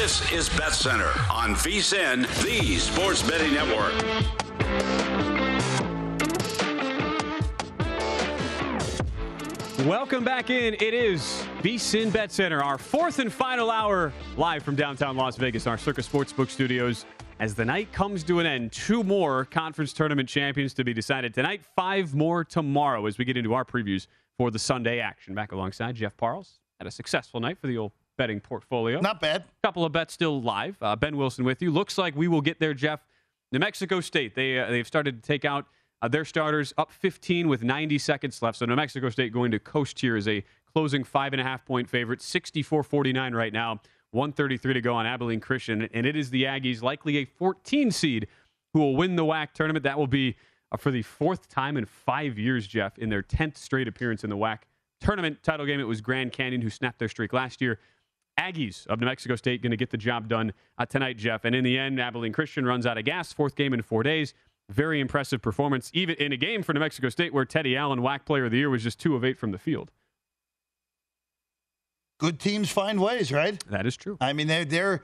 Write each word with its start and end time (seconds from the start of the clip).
This 0.00 0.32
is 0.32 0.48
Bet 0.48 0.72
Center 0.72 1.10
on 1.30 1.54
VSIN, 1.56 2.22
the 2.42 2.78
Sports 2.78 3.22
Betting 3.22 3.52
Network. 3.52 3.92
Welcome 9.86 10.24
back 10.24 10.48
in. 10.48 10.72
It 10.72 10.94
is 10.94 11.44
VSIN 11.60 12.10
Bet 12.10 12.32
Center, 12.32 12.62
our 12.62 12.78
fourth 12.78 13.18
and 13.18 13.30
final 13.30 13.70
hour 13.70 14.10
live 14.38 14.62
from 14.62 14.74
downtown 14.74 15.18
Las 15.18 15.36
Vegas, 15.36 15.66
our 15.66 15.76
Circus 15.76 16.08
Sportsbook 16.08 16.48
studios. 16.48 17.04
As 17.38 17.54
the 17.54 17.66
night 17.66 17.92
comes 17.92 18.24
to 18.24 18.40
an 18.40 18.46
end, 18.46 18.72
two 18.72 19.04
more 19.04 19.44
conference 19.44 19.92
tournament 19.92 20.30
champions 20.30 20.72
to 20.72 20.82
be 20.82 20.94
decided 20.94 21.34
tonight, 21.34 21.62
five 21.76 22.14
more 22.14 22.42
tomorrow 22.42 23.04
as 23.04 23.18
we 23.18 23.26
get 23.26 23.36
into 23.36 23.52
our 23.52 23.66
previews 23.66 24.06
for 24.38 24.50
the 24.50 24.58
Sunday 24.58 24.98
action. 24.98 25.34
Back 25.34 25.52
alongside 25.52 25.94
Jeff 25.94 26.16
Parles. 26.16 26.58
Had 26.78 26.86
a 26.86 26.90
successful 26.90 27.40
night 27.40 27.58
for 27.58 27.66
the 27.66 27.76
old 27.76 27.92
betting 28.20 28.38
portfolio. 28.38 29.00
Not 29.00 29.18
bad. 29.18 29.44
couple 29.62 29.82
of 29.82 29.92
bets 29.92 30.12
still 30.12 30.42
live. 30.42 30.76
Uh, 30.82 30.94
ben 30.94 31.16
Wilson 31.16 31.42
with 31.42 31.62
you. 31.62 31.70
Looks 31.70 31.96
like 31.96 32.14
we 32.14 32.28
will 32.28 32.42
get 32.42 32.60
there, 32.60 32.74
Jeff. 32.74 33.00
New 33.50 33.58
Mexico 33.58 34.02
State. 34.02 34.34
They 34.34 34.58
uh, 34.58 34.68
they've 34.68 34.86
started 34.86 35.22
to 35.22 35.26
take 35.26 35.46
out 35.46 35.64
uh, 36.02 36.08
their 36.08 36.26
starters 36.26 36.74
up 36.76 36.92
15 36.92 37.48
with 37.48 37.62
90 37.62 37.96
seconds 37.96 38.42
left. 38.42 38.58
So 38.58 38.66
New 38.66 38.76
Mexico 38.76 39.08
State 39.08 39.32
going 39.32 39.50
to 39.52 39.58
coast 39.58 39.98
here 39.98 40.16
as 40.16 40.28
a 40.28 40.44
closing 40.74 41.02
five 41.02 41.32
and 41.32 41.40
a 41.40 41.44
half 41.44 41.64
point 41.64 41.88
favorite, 41.88 42.20
64-49 42.20 43.34
right 43.34 43.54
now. 43.54 43.80
133 44.10 44.74
to 44.74 44.80
go 44.82 44.92
on 44.92 45.06
Abilene 45.06 45.40
Christian, 45.40 45.88
and 45.94 46.04
it 46.04 46.14
is 46.14 46.28
the 46.28 46.42
Aggies, 46.42 46.82
likely 46.82 47.18
a 47.18 47.24
14 47.24 47.90
seed, 47.90 48.26
who 48.74 48.80
will 48.80 48.96
win 48.96 49.16
the 49.16 49.24
WAC 49.24 49.52
tournament. 49.54 49.84
That 49.84 49.96
will 49.96 50.08
be 50.08 50.36
uh, 50.70 50.76
for 50.76 50.90
the 50.90 51.02
fourth 51.02 51.48
time 51.48 51.78
in 51.78 51.86
five 51.86 52.38
years, 52.38 52.66
Jeff, 52.66 52.98
in 52.98 53.08
their 53.08 53.22
10th 53.22 53.56
straight 53.56 53.88
appearance 53.88 54.24
in 54.24 54.30
the 54.30 54.36
WAC 54.36 54.58
tournament 55.00 55.42
title 55.42 55.64
game. 55.64 55.80
It 55.80 55.84
was 55.84 56.02
Grand 56.02 56.32
Canyon 56.32 56.60
who 56.60 56.68
snapped 56.68 56.98
their 56.98 57.08
streak 57.08 57.32
last 57.32 57.62
year. 57.62 57.78
Aggies 58.38 58.86
of 58.86 59.00
New 59.00 59.06
Mexico 59.06 59.36
State 59.36 59.62
going 59.62 59.70
to 59.70 59.76
get 59.76 59.90
the 59.90 59.96
job 59.96 60.28
done 60.28 60.52
uh, 60.78 60.86
tonight, 60.86 61.16
Jeff. 61.16 61.44
And 61.44 61.54
in 61.54 61.64
the 61.64 61.78
end, 61.78 62.00
Abilene 62.00 62.32
Christian 62.32 62.64
runs 62.64 62.86
out 62.86 62.98
of 62.98 63.04
gas. 63.04 63.32
Fourth 63.32 63.54
game 63.54 63.72
in 63.72 63.82
four 63.82 64.02
days. 64.02 64.34
Very 64.70 65.00
impressive 65.00 65.42
performance, 65.42 65.90
even 65.92 66.14
in 66.16 66.32
a 66.32 66.36
game 66.36 66.62
for 66.62 66.72
New 66.72 66.80
Mexico 66.80 67.08
State 67.08 67.34
where 67.34 67.44
Teddy 67.44 67.76
Allen, 67.76 68.00
WAC 68.00 68.24
Player 68.24 68.44
of 68.44 68.52
the 68.52 68.58
Year, 68.58 68.70
was 68.70 68.82
just 68.82 69.00
two 69.00 69.16
of 69.16 69.24
eight 69.24 69.38
from 69.38 69.50
the 69.50 69.58
field. 69.58 69.90
Good 72.18 72.38
teams 72.38 72.70
find 72.70 73.00
ways, 73.00 73.32
right? 73.32 73.58
That 73.68 73.86
is 73.86 73.96
true. 73.96 74.16
I 74.20 74.32
mean, 74.32 74.46
they're, 74.46 74.64
they're 74.64 75.02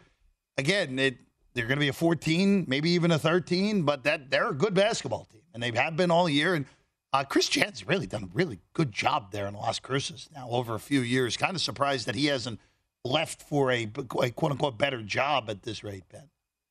again, 0.58 0.98
it, 0.98 1.16
they're 1.54 1.66
going 1.66 1.78
to 1.78 1.80
be 1.80 1.88
a 1.88 1.94
14, 1.94 2.66
maybe 2.68 2.90
even 2.90 3.10
a 3.10 3.18
13, 3.18 3.82
but 3.82 4.04
that 4.04 4.30
they're 4.30 4.50
a 4.50 4.54
good 4.54 4.74
basketball 4.74 5.26
team, 5.32 5.40
and 5.54 5.62
they 5.62 5.70
have 5.72 5.96
been 5.96 6.10
all 6.10 6.28
year. 6.28 6.54
And 6.54 6.66
uh, 7.12 7.24
Chris 7.24 7.48
Jans 7.48 7.86
really 7.86 8.06
done 8.06 8.24
a 8.24 8.28
really 8.34 8.60
good 8.74 8.92
job 8.92 9.32
there 9.32 9.46
in 9.46 9.54
Las 9.54 9.78
Cruces 9.78 10.28
now 10.34 10.48
over 10.50 10.74
a 10.74 10.78
few 10.78 11.00
years. 11.00 11.36
Kind 11.38 11.56
of 11.56 11.62
surprised 11.62 12.06
that 12.06 12.14
he 12.14 12.26
hasn't 12.26 12.60
left 13.06 13.42
for 13.42 13.70
a, 13.70 13.88
a 14.22 14.30
quote 14.30 14.52
unquote 14.52 14.76
better 14.78 15.02
job 15.02 15.48
at 15.48 15.62
this 15.62 15.82
rate, 15.84 16.04
Ben. 16.12 16.28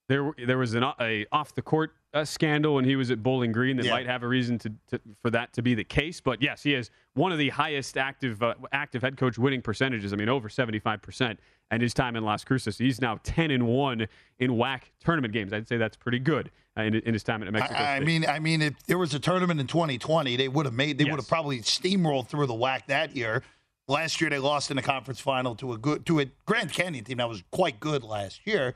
There, 0.08 0.34
there 0.46 0.60
was 0.60 0.76
an 0.76 0.84
a 1.00 1.26
off 1.32 1.56
the 1.56 1.64
court 1.64 1.94
uh, 2.14 2.24
scandal 2.24 2.76
when 2.76 2.86
he 2.86 2.96
was 2.96 3.10
at 3.10 3.24
Bowling 3.24 3.52
Green 3.52 3.76
that 3.78 3.86
Yeah. 3.88 3.92
might 3.94 4.06
have 4.06 4.22
a 4.22 4.28
reason 4.28 4.60
to, 4.60 4.70
to 4.90 5.00
for 5.24 5.32
that 5.32 5.52
to 5.54 5.64
be 5.64 5.74
the 5.74 5.84
case. 5.84 6.22
But 6.22 6.44
yes, 6.44 6.62
he 6.62 6.76
is 6.76 6.92
one 7.16 7.32
of 7.32 7.40
the 7.40 7.50
highest 7.50 7.98
active 7.98 8.44
uh, 8.44 8.54
active 8.72 9.02
head 9.02 9.18
coach 9.18 9.40
winning 9.40 9.64
percentages. 9.64 10.14
I 10.14 10.16
mean, 10.16 10.30
over 10.30 10.48
seventy 10.48 10.78
five 10.80 11.02
percent. 11.02 11.40
And 11.72 11.82
his 11.82 11.96
time 11.96 12.16
in 12.16 12.24
Las 12.24 12.44
Cruces, 12.44 12.78
he's 12.78 13.02
now 13.02 13.20
ten 13.24 13.50
and 13.50 13.66
one 13.66 14.06
in 14.38 14.52
WAC 14.52 14.82
tournament 15.04 15.34
games. 15.34 15.52
I'd 15.52 15.68
say 15.68 15.78
that's 15.78 15.98
pretty 15.98 16.20
good 16.20 16.52
uh, 16.78 16.84
in, 16.84 16.94
in 16.94 17.14
his 17.14 17.24
time 17.24 17.42
at 17.42 17.52
Mexico. 17.52 17.74
I, 17.74 17.96
I 17.96 18.00
mean, 18.02 18.24
I 18.28 18.38
mean, 18.38 18.62
if 18.62 18.76
there 18.86 19.00
was 19.00 19.16
a 19.16 19.20
tournament 19.20 19.60
in 19.60 19.66
2020, 19.66 20.36
they 20.36 20.48
would 20.48 20.68
have 20.68 20.76
made. 20.76 21.00
They 21.00 21.06
Yes. 21.06 21.12
would 21.14 21.20
have 21.22 21.28
probably 21.28 21.62
steamrolled 21.62 22.28
through 22.28 22.46
the 22.46 22.54
WAC 22.54 22.86
that 22.86 23.16
year. 23.16 23.42
Last 23.88 24.20
year, 24.20 24.30
they 24.32 24.40
lost 24.40 24.72
in 24.72 24.78
the 24.78 24.82
conference 24.82 25.20
final 25.20 25.56
to 25.56 25.74
a 25.74 25.78
good 25.78 26.06
to 26.08 26.20
a 26.20 26.26
Grand 26.46 26.72
Canyon 26.74 27.04
team 27.04 27.18
that 27.18 27.30
was 27.30 27.44
quite 27.52 27.80
good 27.80 28.04
last 28.04 28.46
year. 28.48 28.74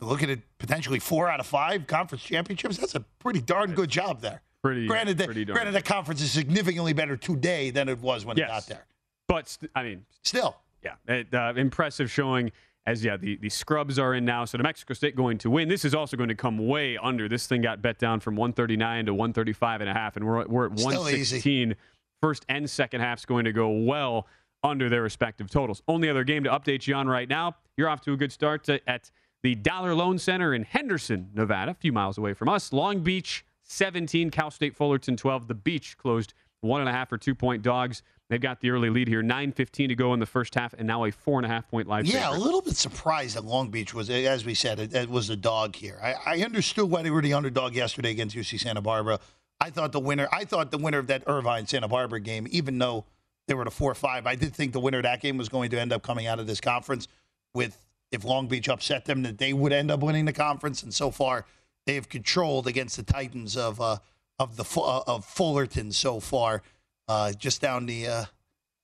Look 0.00 0.22
at 0.22 0.30
it, 0.30 0.40
potentially 0.58 0.98
four 0.98 1.28
out 1.28 1.38
of 1.40 1.46
five 1.46 1.86
conference 1.86 2.24
championships. 2.24 2.76
That's 2.78 2.94
a 2.96 3.00
pretty 3.20 3.40
darn 3.40 3.74
good 3.74 3.90
job 3.90 4.20
there. 4.20 4.42
pretty 4.62 4.86
Granted, 4.88 5.18
that, 5.18 5.26
pretty 5.26 5.44
granted, 5.44 5.72
the 5.72 5.82
conference 5.82 6.20
is 6.20 6.32
significantly 6.32 6.92
better 6.92 7.16
today 7.16 7.70
than 7.70 7.88
it 7.88 8.00
was 8.00 8.24
when 8.24 8.36
Yes. 8.36 8.48
it 8.48 8.52
got 8.52 8.66
there. 8.66 8.86
But 9.28 9.48
st- 9.48 9.70
I 9.74 9.82
mean, 9.84 10.04
Still, 10.24 10.56
Yeah, 10.84 10.94
it, 11.06 11.32
uh, 11.32 11.52
impressive 11.56 12.10
showing. 12.10 12.50
As 12.86 13.04
yeah, 13.04 13.16
the, 13.18 13.36
the 13.36 13.50
scrubs 13.50 13.98
are 13.98 14.14
in 14.14 14.24
now, 14.24 14.46
so 14.46 14.56
New 14.56 14.62
Mexico 14.62 14.94
State 14.94 15.14
going 15.14 15.36
to 15.38 15.50
win. 15.50 15.68
This 15.68 15.84
is 15.84 15.94
also 15.94 16.16
going 16.16 16.30
to 16.30 16.34
come 16.34 16.66
way 16.66 16.96
under. 16.96 17.28
This 17.28 17.46
thing 17.46 17.60
got 17.60 17.82
bet 17.82 17.98
down 17.98 18.18
from 18.20 18.34
139 18.34 19.06
to 19.06 19.14
135 19.14 19.82
and 19.82 19.90
a 19.90 19.92
half, 19.92 20.16
and 20.16 20.26
we're 20.26 20.46
we're 20.46 20.66
at 20.66 20.78
Still 20.78 20.92
116. 21.02 21.76
First 22.20 22.44
and 22.48 22.68
second 22.68 23.00
half's 23.00 23.24
going 23.24 23.44
to 23.44 23.52
go 23.52 23.70
well 23.70 24.26
under 24.62 24.88
their 24.88 25.02
respective 25.02 25.50
totals. 25.50 25.82
Only 25.86 26.08
other 26.08 26.24
game 26.24 26.44
to 26.44 26.50
update 26.50 26.86
you 26.86 26.94
on 26.94 27.08
right 27.08 27.28
now. 27.28 27.56
You're 27.76 27.88
off 27.88 28.00
to 28.02 28.12
a 28.12 28.16
good 28.16 28.32
start 28.32 28.64
to, 28.64 28.86
at 28.88 29.10
the 29.42 29.54
Dollar 29.54 29.94
Loan 29.94 30.18
Center 30.18 30.52
in 30.54 30.64
Henderson, 30.64 31.30
Nevada, 31.34 31.70
a 31.72 31.74
few 31.74 31.92
miles 31.92 32.18
away 32.18 32.34
from 32.34 32.48
us. 32.48 32.72
Long 32.72 33.00
Beach 33.00 33.44
17, 33.62 34.30
Cal 34.30 34.50
State 34.50 34.74
Fullerton 34.74 35.16
12. 35.16 35.46
The 35.46 35.54
Beach 35.54 35.96
closed 35.96 36.34
one 36.60 36.80
and 36.80 36.90
a 36.90 36.92
half 36.92 37.12
or 37.12 37.18
two 37.18 37.34
point 37.34 37.62
dogs. 37.62 38.02
They've 38.28 38.40
got 38.40 38.60
the 38.60 38.70
early 38.70 38.90
lead 38.90 39.08
here, 39.08 39.22
9.15 39.22 39.88
to 39.88 39.94
go 39.94 40.12
in 40.12 40.20
the 40.20 40.26
first 40.26 40.54
half, 40.54 40.74
and 40.74 40.86
now 40.86 41.04
a 41.04 41.10
four 41.10 41.38
and 41.38 41.46
a 41.46 41.48
half 41.48 41.66
point 41.70 41.88
live 41.88 42.04
yeah, 42.04 42.30
a 42.30 42.36
little 42.36 42.60
bit 42.60 42.76
surprised 42.76 43.36
that 43.36 43.44
Long 43.44 43.70
Beach 43.70 43.94
was, 43.94 44.10
as 44.10 44.44
we 44.44 44.54
said, 44.54 44.78
it, 44.78 44.94
it 44.94 45.08
was 45.08 45.30
a 45.30 45.36
dog 45.36 45.74
here. 45.74 45.98
I, 46.02 46.14
I 46.26 46.44
understood 46.44 46.90
why 46.90 47.02
they 47.02 47.10
were 47.10 47.22
the 47.22 47.32
underdog 47.32 47.74
yesterday 47.74 48.10
against 48.10 48.36
UC 48.36 48.60
Santa 48.60 48.82
Barbara. 48.82 49.18
I 49.60 49.70
thought 49.70 49.92
the 49.92 50.00
winner, 50.00 50.28
I 50.32 50.44
thought 50.44 50.70
the 50.70 50.78
winner 50.78 50.98
of 50.98 51.08
that 51.08 51.24
Irvine 51.26 51.66
Santa 51.66 51.88
Barbara 51.88 52.20
game, 52.20 52.46
even 52.50 52.78
though 52.78 53.04
they 53.46 53.54
were 53.54 53.64
the 53.64 53.70
four 53.70 53.94
five, 53.94 54.26
I 54.26 54.34
did 54.34 54.54
think 54.54 54.72
the 54.72 54.80
winner 54.80 54.98
of 54.98 55.04
that 55.04 55.20
game 55.20 55.36
was 55.36 55.48
going 55.48 55.70
to 55.70 55.80
end 55.80 55.92
up 55.92 56.02
coming 56.02 56.26
out 56.26 56.38
of 56.38 56.46
this 56.46 56.60
conference 56.60 57.08
with 57.54 57.84
if 58.10 58.24
Long 58.24 58.46
Beach 58.46 58.68
upset 58.68 59.04
them, 59.04 59.22
that 59.22 59.38
they 59.38 59.52
would 59.52 59.72
end 59.72 59.90
up 59.90 60.00
winning 60.00 60.24
the 60.24 60.32
conference. 60.32 60.82
And 60.82 60.94
so 60.94 61.10
far, 61.10 61.44
they 61.86 61.94
have 61.94 62.08
controlled 62.08 62.66
against 62.66 62.96
the 62.96 63.02
Titans 63.02 63.56
of 63.56 63.80
uh, 63.80 63.98
of 64.38 64.56
the 64.56 64.64
uh, 64.80 65.02
of 65.06 65.24
Fullerton 65.24 65.92
so 65.92 66.20
far, 66.20 66.62
uh, 67.08 67.32
just 67.32 67.60
down 67.60 67.86
the. 67.86 68.06
Uh, 68.06 68.24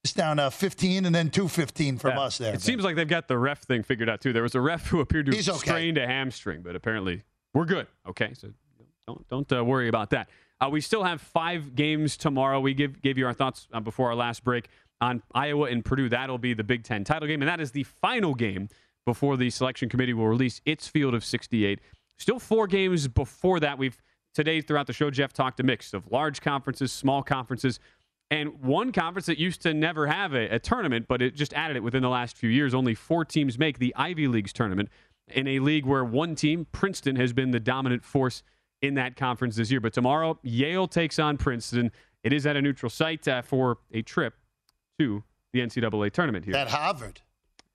just 0.04 0.16
down 0.18 0.38
uh, 0.38 0.50
15 0.50 1.06
and 1.06 1.14
then 1.14 1.30
215 1.30 1.96
from 1.96 2.10
Yeah. 2.10 2.20
us 2.20 2.36
there. 2.36 2.52
It 2.52 2.60
seems 2.60 2.84
like 2.84 2.94
they've 2.94 3.08
got 3.08 3.26
the 3.26 3.38
ref 3.38 3.62
thing 3.62 3.82
figured 3.82 4.10
out 4.10 4.20
too. 4.20 4.34
There 4.34 4.42
was 4.42 4.54
a 4.54 4.60
ref 4.60 4.86
who 4.88 5.00
appeared 5.00 5.24
to 5.24 5.34
have 5.34 5.48
okay. 5.48 5.58
strained 5.58 5.96
a 5.96 6.06
hamstring, 6.06 6.60
but 6.60 6.76
apparently 6.76 7.22
we're 7.54 7.64
good. 7.64 7.86
Okay, 8.06 8.34
so 8.34 8.50
don't 9.06 9.26
don't 9.28 9.50
uh, 9.50 9.64
worry 9.64 9.88
about 9.88 10.10
that. 10.10 10.28
Uh, 10.60 10.68
we 10.68 10.80
still 10.80 11.04
have 11.04 11.20
five 11.20 11.74
games 11.74 12.16
tomorrow. 12.16 12.60
We 12.60 12.74
give 12.74 13.02
gave 13.02 13.18
you 13.18 13.26
our 13.26 13.34
thoughts 13.34 13.68
uh, 13.72 13.80
before 13.80 14.08
our 14.08 14.14
last 14.14 14.44
break 14.44 14.68
on 15.00 15.22
Iowa 15.34 15.66
and 15.66 15.84
Purdue. 15.84 16.08
That'll 16.08 16.38
be 16.38 16.54
the 16.54 16.64
Big 16.64 16.84
Ten 16.84 17.04
title 17.04 17.28
game, 17.28 17.42
and 17.42 17.48
that 17.48 17.60
is 17.60 17.72
the 17.72 17.82
final 17.84 18.34
game 18.34 18.68
before 19.04 19.36
the 19.36 19.50
selection 19.50 19.88
committee 19.88 20.14
will 20.14 20.28
release 20.28 20.60
its 20.64 20.88
field 20.88 21.14
of 21.14 21.24
68. 21.24 21.80
Still 22.18 22.38
four 22.38 22.66
games 22.66 23.08
before 23.08 23.60
that. 23.60 23.76
We've 23.76 24.00
today 24.34 24.60
throughout 24.60 24.86
the 24.86 24.92
show, 24.92 25.10
Jeff 25.10 25.32
talked 25.32 25.60
a 25.60 25.62
mix 25.62 25.92
of 25.92 26.10
large 26.10 26.40
conferences, 26.40 26.92
small 26.92 27.22
conferences. 27.22 27.80
And 28.30 28.60
one 28.62 28.90
conference 28.90 29.26
that 29.26 29.38
used 29.38 29.60
to 29.62 29.74
never 29.74 30.06
have 30.06 30.32
a, 30.34 30.48
a 30.48 30.58
tournament, 30.58 31.06
but 31.08 31.20
it 31.20 31.34
just 31.34 31.52
added 31.52 31.76
it 31.76 31.82
within 31.82 32.02
the 32.02 32.08
last 32.08 32.36
few 32.36 32.48
years. 32.48 32.74
Only 32.74 32.94
four 32.94 33.24
teams 33.24 33.58
make 33.58 33.78
the 33.78 33.94
Ivy 33.96 34.26
Leagues 34.28 34.52
tournament 34.52 34.88
in 35.28 35.46
a 35.46 35.58
league 35.58 35.86
where 35.86 36.04
one 36.04 36.34
team, 36.34 36.66
Princeton, 36.72 37.16
has 37.16 37.32
been 37.32 37.50
the 37.50 37.60
dominant 37.60 38.04
force 38.04 38.42
in 38.84 38.94
that 38.94 39.16
conference 39.16 39.56
this 39.56 39.70
year. 39.70 39.80
But 39.80 39.92
tomorrow, 39.92 40.38
Yale 40.42 40.86
takes 40.86 41.18
on 41.18 41.36
Princeton. 41.36 41.90
It 42.22 42.32
is 42.32 42.46
at 42.46 42.56
a 42.56 42.62
neutral 42.62 42.90
site 42.90 43.26
uh, 43.26 43.42
for 43.42 43.78
a 43.92 44.02
trip 44.02 44.34
to 44.98 45.24
the 45.52 45.60
NCAA 45.60 46.10
tournament 46.12 46.44
here 46.44 46.56
at 46.56 46.68
Harvard. 46.68 47.20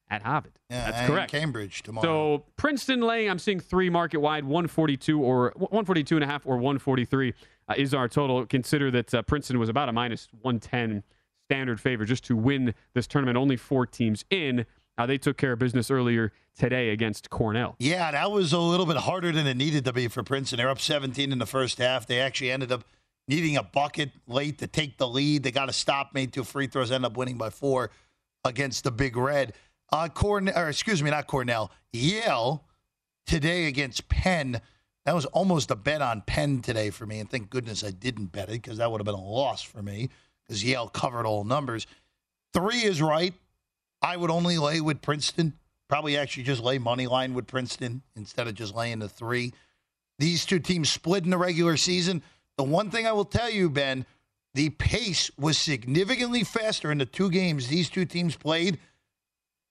at 0.10 0.24
Harvard. 0.24 0.54
Yeah, 0.70 0.92
That's 0.92 1.08
correct. 1.08 1.32
Cambridge 1.32 1.84
tomorrow. 1.84 2.06
So 2.06 2.46
Princeton 2.58 3.02
laying, 3.02 3.30
I'm 3.30 3.40
seeing 3.40 3.60
three 3.60 3.90
market 3.90 4.20
wide, 4.20 4.44
142 4.44 5.22
or 5.22 5.54
142 5.56 6.16
and 6.16 6.24
a 6.24 6.28
half 6.28 6.46
or 6.46 6.56
143 6.58 7.34
uh, 7.68 7.74
is 7.78 7.94
our 7.94 8.08
total. 8.08 8.46
Consider 8.46 8.92
that 8.92 9.14
uh, 9.14 9.22
Princeton 9.22 9.60
was 9.60 9.70
about 9.70 9.90
a 9.90 9.94
minus 9.94 10.28
110 10.42 11.04
standard 11.48 11.80
favor 11.80 12.06
just 12.06 12.24
to 12.26 12.36
win 12.36 12.74
this 12.94 13.08
tournament. 13.08 13.38
Only 13.38 13.56
four 13.56 13.86
teams 13.86 14.24
in. 14.30 14.66
Uh, 15.00 15.06
they 15.06 15.18
took 15.18 15.38
care 15.38 15.54
of 15.54 15.60
business 15.60 15.90
earlier 15.90 16.34
today 16.58 16.90
against 16.90 17.30
Cornell. 17.30 17.78
yeah, 17.80 18.12
that 18.12 18.32
was 18.32 18.52
a 18.52 18.60
little 18.60 18.86
bit 18.86 18.98
harder 18.98 19.32
than 19.32 19.48
it 19.48 19.56
needed 19.56 19.86
to 19.86 19.94
be 19.94 20.10
for 20.10 20.24
Princeton. 20.24 20.58
They're 20.58 20.70
up 20.70 20.82
17 20.82 21.32
in 21.32 21.40
the 21.40 21.46
first 21.46 21.78
half. 21.78 22.06
They 22.06 22.20
actually 22.20 22.52
ended 22.52 22.74
up 22.74 22.84
needing 23.26 23.56
a 23.56 23.64
bucket 23.64 24.12
late 24.28 24.58
to 24.58 24.68
take 24.68 24.98
the 24.98 25.08
lead. 25.08 25.44
They 25.44 25.52
got 25.52 25.70
a 25.70 25.74
stop, 25.74 26.14
made 26.14 26.34
two 26.34 26.44
free 26.44 26.68
throws, 26.68 26.92
end 26.92 27.06
up 27.06 27.16
winning 27.16 27.38
by 27.38 27.50
four 27.50 27.92
against 28.44 28.84
the 28.84 28.92
Big 28.92 29.16
Red. 29.16 29.54
Uh, 29.90 30.10
excuse 30.68 31.02
me, 31.02 31.10
not 31.12 31.28
Cornell. 31.28 31.72
Yale 31.94 32.66
today 33.26 33.68
against 33.68 34.10
Penn. 34.10 34.60
That 35.06 35.16
was 35.16 35.26
almost 35.28 35.72
a 35.72 35.78
bet 35.78 36.02
on 36.02 36.24
Penn 36.28 36.62
today 36.62 36.90
for 36.90 37.06
me, 37.06 37.20
and 37.20 37.30
thank 37.30 37.50
goodness 37.50 37.86
I 37.86 37.92
didn't 37.92 38.34
bet 38.34 38.50
it 38.50 38.62
because 38.62 38.80
that 38.80 38.92
would 38.92 39.00
have 39.00 39.06
been 39.06 39.16
a 39.16 39.24
loss 39.24 39.62
for 39.62 39.82
me 39.82 40.10
because 40.46 40.62
Yale 40.62 40.90
covered 40.90 41.26
all 41.26 41.46
numbers. 41.46 41.88
Three 42.54 42.84
is 42.84 43.02
right. 43.02 43.34
I 44.02 44.18
would 44.18 44.32
only 44.32 44.58
lay 44.58 44.82
with 44.82 45.02
Princeton. 45.02 45.54
Probably 45.88 46.18
actually 46.18 46.44
just 46.44 46.62
lay 46.62 46.78
money 46.78 47.08
line 47.08 47.34
with 47.34 47.48
Princeton 47.48 48.04
instead 48.16 48.48
of 48.48 48.54
just 48.54 48.76
laying 48.76 49.00
the 49.00 49.10
three. 49.10 49.54
These 50.20 50.46
two 50.46 50.60
teams 50.60 50.92
split 50.92 51.24
in 51.24 51.32
the 51.32 51.38
regular 51.38 51.78
season. 51.78 52.22
The 52.58 52.64
one 52.64 52.92
thing 52.92 53.08
I 53.08 53.12
will 53.12 53.26
tell 53.26 53.50
you, 53.50 53.70
Ben, 53.70 54.06
the 54.54 54.70
pace 54.72 55.32
was 55.38 55.58
significantly 55.58 56.44
faster 56.44 56.92
in 56.92 56.98
the 56.98 57.06
two 57.06 57.30
games 57.30 57.68
these 57.68 57.90
two 57.90 58.06
teams 58.06 58.36
played 58.36 58.80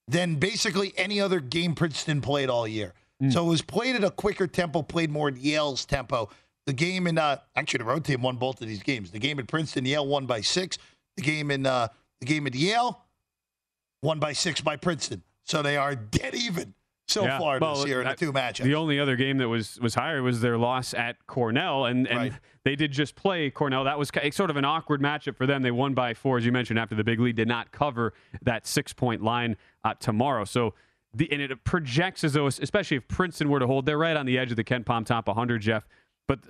than 0.07 0.37
basically 0.37 0.95
any 0.97 1.21
other 1.21 1.41
game 1.41 1.75
Princeton 1.75 2.21
played 2.21 2.49
all 2.49 2.67
year. 2.67 2.95
Mm. 3.23 3.33
So 3.33 3.45
it 3.45 3.49
was 3.49 3.63
played 3.63 3.97
at 3.97 4.05
a 4.05 4.11
quicker 4.11 4.47
tempo, 4.47 4.83
played 4.83 5.11
more 5.11 5.29
at 5.29 5.37
Yale's 5.37 5.85
tempo. 5.85 6.31
The 6.67 6.73
game 6.73 7.07
in 7.07 7.19
uh, 7.19 7.39
actually 7.57 7.79
the 7.79 7.85
road 7.85 8.05
team 8.05 8.23
won 8.23 8.37
both 8.37 8.61
of 8.61 8.69
these 8.69 8.83
games. 8.83 9.11
The 9.11 9.19
game 9.19 9.39
at 9.39 9.49
Princeton, 9.49 9.85
Yale 9.85 10.07
won 10.07 10.27
by 10.27 10.41
six. 10.41 10.79
The 11.17 11.23
game 11.23 11.51
in 11.51 11.67
uh, 11.67 11.89
the 12.21 12.27
game 12.27 12.47
at 12.47 12.55
Yale, 12.55 13.03
won 14.03 14.19
by 14.19 14.33
six 14.33 14.61
by 14.61 14.77
Princeton. 14.77 15.23
So 15.45 15.63
they 15.63 15.77
are 15.77 15.95
dead 15.95 16.35
even 16.35 16.75
so 17.07 17.25
yeah. 17.25 17.39
far 17.39 17.59
well, 17.59 17.77
this 17.77 17.87
year 17.87 18.03
in 18.03 18.09
the 18.09 18.15
two 18.15 18.33
matchups. 18.33 18.65
The 18.65 18.75
only 18.75 19.01
other 19.01 19.17
game 19.17 19.39
that 19.39 19.49
was 19.49 19.81
was 19.81 19.95
higher 19.95 20.23
was 20.23 20.41
their 20.41 20.59
loss 20.59 20.93
at 20.95 21.27
Cornell, 21.27 21.87
and 21.87 22.07
and 22.07 22.19
right. 22.19 22.33
they 22.65 22.77
did 22.77 22.93
just 22.93 23.15
play 23.15 23.51
Cornell. 23.51 23.85
That 23.85 23.99
was 23.99 24.11
sort 24.33 24.51
of 24.51 24.57
an 24.57 24.65
awkward 24.65 25.01
matchup 25.01 25.37
for 25.37 25.47
them. 25.47 25.63
They 25.63 25.71
won 25.71 25.95
by 25.95 26.15
four, 26.15 26.37
as 26.37 26.45
you 26.45 26.53
mentioned, 26.53 26.79
after 26.79 26.95
the 26.95 27.05
big 27.05 27.19
lead. 27.19 27.37
Did 27.37 27.49
not 27.49 27.73
cover 27.73 28.13
that 28.43 28.67
six 28.67 28.93
point 28.93 29.23
line 29.23 29.57
uh, 29.85 29.95
tomorrow. 29.95 30.45
So. 30.45 30.75
The, 31.15 31.33
and 31.33 31.41
it 31.41 31.65
projects 31.65 32.23
as 32.23 32.35
though, 32.35 32.47
especially 32.47 32.99
if 32.99 33.09
Princeton 33.09 33.49
were 33.49 33.59
to 33.59 33.67
hold, 33.67 33.87
they're 33.87 33.97
right 33.97 34.15
on 34.15 34.27
the 34.27 34.39
edge 34.39 34.51
of 34.51 34.59
the 34.59 34.63
KenPom 34.63 35.07
top 35.07 35.27
100, 35.27 35.63
Jeff 35.63 35.89
but 36.29 36.41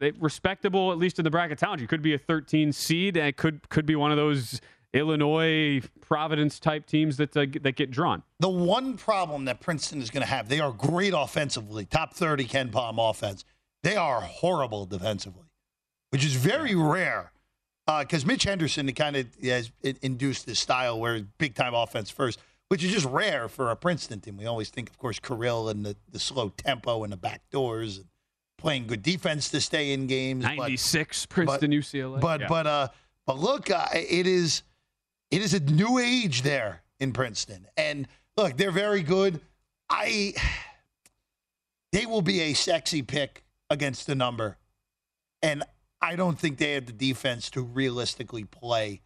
they 0.00 0.10
respectable 0.12 0.90
at 0.90 0.98
least 0.98 1.18
in 1.18 1.24
the 1.24 1.30
bracketology. 1.30 1.86
Could 1.86 2.02
be 2.02 2.14
a 2.14 2.18
13 2.18 2.72
seed. 2.72 3.16
And 3.16 3.28
it 3.28 3.36
could 3.36 3.68
could 3.68 3.86
be 3.86 3.94
one 3.94 4.10
of 4.10 4.16
those 4.16 4.60
Illinois, 4.94 5.80
Providence 6.00 6.58
type 6.58 6.86
teams 6.86 7.18
that 7.18 7.36
uh, 7.36 7.46
that 7.60 7.76
get 7.76 7.90
drawn. 7.90 8.22
The 8.40 8.48
one 8.48 8.96
problem 8.96 9.44
that 9.44 9.60
Princeton 9.60 10.00
is 10.00 10.10
going 10.10 10.22
to 10.22 10.28
have, 10.28 10.48
they 10.48 10.60
are 10.60 10.72
great 10.72 11.12
offensively, 11.14 11.84
top 11.84 12.14
30 12.14 12.46
KenPom 12.46 12.96
offense. 12.98 13.44
They 13.82 13.96
are 13.96 14.20
horrible 14.20 14.86
defensively, 14.86 15.50
which 16.10 16.24
is 16.24 16.34
very 16.34 16.74
rare 16.74 17.32
because 17.86 18.24
uh, 18.24 18.26
Mitch 18.26 18.44
Henderson 18.44 18.90
kind 18.92 19.16
of 19.16 19.26
has 19.42 19.70
induced 19.82 20.46
this 20.46 20.58
style 20.58 20.98
where 20.98 21.20
big 21.36 21.54
time 21.54 21.74
offense 21.74 22.10
first, 22.10 22.40
which 22.68 22.82
is 22.82 22.90
just 22.92 23.06
rare 23.06 23.48
for 23.48 23.70
a 23.70 23.76
Princeton 23.76 24.20
team. 24.20 24.36
We 24.36 24.46
always 24.46 24.70
think, 24.70 24.88
of 24.88 24.98
course, 24.98 25.20
Carril 25.20 25.70
and 25.70 25.84
the, 25.84 25.96
the 26.10 26.18
slow 26.18 26.48
tempo 26.50 27.04
and 27.04 27.12
the 27.12 27.16
back 27.16 27.42
doors 27.50 27.98
and 27.98 28.06
playing 28.56 28.86
good 28.86 29.02
defense 29.02 29.50
to 29.50 29.60
stay 29.60 29.92
in 29.92 30.06
games. 30.06 30.44
96 30.44 31.26
but, 31.26 31.34
Princeton 31.34 31.70
but, 31.70 31.76
UCLA. 31.76 32.20
But 32.20 32.40
yeah. 32.40 32.48
but 32.48 32.66
uh 32.66 32.88
but 33.26 33.38
look, 33.38 33.70
uh, 33.70 33.86
it 33.92 34.26
is 34.26 34.62
it 35.30 35.42
is 35.42 35.54
a 35.54 35.60
new 35.60 35.98
age 35.98 36.42
there 36.42 36.82
in 37.00 37.12
Princeton. 37.12 37.66
And 37.76 38.08
look, 38.36 38.56
they're 38.56 38.70
very 38.70 39.02
good. 39.02 39.40
I 39.90 40.34
they 41.92 42.06
will 42.06 42.22
be 42.22 42.40
a 42.40 42.52
sexy 42.54 43.02
pick 43.02 43.44
against 43.70 44.06
the 44.06 44.14
number. 44.14 44.56
And 45.42 45.62
I 46.00 46.16
don't 46.16 46.38
think 46.38 46.58
they 46.58 46.72
have 46.72 46.86
the 46.86 46.92
defense 46.92 47.50
to 47.50 47.62
realistically 47.62 48.44
play 48.44 49.00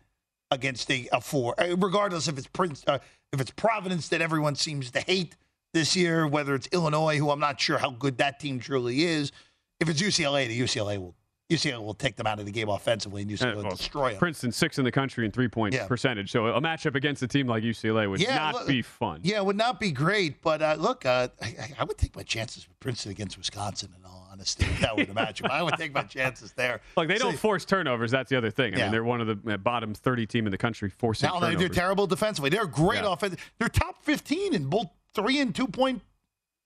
against 0.51 0.91
a, 0.91 1.09
a 1.13 1.21
four, 1.21 1.55
uh, 1.59 1.77
regardless 1.77 2.29
if 2.29 2.37
it's 2.37 2.47
Prince, 2.47 2.85
uh, 2.87 2.99
if 3.33 3.41
it's 3.41 3.51
Providence 3.51 4.09
that 4.09 4.21
everyone 4.21 4.55
seems 4.55 4.91
to 4.91 5.01
hate 5.01 5.37
this 5.73 5.97
year, 5.97 6.27
whether 6.27 6.55
it's 6.55 6.69
Illinois, 6.73 7.17
who 7.17 7.31
I'm 7.31 7.41
not 7.41 7.61
sure 7.61 7.79
how 7.79 7.91
good 7.91 8.19
that 8.19 8.39
team 8.41 8.59
truly 8.59 9.05
is. 9.05 9.33
If 9.81 9.89
it's 9.89 10.03
UCLA, 10.03 10.49
the 10.49 10.61
UCLA 10.61 10.99
will 10.99 11.15
UCLA 11.53 11.83
will 11.83 11.95
take 11.95 12.17
them 12.17 12.27
out 12.27 12.39
of 12.39 12.47
the 12.47 12.53
game 12.53 12.69
offensively, 12.69 13.23
and 13.23 13.31
UCLA 13.31 13.57
will 13.57 13.63
well, 13.63 13.77
destroy 13.77 14.11
them. 14.11 14.19
Princeton 14.19 14.53
six 14.53 14.79
in 14.79 14.85
the 14.85 14.93
country 14.93 15.25
in 15.25 15.31
three 15.31 15.49
point 15.49 15.75
yeah. 15.75 15.87
percentage, 15.87 16.31
so 16.31 16.47
a 16.47 16.61
matchup 16.61 16.95
against 16.95 17.23
a 17.23 17.29
team 17.29 17.47
like 17.47 17.63
UCLA 17.63 18.09
would 18.09 18.21
yeah, 18.21 18.37
not 18.37 18.55
look, 18.55 18.67
be 18.67 18.83
fun. 18.83 19.21
Yeah, 19.23 19.39
it 19.39 19.47
would 19.47 19.57
not 19.57 19.81
be 19.81 19.93
great. 19.93 20.43
But 20.43 20.63
uh, 20.63 20.77
look, 20.79 21.07
uh, 21.07 21.29
I, 21.41 21.75
I, 21.79 21.85
would 21.85 21.99
take 21.99 22.17
my 22.17 22.23
chances 22.23 22.69
with 22.69 22.79
Princeton 22.81 23.13
against 23.13 23.37
Wisconsin. 23.37 23.95
In 23.99 24.05
all 24.05 24.29
honesty, 24.31 24.65
if 24.65 24.81
that 24.81 24.97
were 24.97 25.05
the 25.05 25.13
matchup, 25.13 25.51
I 25.51 25.63
would 25.63 25.75
take 25.77 25.93
my 25.93 26.03
chances 26.03 26.53
there. 26.53 26.81
Like 26.97 27.09
they 27.09 27.19
don't 27.19 27.39
force 27.39 27.65
turnovers. 27.65 28.11
That's 28.11 28.31
the 28.31 28.37
other 28.37 28.51
thing. 28.51 28.75
I 28.75 28.79
yeah. 28.79 28.85
mean, 28.85 28.93
they're 28.93 29.05
one 29.05 29.21
of 29.21 29.27
the 29.27 29.55
uh, 29.55 29.57
bottom 29.57 29.95
thirty 29.95 30.27
team 30.27 30.47
in 30.47 30.53
the 30.53 30.59
country 30.59 30.91
forcing. 30.91 31.29
Now 31.29 31.41
turnovers. 31.41 31.59
they're 31.59 31.69
terrible 31.69 32.07
defensively. 32.07 32.51
They're 32.51 32.67
great 32.67 33.03
yeah. 33.03 33.13
offense. 33.13 33.37
They're 33.59 33.69
top 33.69 34.05
fifteen 34.05 34.55
in 34.55 34.67
both 34.67 34.89
three 35.15 35.41
and 35.41 35.55
two 35.55 35.67
point 35.67 36.03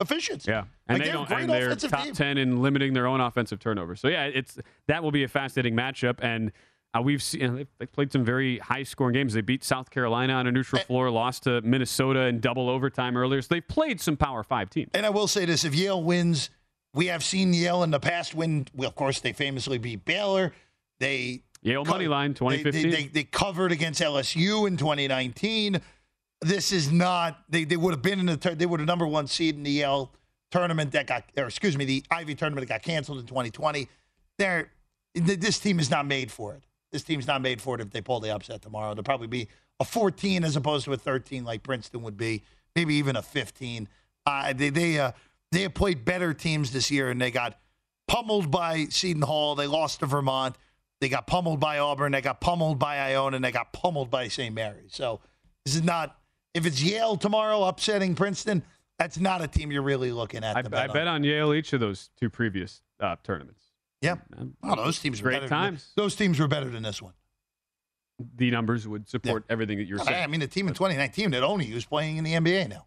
efficiency. 0.01 0.51
Yeah, 0.51 0.65
and 0.89 0.99
like 0.99 1.07
they 1.07 1.13
don't. 1.13 1.31
And 1.31 1.51
they're 1.51 1.75
top 1.77 2.05
team. 2.05 2.15
ten 2.15 2.39
in 2.39 2.63
limiting 2.63 2.93
their 2.93 3.07
own 3.07 3.21
offensive 3.21 3.59
turnovers. 3.59 4.01
So 4.01 4.09
yeah, 4.09 4.25
it's 4.25 4.59
that 4.89 5.03
will 5.03 5.11
be 5.11 5.25
a 5.25 5.29
fascinating 5.29 5.75
matchup. 5.75 6.19
And 6.21 6.53
uh, 6.95 7.03
we've 7.03 7.23
seen 7.23 7.41
you 7.41 7.49
know, 7.49 7.65
they've 7.79 7.93
played 7.93 8.13
some 8.13 8.25
very 8.25 8.59
high 8.59 8.83
scoring 8.83 9.15
games. 9.15 9.35
They 9.35 9.41
beat 9.41 9.65
South 9.65 9.91
Carolina 9.91 10.35
on 10.35 10.47
a 10.47 10.53
neutral 10.53 10.81
and, 10.81 10.87
floor, 10.87 11.11
lost 11.11 11.45
to 11.45 11.61
Minnesota 11.63 12.21
in 12.27 12.41
double 12.41 12.69
overtime 12.69 13.17
earlier. 13.17 13.43
So 13.43 13.49
they've 13.55 13.67
played 13.67 14.01
some 14.01 14.17
Power 14.17 14.43
Five 14.43 14.71
teams. 14.71 14.91
And 14.95 15.07
I 15.07 15.11
will 15.11 15.29
say 15.29 15.45
this: 15.45 15.65
if 15.65 15.75
Yale 15.75 16.03
wins, 16.03 16.51
we 16.95 17.07
have 17.07 17.25
seen 17.25 17.53
Yale 17.53 17.83
in 17.83 17.91
the 17.91 18.01
past 18.01 18.35
win. 18.35 18.67
Well, 18.75 18.89
of 18.89 18.95
course, 18.95 19.21
they 19.21 19.33
famously 19.33 19.79
beat 19.79 20.05
Baylor. 20.05 20.53
They 20.99 21.43
Yale 21.63 21.85
co- 21.85 21.93
money 21.93 22.09
line 22.09 22.35
2015. 22.35 22.83
They, 22.83 22.89
they, 22.91 23.03
they, 23.03 23.09
they 23.09 23.25
covered 23.25 23.73
against 23.73 24.01
LSU 24.01 24.67
in 24.69 24.77
2019 24.77 25.81
this 26.41 26.73
is 26.73 26.93
not 26.93 27.43
they, 27.49 27.65
they 27.65 27.77
would 27.77 27.93
have 27.93 28.03
been 28.03 28.21
in 28.21 28.27
the 28.27 28.55
they 28.57 28.67
would 28.67 28.81
have 28.81 28.87
number 28.87 29.07
one 29.07 29.27
seed 29.27 29.55
in 29.55 29.63
the 29.63 29.71
Yale 29.71 30.13
tournament 30.51 30.93
that 30.93 31.07
got 31.07 31.25
or 31.37 31.47
excuse 31.47 31.77
me 31.77 31.85
the 31.85 32.05
Ivy 32.11 32.35
tournament 32.35 32.67
that 32.69 32.75
got 32.75 32.83
canceled 32.83 33.19
in 33.19 33.27
2020. 33.27 33.89
They're 34.39 34.71
this 35.15 35.59
team 35.59 35.81
is 35.81 35.91
not 35.91 36.07
made 36.07 36.31
for 36.31 36.55
it. 36.55 36.65
This 36.93 37.03
team's 37.03 37.27
not 37.27 37.43
made 37.43 37.61
for 37.61 37.75
it 37.75 37.81
if 37.81 37.91
they 37.91 38.01
pull 38.01 38.21
the 38.21 38.35
upset 38.35 38.63
tomorrow. 38.63 38.95
They'll 38.95 39.03
probably 39.03 39.27
be 39.27 39.49
a 39.81 39.85
14 39.85 40.45
as 40.45 40.57
opposed 40.57 40.85
to 40.85 40.93
a 40.93 40.97
13 40.97 41.45
like 41.45 41.63
Princeton 41.63 42.03
would 42.03 42.17
be, 42.17 42.43
maybe 42.75 42.95
even 42.95 43.17
a 43.17 43.23
15. 43.23 43.89
Uh, 44.25 44.53
they 44.53 44.71
they 44.71 44.99
uh, 44.99 45.13
they 45.53 45.63
have 45.63 45.75
played 45.75 46.05
better 46.05 46.35
teams 46.35 46.73
this 46.73 46.91
year 46.91 47.11
and 47.11 47.21
they 47.21 47.31
got 47.31 47.59
pummeled 48.09 48.51
by 48.51 48.87
Seton 48.91 49.23
Hall. 49.23 49.55
They 49.55 49.67
lost 49.67 50.01
to 50.01 50.07
Vermont. 50.07 50.57
They 51.01 51.09
got 51.09 51.27
pummeled 51.27 51.61
by 51.61 51.79
Auburn. 51.79 52.13
They 52.13 52.21
got 52.21 52.41
pummeled 52.41 52.79
by 52.79 52.99
Iona. 52.99 53.37
And 53.37 53.45
they 53.45 53.53
got 53.53 53.73
pummeled 53.73 54.11
by 54.11 54.29
St. 54.29 54.55
Mary's. 54.55 54.95
So 54.95 55.21
this 55.65 55.75
is 55.75 55.83
not 55.83 56.19
if 56.57 56.65
it's 56.65 56.83
Yale 56.83 57.17
tomorrow 57.17 57.65
upsetting 57.65 58.15
Princeton, 58.15 58.63
that's 58.99 59.19
not 59.19 59.43
a 59.43 59.47
team 59.47 59.71
you're 59.71 59.83
really 59.83 60.11
looking 60.11 60.43
at. 60.43 60.57
I, 60.57 60.63
bet, 60.63 60.91
I 60.91 60.93
bet 60.93 61.07
on. 61.07 61.23
Yale 61.23 61.53
each 61.53 61.75
of 61.75 61.81
those 61.81 62.09
two 62.19 62.31
previous 62.31 62.81
uh, 62.99 63.17
tournaments. 63.23 63.63
Yeah, 64.01 64.17
well, 64.63 64.77
those 64.77 64.99
teams 64.99 65.21
great 65.21 65.35
were 65.35 65.41
better. 65.41 65.49
times. 65.49 65.93
Those 65.97 66.17
teams 66.17 66.39
were 66.39 66.49
better 66.49 66.71
than 66.71 66.83
this 66.83 67.03
one. 67.03 67.13
The 68.37 68.51
numbers 68.51 68.89
would 68.89 69.07
support 69.07 69.45
yeah. 69.47 69.53
everything 69.53 69.77
that 69.79 69.85
you're 69.85 69.99
saying. 69.99 70.23
I 70.23 70.27
mean, 70.27 70.41
the 70.41 70.47
team 70.47 70.69
in 70.69 70.75
2019 70.75 71.33
that 71.33 71.43
only 71.43 71.73
was 71.75 71.85
playing 71.85 72.17
in 72.17 72.25
the 72.25 72.33
NBA 72.33 72.71
now. 72.71 72.87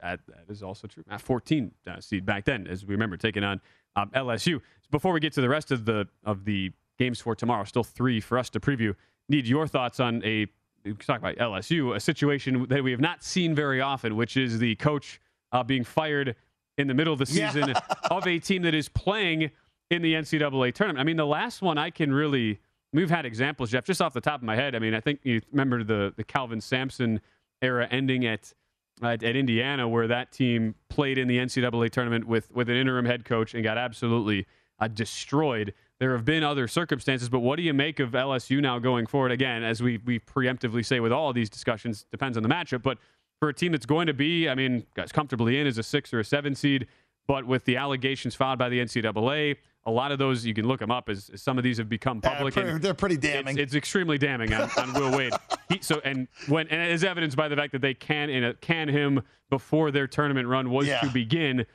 That, 0.00 0.20
that 0.28 0.44
is 0.48 0.62
also 0.62 0.86
true. 0.86 1.02
At 1.10 1.20
14 1.20 1.72
uh, 1.88 2.00
seed 2.00 2.24
back 2.24 2.44
then, 2.44 2.68
as 2.68 2.84
we 2.84 2.94
remember, 2.94 3.16
taking 3.16 3.42
on 3.42 3.60
um, 3.96 4.10
LSU. 4.14 4.60
Before 4.92 5.12
we 5.12 5.18
get 5.18 5.32
to 5.32 5.40
the 5.40 5.48
rest 5.48 5.72
of 5.72 5.84
the 5.84 6.06
of 6.24 6.44
the 6.44 6.70
games 6.98 7.20
for 7.20 7.34
tomorrow, 7.34 7.64
still 7.64 7.82
three 7.82 8.20
for 8.20 8.38
us 8.38 8.48
to 8.50 8.60
preview. 8.60 8.94
Need 9.28 9.46
your 9.48 9.66
thoughts 9.66 9.98
on 9.98 10.22
a 10.24 10.46
talk 10.94 11.18
about 11.18 11.36
LSU, 11.36 11.94
a 11.94 12.00
situation 12.00 12.66
that 12.68 12.82
we 12.82 12.90
have 12.90 13.00
not 13.00 13.22
seen 13.22 13.54
very 13.54 13.80
often, 13.80 14.16
which 14.16 14.36
is 14.36 14.58
the 14.58 14.74
coach 14.76 15.20
uh, 15.52 15.62
being 15.62 15.84
fired 15.84 16.36
in 16.76 16.86
the 16.86 16.94
middle 16.94 17.12
of 17.12 17.18
the 17.18 17.26
season 17.26 17.68
yeah. 17.68 17.80
of 18.10 18.26
a 18.26 18.38
team 18.38 18.62
that 18.62 18.74
is 18.74 18.88
playing 18.88 19.50
in 19.90 20.02
the 20.02 20.14
NCAA 20.14 20.72
tournament. 20.74 21.00
I 21.00 21.04
mean, 21.04 21.16
the 21.16 21.26
last 21.26 21.62
one 21.62 21.78
I 21.78 21.90
can 21.90 22.12
really. 22.12 22.60
We've 22.90 23.10
had 23.10 23.26
examples, 23.26 23.70
Jeff, 23.70 23.84
just 23.84 24.00
off 24.00 24.14
the 24.14 24.20
top 24.22 24.40
of 24.40 24.44
my 24.44 24.56
head. 24.56 24.74
I 24.74 24.78
mean, 24.78 24.94
I 24.94 25.00
think 25.00 25.20
you 25.22 25.42
remember 25.52 25.84
the 25.84 26.14
the 26.16 26.24
Kelvin 26.24 26.60
Sampson 26.60 27.20
era 27.60 27.86
ending 27.90 28.24
at 28.24 28.54
at, 29.02 29.22
at 29.22 29.36
Indiana, 29.36 29.86
where 29.86 30.06
that 30.08 30.32
team 30.32 30.74
played 30.88 31.18
in 31.18 31.28
the 31.28 31.36
NCAA 31.36 31.90
tournament 31.90 32.26
with 32.26 32.50
with 32.50 32.70
an 32.70 32.76
interim 32.76 33.04
head 33.04 33.26
coach 33.26 33.54
and 33.54 33.62
got 33.62 33.76
absolutely 33.76 34.46
uh, 34.80 34.88
destroyed. 34.88 35.74
There 36.00 36.12
have 36.12 36.24
been 36.24 36.44
other 36.44 36.68
circumstances, 36.68 37.28
but 37.28 37.40
what 37.40 37.56
do 37.56 37.62
you 37.62 37.74
make 37.74 37.98
of 37.98 38.12
LSU 38.12 38.60
now 38.60 38.78
going 38.78 39.06
forward? 39.06 39.32
Again, 39.32 39.64
as 39.64 39.82
we 39.82 39.98
we 40.04 40.20
preemptively 40.20 40.84
say 40.86 41.00
with 41.00 41.12
all 41.12 41.28
of 41.28 41.34
these 41.34 41.50
discussions, 41.50 42.06
depends 42.10 42.36
on 42.36 42.42
the 42.42 42.48
matchup. 42.48 42.82
But 42.82 42.98
for 43.40 43.48
a 43.48 43.54
team 43.54 43.72
that's 43.72 43.86
going 43.86 44.06
to 44.06 44.14
be, 44.14 44.48
I 44.48 44.54
mean, 44.54 44.86
guys 44.94 45.10
comfortably 45.10 45.58
in 45.58 45.66
as 45.66 45.78
a 45.78 45.82
six 45.82 46.12
or 46.14 46.20
a 46.20 46.24
seven 46.24 46.54
seed, 46.54 46.86
but 47.26 47.46
with 47.46 47.64
the 47.64 47.76
allegations 47.76 48.34
filed 48.34 48.58
by 48.58 48.68
the 48.68 48.78
NCAA, 48.78 49.56
a 49.86 49.90
lot 49.90 50.12
of 50.12 50.18
those 50.18 50.44
you 50.44 50.54
can 50.54 50.68
look 50.68 50.80
them 50.80 50.90
up 50.90 51.08
as, 51.08 51.30
as 51.30 51.42
some 51.42 51.58
of 51.58 51.64
these 51.64 51.78
have 51.78 51.88
become 51.88 52.20
public. 52.20 52.54
Pretty, 52.54 52.78
they're 52.78 52.94
pretty 52.94 53.16
damning. 53.16 53.58
It's, 53.58 53.72
it's 53.72 53.74
extremely 53.74 54.18
damning 54.18 54.52
on, 54.52 54.70
on 54.78 54.92
Will 54.94 55.16
Wade. 55.16 55.32
He, 55.68 55.78
so 55.80 56.00
and 56.04 56.28
when 56.46 56.68
and 56.68 56.80
as 56.80 57.04
evidenced 57.04 57.36
by 57.36 57.48
the 57.48 57.56
fact 57.56 57.72
that 57.72 57.82
they 57.82 57.94
can 57.94 58.30
in 58.30 58.44
a, 58.44 58.54
can 58.54 58.88
him 58.88 59.22
before 59.50 59.90
their 59.90 60.06
tournament 60.06 60.46
run 60.46 60.70
was 60.70 60.86
yeah. 60.86 61.00
to 61.00 61.10
begin 61.10 61.66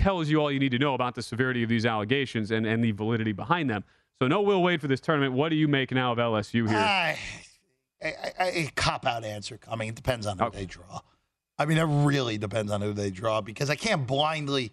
tells 0.00 0.28
you 0.28 0.38
all 0.38 0.50
you 0.50 0.58
need 0.58 0.72
to 0.72 0.78
know 0.78 0.94
about 0.94 1.14
the 1.14 1.22
severity 1.22 1.62
of 1.62 1.68
these 1.68 1.86
allegations 1.86 2.50
and, 2.50 2.66
and 2.66 2.82
the 2.82 2.92
validity 2.92 3.32
behind 3.32 3.70
them. 3.70 3.84
So 4.20 4.28
no 4.28 4.42
Will 4.42 4.62
Wade 4.62 4.80
for 4.80 4.88
this 4.88 5.00
tournament. 5.00 5.32
What 5.32 5.50
do 5.50 5.56
you 5.56 5.68
make 5.68 5.92
now 5.92 6.12
of 6.12 6.18
LSU 6.18 6.68
here? 6.68 6.78
Uh, 6.78 7.14
a, 8.02 8.42
a, 8.42 8.64
a 8.64 8.70
cop 8.74 9.06
out 9.06 9.24
answer 9.24 9.58
coming. 9.58 9.88
It 9.88 9.94
depends 9.94 10.26
on 10.26 10.38
who 10.38 10.44
okay. 10.46 10.60
they 10.60 10.66
draw. 10.66 11.00
I 11.58 11.66
mean, 11.66 11.78
it 11.78 11.84
really 11.84 12.38
depends 12.38 12.72
on 12.72 12.80
who 12.80 12.92
they 12.92 13.10
draw 13.10 13.40
because 13.40 13.70
I 13.70 13.76
can't 13.76 14.06
blindly. 14.06 14.72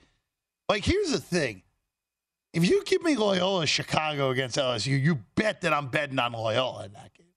Like, 0.70 0.86
here's 0.86 1.12
the 1.12 1.20
thing: 1.20 1.64
if 2.54 2.68
you 2.68 2.84
give 2.86 3.04
me 3.04 3.16
Loyola 3.16 3.68
Chicago 3.68 4.30
against 4.30 4.58
LSU, 4.58 5.02
you 5.02 5.20
bet 5.36 5.62
that 5.62 5.74
I'm 5.74 5.88
betting 5.88 6.20
on 6.20 6.32
Loyola 6.32 6.86
in 6.86 6.94
that 6.94 7.14
game. 7.14 7.28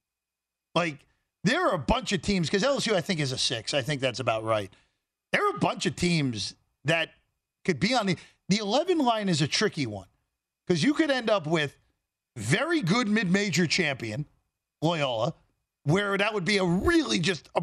Like, 0.74 0.98
there 1.42 1.68
are 1.68 1.74
a 1.74 1.78
bunch 1.78 2.12
of 2.12 2.22
teams 2.22 2.48
because 2.48 2.62
LSU, 2.62 2.94
I 2.94 3.00
think, 3.00 3.18
is 3.18 3.32
a 3.32 3.38
six. 3.38 3.74
I 3.74 3.82
think 3.82 4.00
that's 4.00 4.20
about 4.20 4.44
right. 4.44 4.72
There 5.32 5.44
are 5.44 5.56
a 5.56 5.58
bunch 5.58 5.86
of 5.86 5.96
teams 5.96 6.54
that 6.84 7.10
could 7.64 7.80
be 7.80 7.94
on 7.94 8.06
the 8.06 8.16
the 8.48 8.58
11 8.58 8.98
line 8.98 9.28
is 9.28 9.42
a 9.42 9.46
tricky 9.46 9.86
one 9.86 10.08
because 10.66 10.82
you 10.82 10.92
could 10.92 11.10
end 11.10 11.30
up 11.30 11.46
with 11.46 11.76
very 12.36 12.80
good 12.80 13.08
mid-major 13.08 13.66
champion 13.66 14.26
Loyola, 14.82 15.34
where 15.84 16.16
that 16.16 16.34
would 16.34 16.44
be 16.44 16.56
a 16.58 16.64
really 16.64 17.18
just 17.18 17.48
a, 17.54 17.62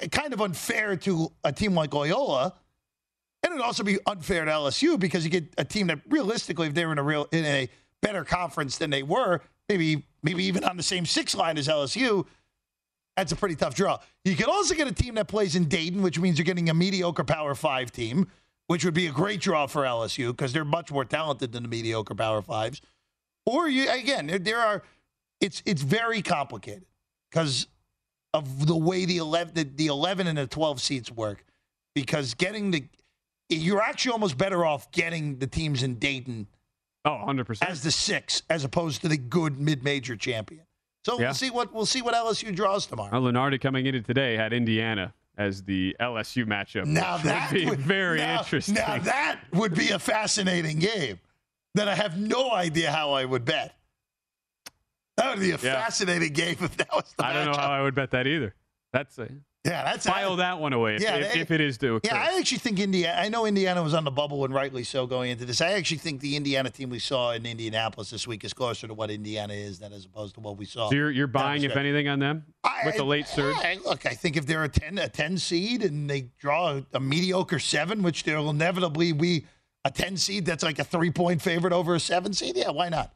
a 0.00 0.08
kind 0.08 0.32
of 0.32 0.40
unfair 0.40 0.96
to 0.96 1.32
a 1.44 1.52
team 1.52 1.74
like 1.74 1.92
Loyola, 1.92 2.54
and 3.42 3.52
it'd 3.52 3.64
also 3.64 3.82
be 3.82 3.98
unfair 4.06 4.44
to 4.44 4.50
LSU 4.50 4.98
because 4.98 5.24
you 5.24 5.30
get 5.30 5.52
a 5.58 5.64
team 5.64 5.88
that 5.88 6.00
realistically, 6.08 6.68
if 6.68 6.74
they 6.74 6.86
were 6.86 6.92
in 6.92 6.98
a 6.98 7.02
real 7.02 7.28
in 7.32 7.44
a 7.44 7.68
better 8.00 8.24
conference 8.24 8.78
than 8.78 8.90
they 8.90 9.02
were, 9.02 9.40
maybe 9.68 10.04
maybe 10.22 10.44
even 10.44 10.64
on 10.64 10.76
the 10.76 10.82
same 10.82 11.04
six 11.04 11.34
line 11.34 11.58
as 11.58 11.68
LSU. 11.68 12.26
That's 13.16 13.32
a 13.32 13.36
pretty 13.36 13.56
tough 13.56 13.74
draw. 13.74 13.98
You 14.24 14.34
could 14.36 14.48
also 14.48 14.74
get 14.74 14.88
a 14.88 14.92
team 14.92 15.16
that 15.16 15.28
plays 15.28 15.54
in 15.54 15.66
Dayton, 15.66 16.00
which 16.00 16.18
means 16.18 16.38
you're 16.38 16.46
getting 16.46 16.70
a 16.70 16.74
mediocre 16.74 17.24
Power 17.24 17.54
Five 17.54 17.92
team, 17.92 18.28
which 18.66 18.84
would 18.84 18.94
be 18.94 19.06
a 19.06 19.12
great 19.12 19.40
draw 19.40 19.66
for 19.66 19.82
LSU 19.82 20.28
because 20.30 20.52
they're 20.52 20.64
much 20.64 20.90
more 20.92 21.04
talented 21.04 21.52
than 21.52 21.62
the 21.64 21.68
mediocre 21.68 22.14
Power 22.14 22.42
Fives. 22.42 22.80
Or 23.46 23.68
you 23.68 23.90
again, 23.90 24.26
there, 24.26 24.38
there 24.38 24.58
are. 24.60 24.82
It's 25.40 25.62
it's 25.66 25.82
very 25.82 26.22
complicated 26.22 26.84
because 27.30 27.66
of 28.34 28.66
the 28.66 28.76
way 28.76 29.04
the 29.04 29.18
11, 29.18 29.54
the, 29.54 29.64
the 29.64 29.86
11 29.88 30.26
and 30.26 30.38
the 30.38 30.46
12 30.46 30.80
seats 30.80 31.10
work. 31.10 31.44
Because 31.94 32.32
getting 32.34 32.70
the, 32.70 32.84
you're 33.50 33.82
actually 33.82 34.12
almost 34.12 34.38
better 34.38 34.64
off 34.64 34.90
getting 34.92 35.38
the 35.38 35.46
teams 35.46 35.82
in 35.82 35.96
Dayton 35.96 36.46
Oh, 37.04 37.10
100%. 37.26 37.58
as 37.68 37.82
the 37.82 37.90
six, 37.90 38.42
as 38.48 38.64
opposed 38.64 39.02
to 39.02 39.08
the 39.08 39.18
good 39.18 39.60
mid-major 39.60 40.16
champion. 40.16 40.62
So 41.04 41.18
Yeah. 41.18 41.26
we'll 41.26 41.34
see 41.34 41.50
what 41.50 41.74
we'll 41.74 41.84
see 41.84 42.00
what 42.00 42.14
LSU 42.14 42.54
draws 42.54 42.86
tomorrow. 42.86 43.10
Well, 43.20 43.30
Lunardi 43.32 43.60
coming 43.60 43.84
into 43.86 44.00
today 44.00 44.36
had 44.36 44.52
Indiana 44.52 45.12
as 45.38 45.62
the 45.64 45.96
LSU 46.00 46.44
matchup. 46.46 46.86
Now 46.86 47.16
that 47.24 47.52
would 47.52 47.58
be 47.60 47.66
would- 47.66 47.78
very 47.80 48.18
now- 48.18 48.38
interesting. 48.40 48.74
Now 48.74 48.98
that 48.98 49.40
would 49.52 49.74
be 49.74 49.90
a 49.90 49.98
fascinating 49.98 50.78
game 50.78 51.18
that 51.74 51.88
I 51.88 51.94
have 51.94 52.18
no 52.18 52.50
idea 52.52 52.90
how 52.92 53.12
I 53.12 53.24
would 53.24 53.44
bet. 53.44 53.74
That 55.16 55.30
would 55.30 55.40
be 55.40 55.50
a 55.50 55.58
Yeah. 55.58 55.58
fascinating 55.82 56.32
game 56.32 56.56
if 56.60 56.76
that 56.78 56.88
was 56.92 57.12
the 57.16 57.24
I 57.26 57.32
don't 57.32 57.46
know 57.52 57.58
how 57.58 57.70
I 57.70 57.82
would 57.82 57.94
bet 57.94 58.10
that 58.12 58.26
either. 58.26 58.54
That's 58.92 59.18
a, 59.18 59.28
Yeah, 59.64 59.84
that's 59.84 60.06
file 60.06 60.36
that 60.36 60.58
one 60.58 60.72
away 60.72 60.96
if, 60.96 61.02
Yeah, 61.02 61.16
if, 61.16 61.36
if 61.36 61.50
it 61.52 61.60
is 61.60 61.76
occur. 61.76 62.00
Yeah, 62.02 62.16
I 62.16 62.36
actually 62.38 62.58
think 62.58 62.80
Indiana. 62.80 63.20
I 63.20 63.28
know 63.28 63.46
Indiana 63.46 63.80
was 63.80 63.94
on 63.94 64.02
the 64.02 64.10
bubble 64.10 64.44
and 64.44 64.52
rightly 64.52 64.82
so 64.82 65.06
going 65.06 65.30
into 65.30 65.44
this. 65.44 65.60
I 65.60 65.72
actually 65.72 65.98
think 65.98 66.20
the 66.20 66.34
Indiana 66.34 66.68
team 66.68 66.90
we 66.90 66.98
saw 66.98 67.30
in 67.30 67.46
Indianapolis 67.46 68.10
this 68.10 68.26
week 68.26 68.42
is 68.42 68.52
closer 68.52 68.88
to 68.88 68.94
what 68.94 69.08
Indiana 69.08 69.52
is 69.52 69.78
than 69.78 69.92
as 69.92 70.04
opposed 70.04 70.34
to 70.34 70.40
what 70.40 70.56
we 70.56 70.64
saw. 70.64 70.88
so 70.88 70.96
you're, 70.96 71.12
you're 71.12 71.28
buying, 71.28 71.62
if 71.62 71.76
anything, 71.76 72.08
on 72.08 72.18
them 72.18 72.44
I- 72.64 72.82
with 72.86 72.96
the 72.96 73.04
late 73.04 73.28
surge? 73.28 73.54
I- 73.58 73.78
look, 73.84 74.04
I 74.04 74.14
think 74.14 74.36
if 74.36 74.46
they're 74.46 74.64
a 74.64 74.68
ten 74.68 74.98
a 74.98 75.08
ten 75.08 75.38
seed 75.38 75.84
and 75.84 76.10
they 76.10 76.26
draw 76.40 76.72
a, 76.72 76.86
a 76.94 77.00
mediocre 77.00 77.60
seven, 77.60 78.02
which 78.02 78.24
there 78.24 78.38
will 78.38 78.50
inevitably 78.50 79.12
be 79.12 79.46
a 79.84 79.92
ten 79.92 80.16
seed 80.16 80.44
that's 80.44 80.64
like 80.64 80.80
a 80.80 80.84
three 80.84 81.12
point 81.12 81.40
favorite 81.40 81.72
over 81.72 81.94
a 81.94 82.00
seven 82.00 82.32
seed, 82.32 82.56
yeah, 82.56 82.70
why 82.70 82.88
not? 82.88 83.12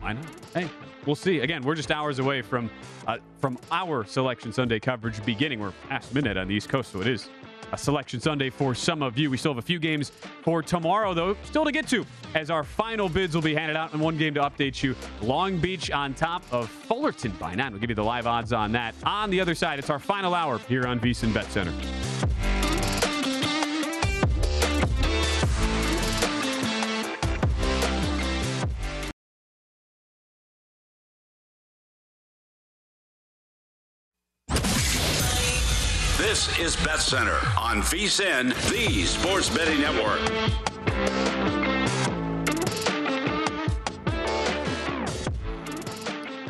Why 0.00 0.12
not? 0.12 0.24
Hey, 0.52 0.68
we'll 1.06 1.16
see. 1.16 1.40
Again, 1.40 1.62
we're 1.62 1.74
just 1.74 1.90
hours 1.90 2.18
away 2.18 2.42
from 2.42 2.70
uh, 3.06 3.18
from 3.40 3.58
our 3.70 4.04
Selection 4.04 4.52
Sunday 4.52 4.80
coverage 4.80 5.24
beginning. 5.24 5.60
We're 5.60 5.72
past 5.88 6.14
midnight 6.14 6.36
on 6.36 6.48
the 6.48 6.54
East 6.54 6.68
Coast, 6.68 6.92
so 6.92 7.00
it 7.00 7.06
is 7.06 7.28
a 7.72 7.78
Selection 7.78 8.20
Sunday 8.20 8.50
for 8.50 8.74
some 8.74 9.02
of 9.02 9.18
you. 9.18 9.30
We 9.30 9.36
still 9.36 9.52
have 9.52 9.58
a 9.58 9.66
few 9.66 9.78
games 9.78 10.10
for 10.42 10.62
tomorrow, 10.62 11.14
though, 11.14 11.36
still 11.44 11.64
to 11.64 11.72
get 11.72 11.88
to, 11.88 12.04
as 12.34 12.50
our 12.50 12.64
final 12.64 13.08
bids 13.08 13.34
will 13.34 13.42
be 13.42 13.54
handed 13.54 13.76
out, 13.76 13.92
and 13.92 14.00
one 14.00 14.18
game 14.18 14.34
to 14.34 14.40
update 14.40 14.82
you. 14.82 14.94
Long 15.22 15.58
Beach 15.58 15.90
on 15.90 16.14
top 16.14 16.44
of 16.52 16.68
Fullerton 16.68 17.32
by 17.32 17.54
nine. 17.54 17.72
We'll 17.72 17.80
give 17.80 17.90
you 17.90 17.96
the 17.96 18.04
live 18.04 18.26
odds 18.26 18.52
on 18.52 18.72
that. 18.72 18.94
On 19.04 19.30
the 19.30 19.40
other 19.40 19.54
side, 19.54 19.78
it's 19.78 19.90
our 19.90 19.98
final 19.98 20.34
hour 20.34 20.58
here 20.68 20.86
on 20.86 21.00
VSiN 21.00 21.32
Bet 21.32 21.50
Center. 21.50 21.72
This 36.42 36.58
is 36.58 36.84
Bet 36.84 36.98
Center 36.98 37.38
on 37.56 37.82
VSIN, 37.82 38.48
the 38.68 39.04
Sports 39.04 39.48
Betting 39.48 39.80
Network. 39.80 40.18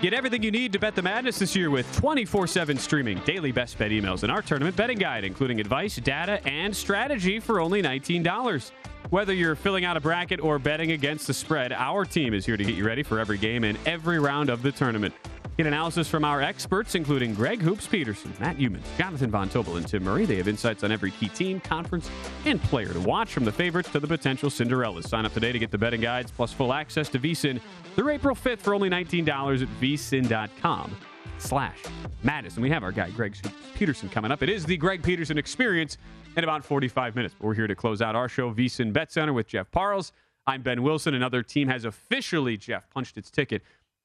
Get 0.00 0.14
everything 0.14 0.42
you 0.42 0.50
need 0.50 0.72
to 0.72 0.78
bet 0.78 0.94
the 0.94 1.02
madness 1.02 1.38
this 1.38 1.54
year 1.54 1.68
with 1.68 1.94
24 1.94 2.46
7 2.46 2.78
streaming, 2.78 3.18
daily 3.26 3.52
best 3.52 3.76
bet 3.76 3.90
emails, 3.90 4.22
and 4.22 4.32
our 4.32 4.40
tournament 4.40 4.76
betting 4.76 4.96
guide, 4.96 5.24
including 5.24 5.60
advice, 5.60 5.96
data, 5.96 6.42
and 6.48 6.74
strategy 6.74 7.38
for 7.38 7.60
only 7.60 7.82
$19. 7.82 8.70
Whether 9.10 9.34
you're 9.34 9.56
filling 9.56 9.84
out 9.84 9.98
a 9.98 10.00
bracket 10.00 10.40
or 10.40 10.58
betting 10.58 10.92
against 10.92 11.26
the 11.26 11.34
spread, 11.34 11.70
our 11.70 12.06
team 12.06 12.32
is 12.32 12.46
here 12.46 12.56
to 12.56 12.64
get 12.64 12.76
you 12.76 12.86
ready 12.86 13.02
for 13.02 13.18
every 13.18 13.36
game 13.36 13.62
and 13.62 13.76
every 13.84 14.18
round 14.18 14.48
of 14.48 14.62
the 14.62 14.72
tournament. 14.72 15.12
Get 15.58 15.66
analysis 15.66 16.08
from 16.08 16.24
our 16.24 16.40
experts, 16.40 16.94
including 16.94 17.34
Greg 17.34 17.60
Hoops 17.60 17.86
Peterson, 17.86 18.32
Matt 18.40 18.56
Youmans, 18.56 18.84
Jonathan 18.96 19.30
Von 19.30 19.50
Tobel, 19.50 19.76
and 19.76 19.86
Tim 19.86 20.02
Murray. 20.02 20.24
They 20.24 20.36
have 20.36 20.48
insights 20.48 20.82
on 20.82 20.90
every 20.90 21.10
key 21.10 21.28
team, 21.28 21.60
conference, 21.60 22.10
and 22.46 22.60
player 22.62 22.90
to 22.90 23.00
watch 23.00 23.34
from 23.34 23.44
the 23.44 23.52
favorites 23.52 23.90
to 23.90 24.00
the 24.00 24.06
potential 24.06 24.48
Cinderellas. 24.48 25.08
Sign 25.08 25.26
up 25.26 25.34
today 25.34 25.52
to 25.52 25.58
get 25.58 25.70
the 25.70 25.76
betting 25.76 26.00
guides 26.00 26.30
plus 26.30 26.54
full 26.54 26.72
access 26.72 27.10
to 27.10 27.18
VSIN 27.18 27.60
through 27.94 28.08
April 28.08 28.34
5th 28.34 28.60
for 28.60 28.74
only 28.74 28.88
$19 28.88 29.62
at 29.62 29.68
vsin.com 29.78 30.96
slash 31.36 31.82
madness. 32.22 32.56
We 32.56 32.70
have 32.70 32.82
our 32.82 32.92
guy, 32.92 33.10
Greg 33.10 33.36
Peterson, 33.74 34.08
coming 34.08 34.32
up. 34.32 34.42
It 34.42 34.48
is 34.48 34.64
the 34.64 34.78
Greg 34.78 35.02
Peterson 35.02 35.36
experience 35.36 35.98
in 36.34 36.44
about 36.44 36.64
45 36.64 37.14
minutes. 37.14 37.34
We're 37.40 37.52
here 37.52 37.66
to 37.66 37.74
close 37.74 38.00
out 38.00 38.16
our 38.16 38.28
show, 38.28 38.54
VSIN 38.54 38.90
Bet 38.94 39.12
Center 39.12 39.34
with 39.34 39.48
Jeff 39.48 39.70
Parles. 39.70 40.12
I'm 40.46 40.62
Ben 40.62 40.82
Wilson. 40.82 41.12
Another 41.14 41.42
team 41.42 41.68
has 41.68 41.84
officially, 41.84 42.56
Jeff, 42.56 42.88
punched 42.88 43.18
its 43.18 43.30
ticket 43.30 43.62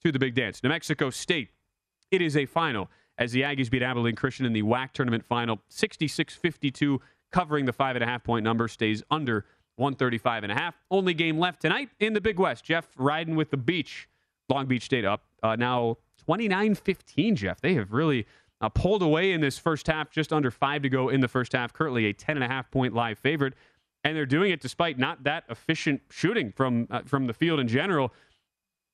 to 0.08 0.12
the 0.12 0.20
big 0.20 0.36
dance. 0.36 0.64
New 0.64 0.70
Mexico 0.70 1.10
State. 1.10 1.50
It 2.12 2.22
is 2.22 2.38
a 2.38 2.46
final 2.46 2.90
as 3.18 3.32
the 3.32 3.42
Aggies 3.42 3.70
beat 3.70 3.82
Abilene 3.82 4.16
Christian 4.16 4.46
in 4.46 4.54
the 4.54 4.64
WAC 4.64 4.92
tournament 4.94 5.26
final, 5.26 5.60
66-52, 5.70 7.00
covering 7.32 7.66
the 7.66 7.74
five 7.74 7.96
and 7.96 8.04
a 8.04 8.08
half 8.08 8.24
point 8.24 8.44
number, 8.44 8.68
stays 8.68 9.04
under 9.12 9.46
135 9.76 10.44
and 10.44 10.52
a 10.52 10.56
half. 10.56 10.76
Only 10.90 11.14
game 11.14 11.38
left 11.38 11.62
tonight 11.62 11.90
in 12.00 12.14
the 12.14 12.22
Big 12.22 12.40
West. 12.40 12.64
Jeff 12.64 12.88
riding 12.98 13.36
with 13.36 13.52
the 13.52 13.58
beach. 13.58 14.08
Long 14.50 14.66
Beach 14.66 14.84
State 14.84 15.04
up 15.04 15.24
uh, 15.44 15.56
now 15.56 15.98
29-15. 16.28 17.36
Jeff, 17.36 17.60
they 17.60 17.74
have 17.74 17.92
really 17.92 18.26
uh, 18.62 18.70
pulled 18.70 19.04
away 19.04 19.34
in 19.34 19.42
this 19.42 19.58
first 19.58 19.88
half. 19.88 20.10
Just 20.10 20.32
under 20.32 20.52
five 20.52 20.82
to 20.84 20.90
go 20.90 21.10
in 21.10 21.20
the 21.20 21.28
first 21.28 21.52
half. 21.52 21.74
Currently 21.74 22.06
a 22.06 22.14
10 22.14 22.38
and 22.38 22.44
a 22.44 22.48
half 22.48 22.72
point 22.72 22.94
live 22.94 23.20
favorite, 23.20 23.56
and 24.04 24.16
they're 24.16 24.26
doing 24.26 24.52
it 24.52 24.62
despite 24.62 24.98
not 24.98 25.24
that 25.26 25.44
efficient 25.50 26.02
shooting 26.10 26.54
from 26.56 26.88
uh, 26.90 27.02
from 27.06 27.28
the 27.28 27.34
field 27.34 27.60
in 27.60 27.68
general. 27.68 28.14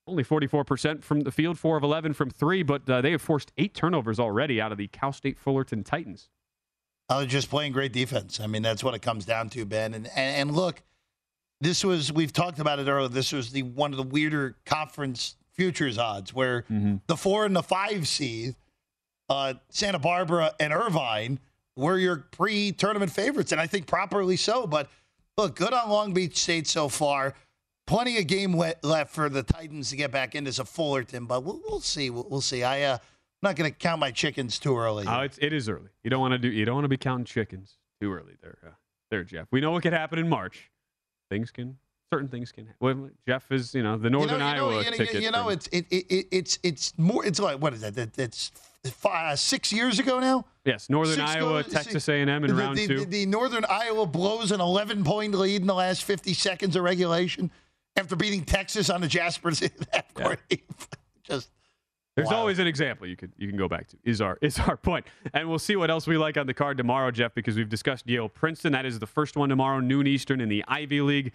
Only 0.05 0.23
44% 0.23 1.03
from 1.03 1.21
the 1.21 1.31
field, 1.31 1.57
4 1.57 1.77
of 1.77 1.83
11 1.83 2.13
from 2.13 2.29
3, 2.29 2.63
but 2.63 2.89
uh, 2.89 3.01
they 3.01 3.11
have 3.11 3.21
forced 3.21 3.53
eight 3.57 3.73
turnovers 3.73 4.19
already 4.19 4.59
out 4.59 4.71
of 4.71 4.77
the 4.77 4.87
Cal 4.87 5.13
State 5.13 5.39
Fullerton 5.39 5.83
Titans. 5.83 6.29
I 7.07 7.19
was 7.19 7.27
just 7.27 7.49
playing 7.49 7.71
great 7.73 7.93
defense. 7.93 8.39
I 8.39 8.47
mean, 8.47 8.61
that's 8.61 8.83
what 8.83 8.93
it 8.95 9.01
comes 9.01 9.25
down 9.25 9.49
to, 9.51 9.65
Ben. 9.65 9.93
And, 9.93 10.07
and 10.07 10.49
and 10.49 10.55
look, 10.55 10.81
this 11.61 11.83
was 11.83 12.11
we've 12.11 12.33
talked 12.33 12.59
about 12.59 12.79
it 12.79 12.87
earlier. 12.87 13.07
This 13.07 13.31
was 13.31 13.51
the 13.51 13.63
one 13.63 13.91
of 13.91 13.97
the 13.97 14.03
weirder 14.03 14.55
conference 14.65 15.35
futures 15.53 15.97
odds 15.97 16.33
where 16.33 16.65
the 17.07 17.15
four 17.17 17.45
and 17.45 17.55
the 17.55 17.63
five 17.63 18.07
seed, 18.07 18.55
uh, 19.29 19.53
Santa 19.69 19.99
Barbara 19.99 20.53
and 20.59 20.73
Irvine, 20.73 21.39
were 21.75 21.97
your 21.97 22.17
pre-tournament 22.31 23.11
favorites, 23.11 23.51
and 23.51 23.59
I 23.61 23.67
think 23.67 23.85
properly 23.85 24.35
so. 24.37 24.65
But 24.65 24.89
look, 25.37 25.55
good 25.55 25.73
on 25.73 25.89
Long 25.89 26.13
Beach 26.13 26.37
State 26.37 26.67
so 26.67 26.87
far. 26.89 27.35
Plenty 27.85 28.17
of 28.17 28.27
game 28.27 28.55
le- 28.55 28.75
left 28.81 29.13
for 29.13 29.27
the 29.29 29.43
Titans 29.43 29.89
to 29.89 29.95
get 29.97 30.11
back 30.11 30.35
into 30.35 30.53
some 30.53 30.65
Fullerton, 30.65 31.25
but 31.25 31.43
we'll, 31.43 31.59
we'll 31.67 31.81
see. 31.81 32.09
We'll, 32.09 32.25
we'll 32.29 32.41
see. 32.41 32.63
I 32.63 32.83
uh, 32.83 32.93
I'm 32.93 32.99
not 33.49 33.55
going 33.57 33.69
to 33.69 33.77
count 33.77 33.99
my 33.99 34.11
chickens 34.11 34.57
too 34.57 34.77
early. 34.77 35.05
Oh, 35.07 35.19
it's, 35.21 35.37
it 35.39 35.51
is 35.51 35.67
early. 35.67 35.89
You 36.03 36.09
don't 36.09 36.21
want 36.21 36.31
to 36.31 36.37
do. 36.37 36.49
You 36.49 36.63
don't 36.63 36.75
want 36.75 36.85
to 36.85 36.89
be 36.89 36.97
counting 36.97 37.25
chickens 37.25 37.77
too 38.01 38.13
early. 38.13 38.33
There, 38.41 38.57
uh, 38.65 38.69
there, 39.11 39.25
Jeff. 39.25 39.47
We 39.51 39.59
know 39.59 39.71
what 39.71 39.83
could 39.83 39.91
happen 39.91 40.17
in 40.17 40.29
March. 40.29 40.71
Things 41.29 41.51
can, 41.51 41.77
certain 42.11 42.29
things 42.29 42.53
can. 42.53 42.69
Well, 42.79 43.09
Jeff 43.27 43.51
is, 43.51 43.75
you 43.75 43.83
know, 43.83 43.97
the 43.97 44.09
Northern 44.09 44.35
you 44.35 44.39
know, 44.39 44.45
Iowa 44.45 44.69
you 44.69 44.75
know, 44.75 44.79
you 44.79 44.91
know, 44.91 44.97
ticket. 44.97 45.21
You 45.23 45.31
know, 45.31 45.49
it's 45.49 45.67
it, 45.67 45.85
it, 45.89 46.05
it, 46.09 46.27
it's 46.31 46.59
it's 46.63 46.97
more. 46.97 47.25
It's 47.25 47.39
like 47.39 47.57
what 47.61 47.73
is 47.73 47.81
that? 47.81 47.95
That- 47.95 48.17
It's 48.17 48.51
five, 48.91 49.39
six 49.39 49.71
years 49.73 49.99
ago 49.99 50.19
now. 50.19 50.45
yes, 50.65 50.89
Northern 50.89 51.15
six 51.15 51.29
Iowa, 51.29 51.63
goals- 51.63 51.73
Texas 51.73 52.07
A&M 52.09 52.29
in 52.29 52.41
the, 52.47 52.53
round 52.53 52.77
the, 52.77 52.87
two. 52.87 52.99
The, 52.99 53.05
the 53.05 53.25
Northern 53.25 53.65
Iowa 53.69 54.05
blows 54.05 54.51
an 54.51 54.59
11 54.59 55.03
point 55.05 55.33
lead 55.35 55.61
in 55.61 55.67
the 55.67 55.73
last 55.73 56.03
50 56.03 56.33
seconds 56.33 56.75
of 56.75 56.83
regulation 56.83 57.49
after 57.95 58.15
beating 58.15 58.43
Texas 58.43 58.89
on 58.89 59.01
the 59.01 59.07
Jasper's 59.07 59.59
half 59.93 60.13
court. 60.13 60.39
Just 61.23 61.49
There's 62.15 62.27
Wow. 62.29 62.37
always 62.37 62.59
an 62.59 62.67
example 62.67 63.07
you 63.07 63.15
could 63.15 63.31
you 63.37 63.47
can 63.47 63.57
go 63.57 63.67
back 63.67 63.87
to. 63.89 63.97
Is 64.03 64.21
our 64.21 64.37
is 64.41 64.59
our 64.59 64.77
point, 64.77 65.05
and 65.33 65.47
we'll 65.49 65.59
see 65.59 65.75
what 65.75 65.89
else 65.89 66.07
we 66.07 66.17
like 66.17 66.37
on 66.37 66.47
the 66.47 66.53
card 66.53 66.77
tomorrow, 66.77 67.11
Jeff, 67.11 67.33
because 67.33 67.55
we've 67.55 67.69
discussed 67.69 68.07
Yale 68.09 68.29
Princeton. 68.29 68.73
That 68.73 68.85
is 68.85 68.99
the 68.99 69.07
first 69.07 69.35
one 69.37 69.49
tomorrow, 69.49 69.79
noon 69.79 70.07
Eastern 70.07 70.41
in 70.41 70.49
the 70.49 70.63
Ivy 70.67 71.01
League. 71.01 71.31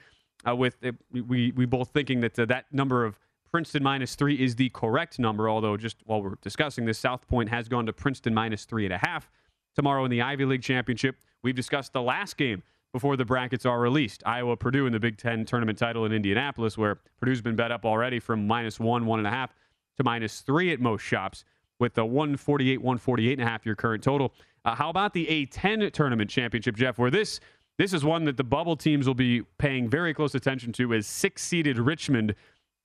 Uh, 0.46 0.54
with 0.54 0.76
uh, 0.84 0.92
we 1.10 1.52
we 1.52 1.64
both 1.66 1.90
thinking 1.90 2.20
that 2.20 2.38
uh, 2.38 2.44
that 2.46 2.66
number 2.72 3.04
of 3.04 3.18
Princeton 3.50 3.82
minus 3.82 4.14
three 4.14 4.34
is 4.34 4.56
the 4.56 4.68
correct 4.70 5.18
number. 5.18 5.48
Although 5.48 5.76
just 5.76 5.96
while 6.04 6.22
we're 6.22 6.36
discussing 6.42 6.84
this, 6.84 6.98
South 6.98 7.26
Point 7.28 7.48
has 7.48 7.68
gone 7.68 7.86
to 7.86 7.92
Princeton 7.92 8.34
minus 8.34 8.64
three 8.64 8.84
and 8.84 8.92
a 8.94 8.98
half 8.98 9.30
tomorrow 9.74 10.04
in 10.04 10.10
the 10.10 10.22
Ivy 10.22 10.44
League 10.44 10.62
championship. 10.62 11.16
We've 11.42 11.54
discussed 11.56 11.92
the 11.92 12.02
last 12.02 12.36
game 12.36 12.62
before 12.92 13.16
the 13.16 13.24
brackets 13.24 13.66
are 13.66 13.80
released. 13.80 14.22
Iowa 14.26 14.56
Purdue 14.56 14.86
in 14.86 14.92
the 14.92 15.00
Big 15.00 15.18
Ten 15.18 15.44
tournament 15.44 15.78
title 15.78 16.04
in 16.04 16.12
Indianapolis, 16.12 16.78
where 16.78 17.00
Purdue's 17.20 17.42
been 17.42 17.56
bet 17.56 17.70
up 17.70 17.84
already 17.84 18.18
from 18.18 18.46
minus 18.46 18.80
one, 18.80 19.06
one 19.06 19.18
and 19.18 19.28
a 19.28 19.30
half 19.30 19.54
to 19.96 20.04
minus 20.04 20.40
three 20.40 20.72
at 20.72 20.80
most 20.80 21.02
shops 21.02 21.44
with 21.78 21.94
the 21.94 22.04
148, 22.04 22.78
148 22.78 23.38
and 23.38 23.46
a 23.46 23.50
half 23.50 23.64
your 23.66 23.76
current 23.76 24.02
total. 24.02 24.32
Uh, 24.64 24.74
how 24.74 24.90
about 24.90 25.12
the 25.12 25.26
A10 25.26 25.92
tournament 25.92 26.30
championship, 26.30 26.76
Jeff, 26.76 26.98
where 26.98 27.10
this 27.10 27.40
this 27.78 27.92
is 27.92 28.04
one 28.04 28.24
that 28.24 28.36
the 28.36 28.44
bubble 28.44 28.76
teams 28.76 29.06
will 29.06 29.14
be 29.14 29.42
paying 29.58 29.88
very 29.88 30.12
close 30.12 30.34
attention 30.34 30.72
to 30.72 30.92
as 30.94 31.06
six 31.06 31.42
seeded 31.42 31.78
Richmond 31.78 32.34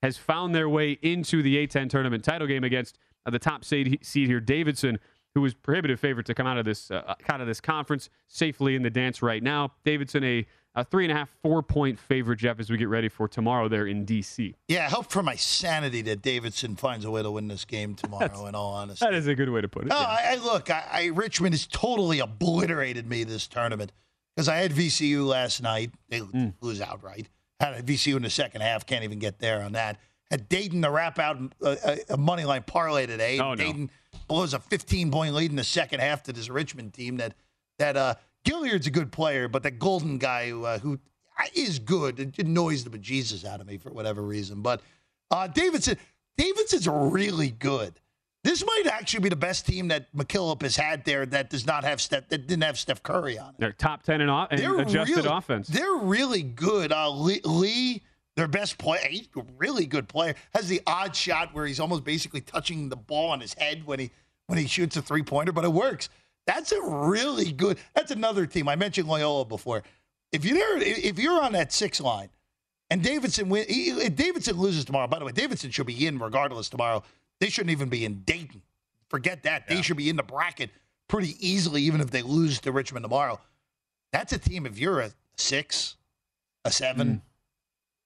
has 0.04 0.18
found 0.18 0.54
their 0.54 0.70
way 0.70 1.00
into 1.02 1.42
the 1.42 1.66
A10 1.66 1.90
tournament 1.90 2.24
title 2.24 2.46
game 2.46 2.64
against 2.64 3.00
uh, 3.26 3.32
the 3.32 3.40
top 3.40 3.66
seed, 3.66 3.98
seed 4.04 4.28
here, 4.28 4.40
Davidson, 4.40 5.00
who 5.36 5.42
was 5.42 5.54
prohibitive 5.54 6.00
favorite 6.00 6.26
to 6.28 6.34
come 6.34 6.48
out 6.48 6.58
of 6.58 6.66
this 6.66 6.92
uh, 6.92 7.16
out 7.30 7.42
of 7.42 7.48
this 7.48 7.60
conference 7.62 8.10
safely 8.28 8.76
in 8.76 8.84
the 8.84 8.90
dance 8.90 9.22
right 9.22 9.42
now. 9.44 9.74
Davidson 9.84 10.24
a, 10.24 10.46
a 10.76 10.84
three 10.84 11.06
and 11.06 11.12
a 11.12 11.16
half, 11.16 11.30
four 11.42 11.62
point 11.64 12.00
favorite, 12.00 12.38
Jeff, 12.38 12.60
as 12.60 12.70
we 12.70 12.78
get 12.78 12.88
ready 12.90 13.10
for 13.10 13.28
tomorrow 13.28 13.68
there 13.68 13.88
in 13.88 14.06
DC. 14.06 14.54
Yeah, 14.68 14.86
I 14.86 14.90
hope 14.90 15.12
for 15.12 15.24
my 15.24 15.36
sanity 15.36 16.02
that 16.04 16.22
Davidson 16.22 16.76
finds 16.76 17.06
a 17.06 17.12
way 17.12 17.24
to 17.24 17.32
win 17.32 17.48
this 17.48 17.66
game 17.66 17.96
tomorrow. 17.96 18.46
in 18.48 18.56
all 18.56 18.74
honesty, 18.74 19.06
That 19.06 19.14
is 19.14 19.28
a 19.28 19.36
good 19.36 19.50
way 19.50 19.62
to 19.62 19.68
put 19.68 19.84
it. 19.84 19.88
No, 19.90 20.00
yeah. 20.00 20.06
I, 20.08 20.34
I 20.34 20.36
look. 20.36 20.70
I, 20.70 20.84
I 20.92 21.06
Richmond 21.08 21.54
has 21.54 21.68
totally 21.68 22.20
obliterated 22.20 23.08
me 23.08 23.24
this 23.24 23.48
tournament 23.48 23.92
because 24.36 24.48
I 24.50 24.58
had 24.58 24.72
VCU 24.72 25.26
last 25.26 25.62
night. 25.62 25.92
They 26.10 26.22
Mm. 26.22 26.54
lose 26.62 26.82
outright. 26.82 27.30
Had 27.60 27.74
a 27.76 27.82
VCU 27.84 28.18
in 28.18 28.24
the 28.24 28.30
second 28.30 28.62
half. 28.62 28.86
Can't 28.86 29.04
even 29.04 29.20
get 29.20 29.40
there 29.40 29.62
on 29.64 29.72
that. 29.74 29.98
Had 30.32 30.50
Dayton 30.50 30.82
to 30.82 30.90
wrap 30.90 31.20
out 31.20 31.38
a, 31.62 31.78
a, 32.10 32.14
a 32.14 32.18
money 32.18 32.44
line 32.44 32.64
parlay 32.64 33.06
today. 33.06 33.38
Oh, 33.40 33.52
no. 33.52 33.56
Dayton 33.56 33.92
blows 34.28 34.54
a 34.54 34.60
15 34.60 35.12
point 35.12 35.34
lead 35.36 35.52
in 35.52 35.56
the 35.58 35.64
second 35.64 36.00
half 36.00 36.24
to 36.24 36.34
this 36.34 36.50
Richmond 36.50 36.94
team. 36.94 37.18
That 37.18 37.36
that 37.80 37.98
uh, 37.98 38.16
Gilyard's 38.44 38.88
a 38.88 38.92
good 38.92 39.12
player, 39.12 39.48
but 39.48 39.64
that 39.64 39.80
Golden 39.80 40.18
guy 40.18 40.50
who, 40.50 40.66
uh, 40.66 40.80
who 40.80 41.00
is 41.56 41.80
good. 41.80 42.20
It 42.20 42.40
annoys 42.40 42.84
the 42.84 42.90
bejesus 42.90 43.46
out 43.46 43.62
of 43.62 43.68
me 43.68 43.78
for 43.78 43.92
whatever 43.92 44.22
reason. 44.22 44.62
But 44.62 44.82
uh, 45.32 45.48
Davidson, 45.48 45.98
Davidson's 46.38 46.88
really 46.88 47.50
good. 47.52 48.00
This 48.44 48.66
might 48.66 48.88
actually 48.88 49.22
be 49.22 49.30
the 49.30 49.38
best 49.38 49.66
team 49.66 49.88
that 49.88 50.14
McKillop 50.14 50.62
has 50.64 50.76
had 50.76 51.06
there 51.06 51.26
that 51.28 51.50
does 51.50 51.66
not 51.66 51.86
have 51.86 52.02
Steph 52.02 52.28
that 52.28 52.46
didn't 52.46 52.64
have 52.64 52.78
Steph 52.78 53.02
Curry 53.02 53.40
on 53.40 53.50
it. 53.52 53.56
They're 53.60 53.72
top 53.72 54.04
10 54.04 54.20
in, 54.20 54.28
off- 54.30 54.52
in 54.52 54.60
They're 54.60 54.80
adjusted 54.80 55.16
really, 55.16 55.30
offense. 55.30 55.68
They're 55.70 55.96
really 55.96 56.44
good. 56.44 56.92
Uh, 56.92 57.10
Lee, 57.12 57.40
Lee, 57.46 58.02
their 58.36 58.48
best 58.48 58.78
player, 58.78 59.08
he's 59.10 59.28
a 59.36 59.44
really 59.58 59.86
good 59.86 60.08
player. 60.08 60.36
Has 60.54 60.68
the 60.68 60.82
odd 60.88 61.16
shot 61.16 61.54
where 61.54 61.66
he's 61.66 61.80
almost 61.80 62.04
basically 62.04 62.42
touching 62.42 62.90
the 62.90 62.96
ball 62.96 63.30
on 63.30 63.40
his 63.40 63.54
head 63.54 63.86
when 63.86 64.00
he 64.00 64.12
when 64.48 64.58
he 64.58 64.68
shoots 64.68 64.98
a 64.98 65.02
three 65.02 65.24
pointer, 65.24 65.52
but 65.52 65.64
it 65.64 65.72
works. 65.72 66.10
That's 66.46 66.72
a 66.72 66.82
really 66.82 67.52
good. 67.52 67.78
That's 67.94 68.12
another 68.12 68.46
team. 68.46 68.68
I 68.68 68.76
mentioned 68.76 69.08
Loyola 69.08 69.46
before. 69.46 69.84
If 70.32 70.46
you're 70.46 70.78
if 70.80 71.20
you're 71.20 71.42
on 71.42 71.54
that 71.54 71.72
six 71.72 72.02
line, 72.02 72.30
and 72.90 73.02
Davidson 73.04 73.50
win, 73.50 73.66
he- 73.70 73.92
if 73.92 74.16
Davidson 74.16 74.58
loses 74.58 74.84
tomorrow. 74.86 75.08
By 75.08 75.20
the 75.20 75.26
way, 75.26 75.32
Davidson 75.32 75.72
should 75.72 75.88
be 75.88 76.06
in 76.08 76.20
regardless 76.20 76.70
tomorrow. 76.70 77.04
They 77.40 77.50
shouldn't 77.50 77.72
even 77.72 77.90
be 77.90 78.04
in 78.06 78.22
Dayton. 78.24 78.62
Forget 79.10 79.44
that. 79.44 79.68
They 79.68 79.82
should 79.82 79.98
be 79.98 80.10
in 80.10 80.16
the 80.16 80.24
bracket 80.24 80.72
pretty 81.08 81.36
easily, 81.40 81.84
even 81.84 82.02
if 82.02 82.10
they 82.10 82.24
lose 82.24 82.60
to 82.62 82.72
Richmond 82.72 83.04
tomorrow. 83.04 83.40
That's 84.12 84.34
a 84.34 84.38
team. 84.40 84.66
If 84.66 84.80
you're 84.80 85.02
a 85.02 85.12
six, 85.38 85.98
a 86.66 86.72
seven, 86.72 87.08
mm. 87.08 87.22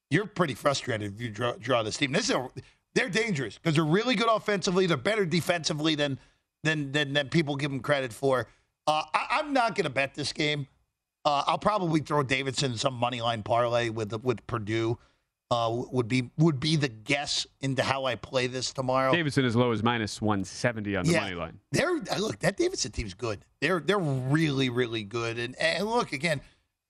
You're 0.10 0.26
pretty 0.26 0.54
frustrated 0.54 1.14
if 1.14 1.22
you 1.22 1.30
draw, 1.30 1.54
draw 1.54 1.84
this 1.84 1.98
team. 1.98 2.12
This 2.12 2.30
is 2.30 2.36
a, 2.36 2.50
they're 2.94 3.10
dangerous 3.10 3.58
because 3.58 3.76
they're 3.76 3.86
really 3.86 4.16
good 4.16 4.30
offensively. 4.30 4.88
They're 4.88 4.98
better 4.98 5.26
defensively 5.26 5.96
than 5.96 6.20
than 6.64 6.92
than, 6.92 7.14
than 7.14 7.30
people 7.30 7.56
give 7.56 7.72
them 7.72 7.80
credit 7.80 8.12
for. 8.14 8.48
Uh, 8.88 9.04
I, 9.14 9.28
I'm 9.32 9.54
not 9.54 9.76
going 9.76 9.84
to 9.84 9.90
bet 9.90 10.16
this 10.16 10.34
game. 10.34 10.68
Uh, 11.26 11.44
I'll 11.46 11.58
probably 11.58 12.00
throw 12.00 12.24
Davidson 12.24 12.78
some 12.78 12.94
money 12.94 13.22
line 13.22 13.44
parlay 13.44 13.90
with 13.90 14.14
with 14.24 14.46
Purdue. 14.48 14.98
Uh, 15.50 15.84
would 15.92 16.10
be 16.10 16.30
would 16.38 16.60
be 16.60 16.76
the 16.76 16.90
guess 16.90 17.48
into 17.62 17.82
how 17.82 18.04
I 18.04 18.16
play 18.16 18.48
this 18.48 18.74
tomorrow. 18.74 19.14
Davidson 19.14 19.46
as 19.46 19.56
low 19.56 19.72
as 19.72 19.82
minus 19.82 20.22
170 20.22 20.98
on 20.98 21.06
the 21.06 21.14
money 21.14 21.36
line. 21.36 21.60
They're 21.72 22.02
look 22.20 22.40
that 22.40 22.58
Davidson 22.58 22.92
team's 22.92 23.14
good. 23.14 23.40
They're 23.62 23.80
they're 23.80 23.98
really 23.98 24.70
really 24.70 25.04
good. 25.04 25.40
And 25.40 25.56
and 25.56 25.88
look 25.88 26.12
again, 26.12 26.42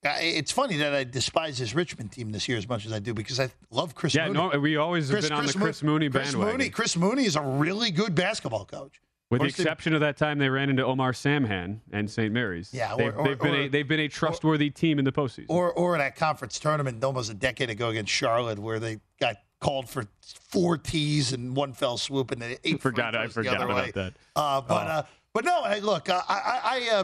it's 0.04 0.52
funny 0.52 0.78
that 0.78 0.94
I 0.94 1.04
despise 1.04 1.58
this 1.58 1.74
Richmond 1.76 2.12
team 2.12 2.32
this 2.32 2.48
year 2.48 2.58
as 2.58 2.68
much 2.68 2.86
as 2.86 2.94
I 2.94 3.00
do 3.00 3.14
because 3.14 3.40
I 3.40 3.50
love 3.72 3.96
Chris. 3.96 4.14
Yeah, 4.16 4.28
Mooney. 4.30 4.50
no, 4.54 4.60
we 4.60 4.78
always 4.78 5.10
have 5.10 5.22
been 5.22 5.32
on 5.32 5.46
the 5.46 5.54
Chris 5.54 5.84
Mooney 5.84 6.10
Chris 6.10 6.32
bandwagon. 6.32 6.58
Mooney, 6.58 6.70
Chris 6.70 6.96
Mooney 6.96 7.26
is 7.26 7.36
a 7.36 7.42
really 7.42 7.92
good 7.92 8.16
basketball 8.16 8.66
coach. 8.66 9.02
With 9.30 9.42
the 9.42 9.46
they- 9.46 9.50
exception 9.50 9.94
of 9.94 10.00
that 10.00 10.16
time 10.16 10.38
they 10.40 10.48
ran 10.50 10.70
into 10.70 10.86
Omar 10.86 11.12
Samhan 11.12 11.80
and 11.92 12.10
St. 12.10 12.32
Mary's. 12.32 12.74
Yeah, 12.74 12.94
or- 12.94 12.98
they've, 12.98 13.18
or- 13.18 13.24
they've 13.28 13.40
been 13.40 13.56
a 13.56 13.68
they've 13.68 13.88
been 13.88 14.00
a 14.00 14.08
trurstworthy 14.08 14.74
team 14.74 15.00
in 15.00 15.06
the 15.06 15.12
postseason. 15.12 15.48
or 15.50 15.74
or 15.74 15.98
that 15.98 16.16
conference 16.16 16.58
tournament 16.60 17.04
almost 17.04 17.30
a 17.30 17.34
decade 17.34 17.70
ago 17.70 17.90
against 17.90 18.12
Charlotte, 18.12 18.58
where 18.60 18.80
they 18.80 19.00
got 19.20 19.36
called 19.60 19.90
for 19.90 20.06
four 20.22 20.78
tees 20.78 21.34
and 21.34 21.56
one 21.58 21.74
fell 21.74 21.98
swoop, 21.98 22.32
and 22.32 22.42
they 22.42 22.58
eight. 22.64 22.80
Forgot- 22.82 23.16
I 23.18 23.28
forgot 23.28 23.62
about 23.62 23.76
way. 23.76 23.92
that. 23.96 24.14
Uh, 24.36 24.62
but 24.62 24.88
Oh. 24.88 24.92
uh, 24.92 25.04
but 25.34 25.44
no, 25.44 25.64
hey, 25.66 25.82
look, 25.82 26.08
uh, 26.08 26.22
I 26.30 26.34
I, 26.36 26.60
I 26.64 26.96
uh, 26.96 27.04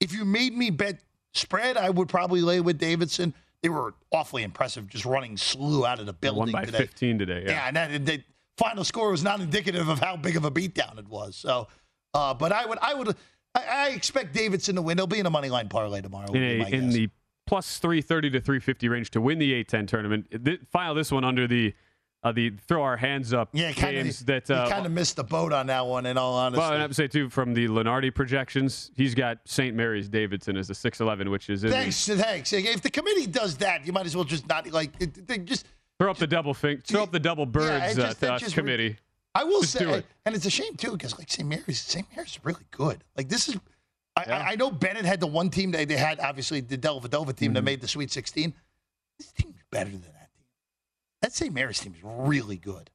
if 0.00 0.12
you 0.12 0.26
made 0.26 0.54
me 0.54 0.68
bet 0.68 1.00
spread, 1.32 1.76
I 1.76 1.90
would 1.90 2.08
probably 2.08 2.40
lay 2.40 2.60
with 2.60 2.78
Davidson. 2.78 3.34
They 3.62 3.68
were 3.68 3.94
awfully 4.10 4.42
impressive, 4.42 4.88
just 4.88 5.04
running 5.04 5.36
SLU 5.36 5.86
out 5.86 6.00
of 6.00 6.06
the 6.06 6.12
building 6.12 6.40
won 6.40 6.52
by 6.52 6.64
today. 6.64 6.78
15 6.78 7.18
today. 7.18 7.42
Yeah, 7.46 7.52
Yeah. 7.52 7.68
and 7.68 7.76
that, 7.76 8.06
the 8.06 8.22
final 8.58 8.84
score 8.84 9.10
was 9.10 9.22
not 9.22 9.40
indicative 9.40 9.88
of 9.88 9.98
how 10.00 10.16
big 10.16 10.36
of 10.36 10.44
a 10.44 10.50
beatdown 10.50 10.98
it 10.98 11.08
was. 11.08 11.36
So, 11.36 11.68
uh, 12.14 12.34
but 12.34 12.52
I 12.52 12.66
would, 12.66 12.78
I 12.82 12.94
would, 12.94 13.16
I, 13.54 13.62
I 13.64 13.88
expect 13.90 14.34
Davidson 14.34 14.76
to 14.76 14.82
win. 14.82 14.96
They'll 14.96 15.06
be 15.06 15.20
in 15.20 15.26
a 15.26 15.30
money 15.30 15.48
line 15.48 15.68
parlay 15.68 16.00
tomorrow. 16.00 16.32
in, 16.32 16.42
a, 16.42 16.66
in 16.68 16.90
the 16.90 17.08
plus 17.46 17.78
330 17.78 18.30
to 18.30 18.40
350 18.40 18.88
range 18.88 19.10
to 19.12 19.20
win 19.20 19.38
the 19.38 19.64
A10 19.64 19.86
tournament. 19.86 20.26
File 20.70 20.94
this 20.94 21.12
one 21.12 21.24
under 21.24 21.46
the 21.46 21.74
uh, 22.24 22.32
the 22.32 22.50
throw 22.68 22.82
our 22.82 22.96
hands 22.96 23.32
up 23.32 23.48
yeah, 23.52 23.72
kind 23.72 23.96
games 23.96 24.20
that 24.26 24.50
uh, 24.50 24.68
kind 24.68 24.86
of 24.86 24.92
missed 24.92 25.16
the 25.16 25.24
boat 25.24 25.52
on 25.52 25.66
that 25.66 25.84
one. 25.86 26.06
In 26.06 26.16
all 26.16 26.34
honesty, 26.34 26.58
Well, 26.60 26.68
and 26.70 26.78
I 26.78 26.80
have 26.82 26.90
to 26.90 26.94
say 26.94 27.08
too, 27.08 27.28
from 27.28 27.52
the 27.54 27.66
Lunardi 27.68 28.14
projections, 28.14 28.90
he's 28.96 29.14
got 29.14 29.38
St. 29.44 29.74
Mary's 29.74 30.08
Davidson 30.08 30.56
as 30.56 30.70
a 30.70 30.74
six 30.74 31.00
eleven, 31.00 31.30
which 31.30 31.50
is 31.50 31.64
in 31.64 31.70
the, 31.70 31.76
thanks, 31.76 32.06
thanks. 32.06 32.52
If 32.52 32.82
the 32.82 32.90
committee 32.90 33.26
does 33.26 33.56
that, 33.58 33.86
you 33.86 33.92
might 33.92 34.06
as 34.06 34.14
well 34.14 34.24
just 34.24 34.46
not 34.48 34.70
like 34.70 34.90
it- 35.00 35.26
they 35.26 35.38
just. 35.38 35.66
throw 35.98 36.10
up 36.10 36.18
the 36.18 36.26
double 36.26 36.54
thing, 36.54 36.78
throw 36.84 37.02
up 37.02 37.12
the 37.12 37.20
double 37.20 37.46
birds 37.46 37.92
it 37.98 38.00
just- 38.00 38.22
uh, 38.22 38.26
it 38.26 38.28
to 38.28 38.32
us 38.34 38.40
just- 38.40 38.54
committee. 38.54 38.96
I 39.34 39.44
will 39.44 39.62
Just 39.62 39.72
say, 39.72 39.90
it. 39.90 40.04
and 40.26 40.34
it's 40.34 40.44
a 40.44 40.50
shame 40.50 40.76
too, 40.76 40.92
because 40.92 41.16
like 41.18 41.30
St. 41.30 41.48
Mary's, 41.48 41.80
St. 41.80 42.06
Mary's 42.14 42.32
is 42.32 42.40
really 42.44 42.64
good. 42.70 43.02
Like 43.16 43.30
this 43.30 43.48
is, 43.48 43.56
I, 44.14 44.24
Yeah. 44.28 44.36
I, 44.38 44.50
I 44.52 44.54
know 44.56 44.70
Bennett 44.70 45.06
had 45.06 45.20
the 45.20 45.26
one 45.26 45.48
team 45.48 45.70
that 45.70 45.88
they 45.88 45.96
had, 45.96 46.20
obviously 46.20 46.60
the 46.60 46.76
Dellavedova 46.76 47.34
team 47.34 47.48
Mm-hmm. 47.48 47.54
that 47.54 47.62
made 47.64 47.80
the 47.80 47.88
Sweet 47.88 48.10
16. 48.12 48.52
This 49.18 49.32
team's 49.32 49.56
better 49.70 49.88
than 49.90 50.02
that. 50.02 50.21
That 51.22 51.32
St. 51.32 51.54
Mary's 51.54 51.80
team 51.80 51.94
is 51.94 52.00
really 52.02 52.56
good. 52.56 52.90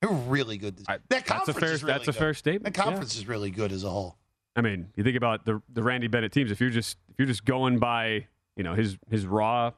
They're 0.00 0.10
really 0.10 0.58
good. 0.58 0.80
I- 0.86 0.98
that 0.98 1.08
that's 1.08 1.22
a 1.30 1.32
conference 1.32 1.58
fair- 1.58 1.72
is 1.72 1.82
really 1.82 1.92
that's 1.94 2.08
a 2.08 2.12
good. 2.12 2.18
fair 2.18 2.34
statement, 2.34 2.76
yeah. 2.76 2.84
conference 2.84 3.16
is 3.16 3.26
really 3.26 3.50
good 3.50 3.72
as 3.72 3.82
a 3.82 3.90
whole. 3.90 4.18
I 4.54 4.60
mean, 4.60 4.88
you 4.94 5.02
think 5.02 5.16
about 5.16 5.44
the 5.44 5.60
the 5.72 5.82
Randy 5.82 6.06
Bennett 6.06 6.32
teams. 6.32 6.50
If 6.50 6.60
you're 6.60 6.70
just 6.70 6.98
if 7.08 7.18
you're 7.18 7.26
just 7.26 7.44
going 7.44 7.78
by 7.78 8.26
you 8.56 8.62
know 8.62 8.74
his 8.74 8.96
his 9.10 9.26
raw 9.26 9.72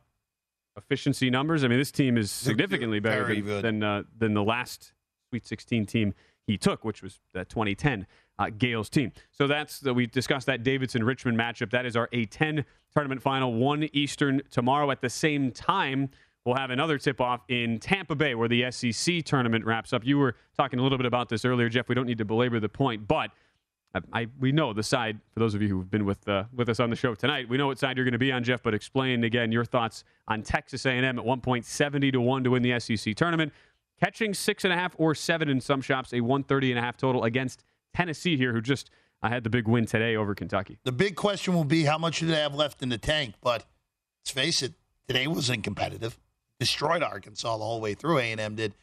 efficiency 0.76 1.30
numbers, 1.30 1.64
I 1.64 1.68
mean, 1.68 1.78
this 1.78 1.90
team 1.92 2.16
is 2.16 2.30
significantly 2.30 3.00
better 3.00 3.24
very 3.24 3.40
than 3.40 3.44
good. 3.44 3.64
than, 3.64 3.82
uh, 3.82 4.02
than 4.16 4.34
the 4.34 4.44
last 4.44 4.92
Sweet 5.30 5.46
16 5.46 5.86
team 5.86 6.14
he 6.46 6.56
took, 6.56 6.84
which 6.84 7.02
was 7.02 7.20
the 7.34 7.44
2010 7.44 8.06
uh, 8.38 8.46
Gaels 8.56 8.88
team. 8.88 9.12
So 9.30 9.46
that's 9.46 9.80
the, 9.80 9.92
we 9.92 10.06
discussed 10.06 10.46
that 10.46 10.62
Davidson 10.62 11.02
Richmond 11.04 11.36
matchup. 11.36 11.70
That 11.70 11.84
is 11.84 11.96
our 11.96 12.08
A10 12.08 12.64
tournament 12.94 13.20
final, 13.20 13.52
one 13.52 13.88
Eastern 13.92 14.40
tomorrow 14.50 14.90
at 14.90 15.00
the 15.00 15.10
same 15.10 15.50
time. 15.50 16.10
We'll 16.48 16.56
have 16.56 16.70
another 16.70 16.96
tip 16.96 17.20
off 17.20 17.42
in 17.48 17.78
Tampa 17.78 18.14
Bay 18.14 18.34
where 18.34 18.48
the 18.48 18.70
SEC 18.70 19.22
tournament 19.22 19.66
wraps 19.66 19.92
up. 19.92 20.02
You 20.02 20.16
were 20.16 20.34
talking 20.56 20.78
a 20.78 20.82
little 20.82 20.96
bit 20.96 21.04
about 21.04 21.28
this 21.28 21.44
earlier, 21.44 21.68
Jeff. 21.68 21.90
We 21.90 21.94
don't 21.94 22.06
need 22.06 22.16
to 22.16 22.24
belabor 22.24 22.58
the 22.58 22.70
point, 22.70 23.06
but 23.06 23.32
I, 23.94 24.00
I 24.14 24.26
we 24.40 24.50
know 24.50 24.72
the 24.72 24.82
side 24.82 25.20
for 25.34 25.40
those 25.40 25.54
of 25.54 25.60
you 25.60 25.68
who've 25.68 25.90
been 25.90 26.06
with 26.06 26.26
uh, 26.26 26.44
with 26.54 26.70
us 26.70 26.80
on 26.80 26.88
the 26.88 26.96
show 26.96 27.14
tonight. 27.14 27.50
We 27.50 27.58
know 27.58 27.66
what 27.66 27.78
side 27.78 27.98
you're 27.98 28.06
going 28.06 28.12
to 28.12 28.18
be 28.18 28.32
on, 28.32 28.44
Jeff. 28.44 28.62
But 28.62 28.72
explain 28.72 29.24
again 29.24 29.52
your 29.52 29.66
thoughts 29.66 30.04
on 30.26 30.42
Texas 30.42 30.86
A&M 30.86 31.04
at 31.04 31.22
1.70 31.22 32.12
to 32.12 32.18
one 32.22 32.42
to 32.44 32.50
win 32.52 32.62
the 32.62 32.80
SEC 32.80 33.14
tournament, 33.14 33.52
catching 34.00 34.32
six 34.32 34.64
and 34.64 34.72
a 34.72 34.76
half 34.76 34.94
or 34.96 35.14
seven 35.14 35.50
in 35.50 35.60
some 35.60 35.82
shops, 35.82 36.14
a 36.14 36.22
130 36.22 36.70
and 36.70 36.78
a 36.78 36.82
half 36.82 36.96
total 36.96 37.24
against 37.24 37.62
Tennessee 37.94 38.38
here, 38.38 38.54
who 38.54 38.62
just 38.62 38.88
uh, 39.22 39.28
had 39.28 39.44
the 39.44 39.50
big 39.50 39.68
win 39.68 39.84
today 39.84 40.16
over 40.16 40.34
Kentucky. 40.34 40.78
The 40.84 40.92
big 40.92 41.14
question 41.14 41.52
will 41.52 41.64
be 41.64 41.84
how 41.84 41.98
much 41.98 42.20
do 42.20 42.26
they 42.26 42.40
have 42.40 42.54
left 42.54 42.82
in 42.82 42.88
the 42.88 42.96
tank? 42.96 43.34
But 43.42 43.66
let's 44.22 44.30
face 44.30 44.62
it, 44.62 44.72
today 45.06 45.26
wasn't 45.26 45.62
competitive. 45.62 46.18
Destroyed 46.60 47.02
Arkansas 47.02 47.56
the 47.56 47.64
whole 47.64 47.80
way 47.80 47.94
through. 47.94 48.18
A 48.18 48.32
and 48.32 48.40
M 48.40 48.54
did. 48.54 48.74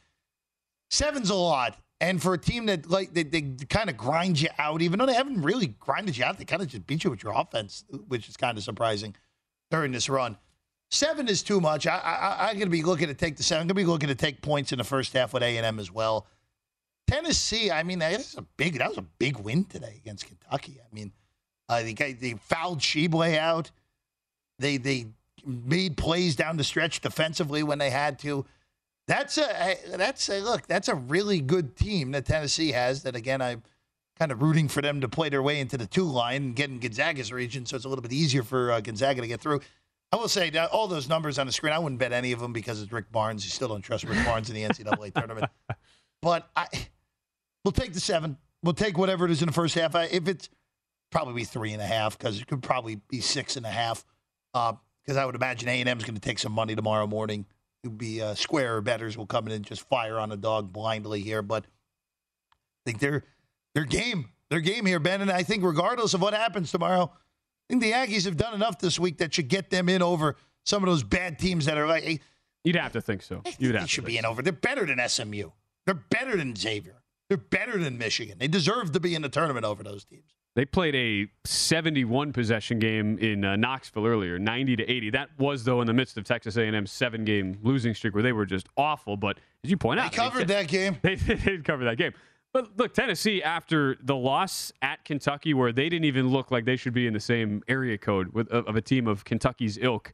Seven's 0.89 1.29
a 1.29 1.35
lot. 1.35 1.77
And 2.01 2.21
for 2.21 2.33
a 2.33 2.37
team 2.37 2.65
that 2.65 2.89
like 2.89 3.13
they, 3.13 3.23
they 3.23 3.41
kind 3.69 3.89
of 3.89 3.97
grind 3.97 4.39
you 4.39 4.49
out, 4.57 4.81
even 4.81 4.99
though 4.99 5.05
they 5.05 5.13
haven't 5.13 5.41
really 5.41 5.67
grinded 5.67 6.17
you 6.17 6.25
out, 6.25 6.37
they 6.37 6.45
kind 6.45 6.61
of 6.61 6.67
just 6.67 6.85
beat 6.85 7.03
you 7.03 7.09
with 7.09 7.23
your 7.23 7.33
offense, 7.33 7.85
which 8.07 8.27
is 8.27 8.35
kind 8.35 8.57
of 8.57 8.63
surprising 8.63 9.15
during 9.71 9.91
this 9.91 10.09
run. 10.09 10.37
Seven 10.91 11.27
is 11.27 11.41
too 11.41 11.59
much. 11.59 11.87
I, 11.87 11.97
I, 11.97 12.49
I'm 12.49 12.55
going 12.55 12.67
to 12.67 12.69
be 12.69 12.83
looking 12.83 13.07
to 13.07 13.13
take 13.13 13.37
the 13.37 13.43
seven. 13.43 13.61
I'm 13.61 13.67
going 13.67 13.75
to 13.75 13.87
be 13.87 13.91
looking 13.91 14.09
to 14.09 14.15
take 14.15 14.41
points 14.41 14.71
in 14.71 14.77
the 14.77 14.83
first 14.83 15.13
half 15.13 15.33
with 15.33 15.41
A 15.41 15.57
and 15.57 15.65
M 15.65 15.79
as 15.79 15.91
well. 15.91 16.27
Tennessee, 17.07 17.71
I 17.71 17.83
mean, 17.83 17.99
that's 17.99 18.35
a 18.35 18.41
big. 18.41 18.77
That 18.79 18.89
was 18.89 18.97
a 18.97 19.05
big 19.19 19.37
win 19.37 19.65
today 19.65 19.95
against 19.97 20.25
Kentucky. 20.25 20.79
I 20.81 20.93
mean, 20.93 21.11
uh, 21.69 21.81
they 21.83 21.93
they 21.93 22.33
fouled 22.33 22.79
Tshiebwe 22.79 23.37
out. 23.37 23.71
They 24.59 24.77
they 24.77 25.07
made 25.45 25.97
plays 25.97 26.35
down 26.35 26.57
the 26.57 26.63
stretch 26.63 27.01
defensively 27.01 27.63
when 27.63 27.79
they 27.79 27.89
had 27.89 28.19
to. 28.19 28.45
That's 29.07 29.37
a 29.37 29.77
that's 29.95 30.29
a 30.29 30.39
look. 30.39 30.65
That's 30.67 30.87
a 30.87 30.95
really 30.95 31.39
good 31.39 31.75
team 31.75 32.11
that 32.11 32.25
Tennessee 32.25 32.71
has. 32.71 33.03
That 33.03 33.15
again, 33.15 33.41
I'm 33.41 33.63
kind 34.17 34.31
of 34.31 34.41
rooting 34.41 34.67
for 34.67 34.81
them 34.81 35.01
to 35.01 35.09
play 35.09 35.29
their 35.29 35.43
way 35.43 35.59
into 35.59 35.77
the 35.77 35.85
two 35.85 36.05
line 36.05 36.43
and 36.43 36.55
get 36.55 36.69
in 36.69 36.79
Gonzaga's 36.79 37.31
region, 37.31 37.65
so 37.65 37.75
it's 37.75 37.85
a 37.85 37.89
little 37.89 38.01
bit 38.01 38.13
easier 38.13 38.43
for 38.43 38.71
uh, 38.71 38.81
Gonzaga 38.81 39.21
to 39.21 39.27
get 39.27 39.41
through. 39.41 39.61
I 40.11 40.17
will 40.17 40.27
say 40.27 40.49
that 40.51 40.71
all 40.71 40.87
those 40.87 41.09
numbers 41.09 41.37
on 41.37 41.45
the 41.45 41.51
screen, 41.51 41.73
I 41.73 41.79
wouldn't 41.79 41.99
bet 41.99 42.13
any 42.13 42.31
of 42.31 42.39
them 42.39 42.53
because 42.53 42.81
it's 42.81 42.91
Rick 42.91 43.11
Barnes. 43.11 43.43
You 43.43 43.51
still 43.51 43.67
don't 43.67 43.81
trust 43.81 44.05
Rick 44.05 44.23
Barnes 44.25 44.49
in 44.49 44.55
the 44.55 44.63
NCAA 44.63 45.13
tournament. 45.15 45.51
But 46.21 46.49
I, 46.55 46.67
we'll 47.63 47.73
take 47.73 47.93
the 47.93 47.99
seven. 47.99 48.37
We'll 48.63 48.73
take 48.73 48.97
whatever 48.97 49.25
it 49.25 49.31
is 49.31 49.41
in 49.41 49.47
the 49.47 49.53
first 49.53 49.75
half. 49.75 49.95
I, 49.95 50.05
if 50.05 50.27
it's 50.27 50.49
probably 51.11 51.33
be 51.33 51.43
three 51.43 51.73
and 51.73 51.81
a 51.81 51.85
half 51.85 52.17
because 52.17 52.39
it 52.39 52.47
could 52.47 52.63
probably 52.63 52.95
be 52.95 53.21
six 53.21 53.57
and 53.57 53.65
a 53.65 53.69
half. 53.69 54.05
Because 55.05 55.17
I 55.17 55.25
would 55.25 55.35
imagine 55.35 55.69
A 55.69 55.79
and 55.79 55.89
M 55.89 55.97
is 55.97 56.03
going 56.03 56.15
to 56.15 56.21
take 56.21 56.39
some 56.39 56.51
money 56.51 56.75
tomorrow 56.75 57.05
morning. 57.07 57.45
It 57.83 57.89
would 57.89 57.97
be 57.97 58.21
uh, 58.21 58.33
square 58.33 58.81
betters 58.81 59.17
will 59.17 59.27
come 59.27 59.45
in 59.47 59.53
and 59.53 59.65
just 59.65 59.87
fire 59.87 60.17
on 60.17 60.31
a 60.31 60.37
dog 60.37 60.73
blindly 60.73 61.21
here. 61.21 61.41
But 61.41 61.65
I 61.65 62.81
think 62.85 62.99
they're 62.99 63.23
their 63.75 63.85
game, 63.85 64.29
their 64.49 64.61
game 64.61 64.85
here, 64.85 64.99
Ben. 64.99 65.21
And 65.21 65.31
I 65.31 65.43
think 65.43 65.63
regardless 65.63 66.13
of 66.13 66.21
what 66.21 66.33
happens 66.33 66.71
tomorrow, 66.71 67.11
I 67.13 67.65
think 67.69 67.83
the 67.83 67.91
Aggies 67.91 68.25
have 68.25 68.37
done 68.37 68.53
enough 68.53 68.79
this 68.79 68.99
week 68.99 69.19
that 69.19 69.33
should 69.33 69.47
get 69.47 69.69
them 69.69 69.89
in 69.89 70.01
over 70.01 70.35
some 70.65 70.83
of 70.83 70.89
those 70.89 71.03
bad 71.03 71.37
teams 71.37 71.65
that 71.65 71.77
are 71.77 71.87
like. 71.87 72.03
Hey, 72.03 72.19
You'd 72.63 72.77
have 72.77 72.93
to 72.93 73.01
think 73.01 73.21
so. 73.21 73.43
You'd 73.59 73.75
have 73.75 73.83
they 73.83 73.87
should 73.87 74.05
to 74.05 74.07
be 74.07 74.17
in 74.17 74.25
over. 74.25 74.41
They're 74.41 74.51
better 74.51 74.87
than 74.87 74.97
SMU. 75.07 75.51
They're 75.85 75.93
better 75.93 76.35
than 76.35 76.55
Xavier. 76.55 77.03
They're 77.29 77.37
better 77.37 77.77
than 77.77 77.99
Michigan. 77.99 78.37
They 78.39 78.47
deserve 78.47 78.91
to 78.93 78.99
be 78.99 79.13
in 79.13 79.21
the 79.21 79.29
tournament 79.29 79.65
over 79.65 79.83
those 79.83 80.03
teams. 80.03 80.33
They 80.55 80.63
played 80.63 80.95
a 80.95 81.27
71 81.45 82.31
possession 82.31 82.79
game 82.79 83.19
in 83.19 83.43
uh, 83.43 83.57
Knoxville 83.57 84.05
earlier, 84.05 84.39
90 84.39 84.77
to 84.77 84.89
80. 84.89 85.09
That 85.09 85.29
was 85.37 85.65
though 85.65 85.81
in 85.81 85.87
the 85.87 85.93
midst 85.93 86.17
of 86.17 86.23
Texas 86.23 86.55
A&M's 86.55 86.91
seven 86.91 87.25
game 87.25 87.59
losing 87.61 87.93
streak 87.93 88.13
where 88.13 88.23
they 88.23 88.31
were 88.31 88.45
just 88.45 88.67
awful. 88.77 89.17
But 89.17 89.37
as 89.65 89.69
you 89.69 89.75
point 89.77 89.99
out, 89.99 90.13
They 90.13 90.21
out, 90.21 90.31
covered 90.31 90.47
that 90.47 90.67
game. 90.67 90.97
They, 91.01 91.15
they 91.15 91.35
did 91.35 91.65
cover 91.65 91.83
that 91.83 91.97
game. 91.97 92.13
But 92.53 92.77
look, 92.77 92.93
Tennessee 92.93 93.43
after 93.43 93.97
the 94.01 94.15
loss 94.15 94.71
at 94.81 95.03
Kentucky, 95.03 95.53
where 95.53 95.73
they 95.73 95.89
didn't 95.89 96.05
even 96.05 96.29
look 96.29 96.51
like 96.51 96.63
they 96.63 96.77
should 96.77 96.93
be 96.93 97.05
in 97.05 97.13
the 97.13 97.19
same 97.19 97.61
area 97.67 97.97
code 97.97 98.33
with 98.33 98.47
of, 98.47 98.65
of 98.65 98.77
a 98.77 98.81
team 98.81 99.07
of 99.07 99.25
Kentucky's 99.25 99.77
ilk, 99.77 100.13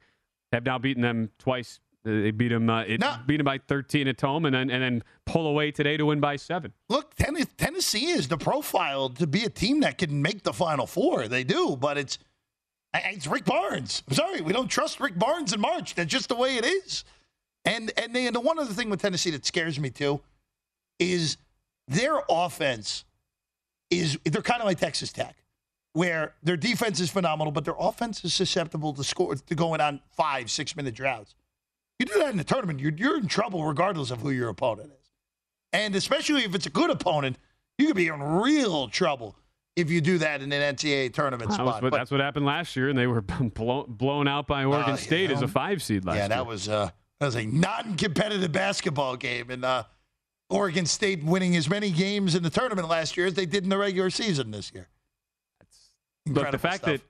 have 0.52 0.66
now 0.66 0.80
beaten 0.80 1.04
them 1.04 1.30
twice. 1.38 1.80
They 2.04 2.32
beat 2.32 2.48
them, 2.50 2.70
uh, 2.70 2.82
it, 2.82 3.00
No. 3.00 3.16
beat 3.28 3.38
them 3.38 3.46
by 3.46 3.60
13 3.60 4.08
at 4.08 4.20
home, 4.20 4.46
and 4.46 4.56
then 4.56 4.70
and 4.72 4.82
then 4.82 5.04
pull 5.26 5.46
away 5.48 5.72
today 5.72 5.98
to 5.98 6.06
win 6.08 6.20
by 6.20 6.36
seven. 6.36 6.74
Look, 6.90 7.14
Tennessee 7.16 8.08
is 8.10 8.28
the 8.28 8.38
profile 8.38 9.10
to 9.10 9.28
be 9.28 9.44
a 9.44 9.50
team 9.50 9.82
that 9.82 10.00
can 10.00 10.22
make 10.22 10.42
the 10.44 10.54
Final 10.54 10.88
Four. 10.88 11.28
They 11.28 11.44
do, 11.44 11.78
but 11.80 11.98
it's 12.00 12.18
it's 12.96 13.28
Rick 13.28 13.46
Barnes. 13.46 14.02
I'm 14.10 14.16
sorry, 14.16 14.42
we 14.42 14.52
don't 14.52 14.68
trust 14.68 15.00
Rick 15.00 15.18
Barnes 15.20 15.54
in 15.54 15.62
March. 15.62 15.94
That's 15.94 16.10
just 16.12 16.30
the 16.30 16.36
way 16.36 16.58
it 16.58 16.66
is. 16.66 17.04
And 17.66 17.92
and, 17.98 18.16
they, 18.16 18.26
and 18.26 18.36
the 18.36 18.40
one 18.42 18.58
other 18.58 18.74
thing 18.74 18.90
with 18.90 19.02
Tennessee 19.02 19.30
that 19.32 19.46
scares 19.46 19.80
me 19.80 19.92
too 19.92 20.22
is 20.98 21.38
their 21.88 22.22
offense 22.30 23.06
is 23.92 24.18
they're 24.26 24.42
kind 24.42 24.62
of 24.62 24.66
like 24.66 24.80
Texas 24.80 25.12
Tech, 25.12 25.36
where 25.94 26.34
their 26.42 26.58
defense 26.58 27.00
is 27.00 27.12
phenomenal, 27.12 27.52
but 27.52 27.66
their 27.66 27.76
offense 27.78 28.24
is 28.26 28.34
susceptible 28.34 28.94
to 28.94 29.04
score 29.04 29.36
to 29.36 29.56
going 29.56 29.82
on 29.82 30.00
five 30.18 30.50
six 30.50 30.76
minute 30.76 30.96
droughts. 30.96 31.36
You 32.02 32.06
do 32.06 32.18
that 32.18 32.32
in 32.32 32.38
the 32.38 32.44
tournament, 32.44 32.80
you're, 32.80 32.94
you're 32.94 33.18
in 33.20 33.28
trouble 33.28 33.64
regardless 33.64 34.10
of 34.10 34.22
who 34.22 34.32
your 34.32 34.50
opponent 34.50 34.90
is. 34.92 35.12
And 35.72 35.96
especially 35.96 36.44
if 36.44 36.56
it's 36.56 36.66
a 36.66 36.72
good 36.72 36.90
opponent, 36.90 37.38
you 37.78 37.86
could 37.86 37.96
be 37.96 38.08
in 38.08 38.20
real 38.24 38.88
trouble 38.88 39.36
if 39.76 39.92
you 39.92 40.02
do 40.02 40.18
that 40.18 40.42
in 40.42 40.52
an 40.52 40.76
NCAA 40.76 41.14
tournament 41.14 41.52
That 41.52 41.60
was 41.60 41.70
spot. 41.70 41.84
what- 41.84 41.92
But- 41.92 41.98
that's 41.98 42.10
what 42.10 42.20
happened 42.20 42.48
last 42.48 42.76
year, 42.76 42.90
and 42.90 42.98
they 42.98 43.06
were 43.06 43.22
blown, 43.54 43.86
blown 43.88 44.28
out 44.28 44.48
by 44.48 44.64
Oregon 44.64 44.94
Uh, 44.94 44.98
State 44.98 45.30
you 45.30 45.36
as 45.36 45.44
a 45.44 45.48
five 45.48 45.84
seed 45.84 46.04
last 46.04 46.16
yeah, 46.16 46.22
year. 46.24 46.30
that 46.30 46.48
was 46.48 46.68
uh, 46.68 46.90
that 47.20 47.26
was 47.28 47.36
a 47.36 47.46
non-competitive 47.46 48.52
basketball 48.52 49.16
game, 49.16 49.52
and 49.52 49.64
uh, 49.64 49.84
Oregon 50.50 50.88
State 50.88 51.24
winning 51.24 51.56
as 51.56 51.70
many 51.70 51.92
games 51.92 52.34
in 52.34 52.42
the 52.42 52.50
tournament 52.50 52.90
last 52.90 53.16
year 53.16 53.28
as 53.28 53.36
they 53.36 53.46
did 53.46 53.64
in 53.64 53.70
the 53.70 53.78
regular 53.78 54.10
season 54.10 54.50
this 54.50 54.72
year. 54.74 54.88
Incredible 56.26 56.52
Look, 56.52 56.52
the 56.52 56.68
fact 56.68 56.78
stuff. 56.84 56.94
that 56.94 57.02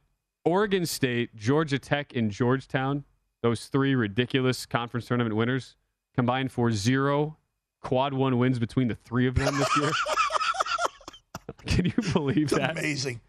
Oregon 0.43 0.85
State, 0.85 1.33
Georgia 1.33 1.79
Tech, 1.79 2.13
and 2.13 2.29
Georgetown, 2.29 3.05
those 3.41 3.67
three 3.67 3.95
ridiculous 3.95 4.65
conference 4.65 5.05
tournament 5.07 5.35
winners, 5.35 5.75
combined 6.15 6.51
for 6.51 6.71
zero 6.71 7.37
quad 7.81 8.13
one 8.13 8.37
wins 8.37 8.59
between 8.59 8.87
the 8.87 8.95
three 8.95 9.27
of 9.27 9.35
them 9.35 9.57
this 9.57 9.77
year. 9.77 9.91
Can 11.65 11.85
you 11.85 12.11
believe 12.13 12.43
it's 12.43 12.53
that? 12.53 12.71
amazing, 12.71 13.21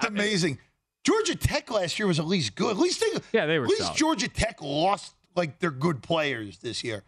it's 0.00 0.08
amazing. 0.08 0.58
Georgia 1.04 1.34
Tech 1.34 1.70
last 1.70 1.98
year 1.98 2.06
was 2.08 2.18
at 2.18 2.26
least 2.26 2.54
good. 2.54 2.70
At 2.70 2.78
least 2.78 3.00
they, 3.00 3.20
Yeah, 3.38 3.46
they 3.46 3.58
were 3.58 3.66
At 3.66 3.70
least 3.70 3.82
solid. 3.82 3.96
Georgia 3.98 4.28
Tech 4.28 4.62
lost 4.62 5.14
like 5.36 5.58
their 5.58 5.70
good 5.70 6.02
players 6.02 6.58
this 6.58 6.82
year. 6.82 7.02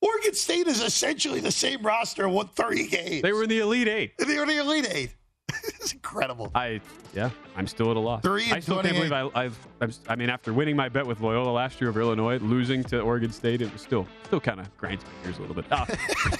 Oregon 0.00 0.34
State 0.34 0.66
is 0.66 0.82
essentially 0.82 1.40
the 1.40 1.50
same 1.52 1.82
roster, 1.82 2.24
and 2.24 2.34
won 2.34 2.48
30 2.48 2.86
games. 2.88 3.22
They 3.22 3.32
were 3.32 3.44
in 3.44 3.48
the 3.48 3.60
Elite 3.60 3.88
Eight. 3.88 4.18
they 4.18 4.36
were 4.36 4.42
in 4.42 4.48
the 4.48 4.58
Elite 4.58 4.88
Eight. 4.90 5.14
it's 5.80 5.92
incredible. 5.92 6.50
I 6.54 6.80
yeah, 7.14 7.30
I'm 7.56 7.66
still 7.66 7.90
at 7.90 7.96
a 7.96 8.00
loss. 8.00 8.22
Three 8.22 8.50
I 8.50 8.60
still 8.60 8.82
can't 8.82 8.94
believe 8.94 9.12
I, 9.12 9.28
I've, 9.34 9.58
I've. 9.80 9.96
I 10.08 10.16
mean, 10.16 10.30
after 10.30 10.52
winning 10.52 10.76
my 10.76 10.88
bet 10.88 11.06
with 11.06 11.20
Loyola 11.20 11.50
last 11.50 11.80
year 11.80 11.90
over 11.90 12.00
Illinois, 12.00 12.38
losing 12.38 12.82
to 12.84 13.00
Oregon 13.00 13.32
State, 13.32 13.62
it 13.62 13.72
was 13.72 13.82
still 13.82 14.06
still 14.24 14.40
kind 14.40 14.60
of 14.60 14.76
grinds 14.76 15.04
my 15.04 15.24
gears 15.24 15.38
a 15.38 15.40
little 15.40 15.54
bit. 15.54 15.64
Ah, 15.70 15.86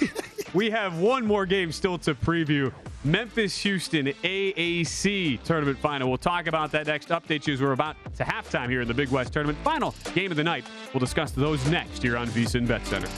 we 0.53 0.69
have 0.69 0.99
one 0.99 1.25
more 1.25 1.45
game 1.45 1.71
still 1.71 1.97
to 1.99 2.15
preview. 2.15 2.71
Memphis 3.03 3.57
Houston 3.59 4.07
AAC 4.07 5.43
tournament 5.43 5.77
final. 5.77 6.07
We'll 6.07 6.17
talk 6.17 6.47
about 6.47 6.71
that 6.71 6.87
next. 6.87 7.09
Update 7.09 7.47
you 7.47 7.53
as 7.53 7.61
we're 7.61 7.73
about 7.73 7.97
to 8.15 8.23
halftime 8.23 8.69
here 8.69 8.81
in 8.81 8.87
the 8.87 8.93
Big 8.93 9.09
West 9.09 9.33
tournament. 9.33 9.57
Final 9.59 9.93
game 10.13 10.31
of 10.31 10.37
the 10.37 10.43
night. 10.43 10.65
We'll 10.93 10.99
discuss 10.99 11.31
those 11.31 11.65
next 11.69 12.01
here 12.01 12.17
on 12.17 12.27
VSiN 12.27 12.67
Bet 12.67 12.85
Center. 12.87 13.09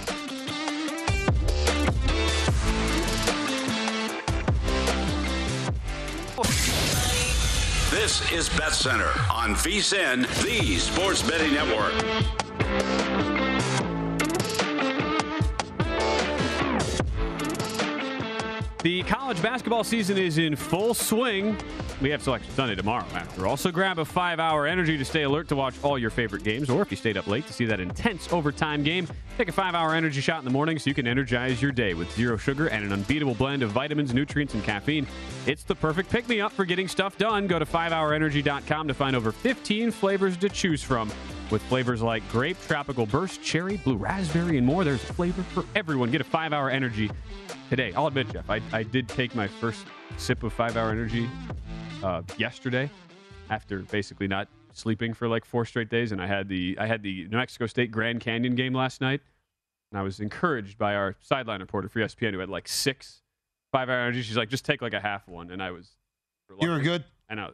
This 8.05 8.31
is 8.31 8.49
Bet 8.49 8.71
Center 8.71 9.09
on 9.31 9.55
VSIN, 9.55 10.27
the 10.43 10.77
sports 10.77 11.23
betting 11.23 11.55
network. 11.55 11.91
The 18.85 19.01
college 19.01 19.41
basketball 19.41 19.83
season 19.83 20.15
is 20.15 20.37
in 20.37 20.55
full 20.55 20.93
swing. 20.93 21.57
We 22.03 22.11
have 22.11 22.21
Selection 22.21 22.53
Sunday 22.53 22.75
tomorrow, 22.75 23.07
after 23.15 23.47
all. 23.47 23.57
So 23.57 23.71
grab 23.71 23.97
a 23.97 24.05
five 24.05 24.39
hour 24.39 24.67
energy 24.67 24.95
to 24.95 25.03
stay 25.03 25.23
alert 25.23 25.47
to 25.47 25.55
watch 25.55 25.73
all 25.81 25.97
your 25.97 26.11
favorite 26.11 26.43
games, 26.43 26.69
or 26.69 26.83
if 26.83 26.91
you 26.91 26.97
stayed 26.97 27.17
up 27.17 27.25
late 27.25 27.47
to 27.47 27.53
see 27.53 27.65
that 27.65 27.79
intense 27.79 28.31
overtime 28.31 28.83
game, 28.83 29.07
take 29.39 29.49
a 29.49 29.51
five 29.51 29.73
hour 29.73 29.95
energy 29.95 30.21
shot 30.21 30.37
in 30.37 30.45
the 30.45 30.51
morning 30.51 30.77
so 30.77 30.87
you 30.87 30.93
can 30.93 31.07
energize 31.07 31.63
your 31.63 31.71
day 31.71 31.95
with 31.95 32.11
zero 32.11 32.37
sugar 32.37 32.67
and 32.67 32.85
an 32.85 32.93
unbeatable 32.93 33.33
blend 33.33 33.63
of 33.63 33.71
vitamins, 33.71 34.13
nutrients, 34.13 34.53
and 34.53 34.63
caffeine. 34.63 35.07
It's 35.47 35.63
the 35.63 35.73
perfect 35.73 36.11
pick 36.11 36.29
me 36.29 36.39
up 36.39 36.51
for 36.51 36.63
getting 36.63 36.87
stuff 36.87 37.17
done. 37.17 37.47
Go 37.47 37.57
to 37.57 37.65
5hourenergy.com 37.65 38.87
to 38.87 38.93
find 38.93 39.15
over 39.15 39.31
15 39.31 39.89
flavors 39.89 40.37
to 40.37 40.47
choose 40.47 40.83
from. 40.83 41.11
With 41.51 41.61
flavors 41.63 42.01
like 42.01 42.27
grape, 42.29 42.57
tropical 42.67 43.05
burst, 43.05 43.41
cherry, 43.43 43.77
blue 43.77 43.97
raspberry, 43.97 44.57
and 44.57 44.65
more, 44.65 44.83
there's 44.83 45.03
a 45.03 45.13
flavor 45.13 45.43
for 45.43 45.63
everyone. 45.75 46.09
Get 46.09 46.21
a 46.21 46.25
five 46.25 46.53
hour 46.53 46.71
energy 46.71 47.11
today. 47.69 47.93
I'll 47.93 48.07
admit, 48.07 48.29
Jeff, 48.31 48.49
I, 48.49 48.61
I 48.73 48.81
did 48.81 49.07
take 49.07 49.35
my 49.35 49.47
first 49.47 49.85
sip 50.17 50.41
of 50.41 50.53
five 50.53 50.75
hour 50.75 50.89
energy 50.89 51.29
uh, 52.03 52.23
yesterday 52.37 52.89
after 53.51 53.79
basically 53.79 54.27
not 54.27 54.47
sleeping 54.73 55.13
for 55.13 55.27
like 55.27 55.45
four 55.45 55.65
straight 55.65 55.89
days. 55.89 56.11
And 56.11 56.21
I 56.21 56.27
had 56.27 56.49
the 56.49 56.75
I 56.79 56.87
had 56.87 57.03
the 57.03 57.27
New 57.27 57.37
Mexico 57.37 57.67
State 57.67 57.91
Grand 57.91 58.21
Canyon 58.21 58.55
game 58.55 58.73
last 58.73 58.99
night. 58.99 59.21
And 59.91 59.99
I 59.99 60.03
was 60.03 60.19
encouraged 60.19 60.79
by 60.79 60.95
our 60.95 61.15
sideline 61.19 61.61
reporter 61.61 61.89
for 61.89 61.99
ESPN 61.99 62.33
who 62.33 62.39
had 62.39 62.49
like 62.49 62.67
six 62.67 63.21
five 63.71 63.87
hour 63.89 63.99
energy. 63.99 64.23
She's 64.23 64.37
like, 64.37 64.49
just 64.49 64.65
take 64.65 64.81
like 64.81 64.93
a 64.93 64.99
half 64.99 65.27
one. 65.27 65.51
And 65.51 65.61
I 65.61 65.71
was. 65.71 65.95
You 66.59 66.69
were 66.69 66.79
good. 66.79 67.03
I 67.29 67.35
know. 67.35 67.51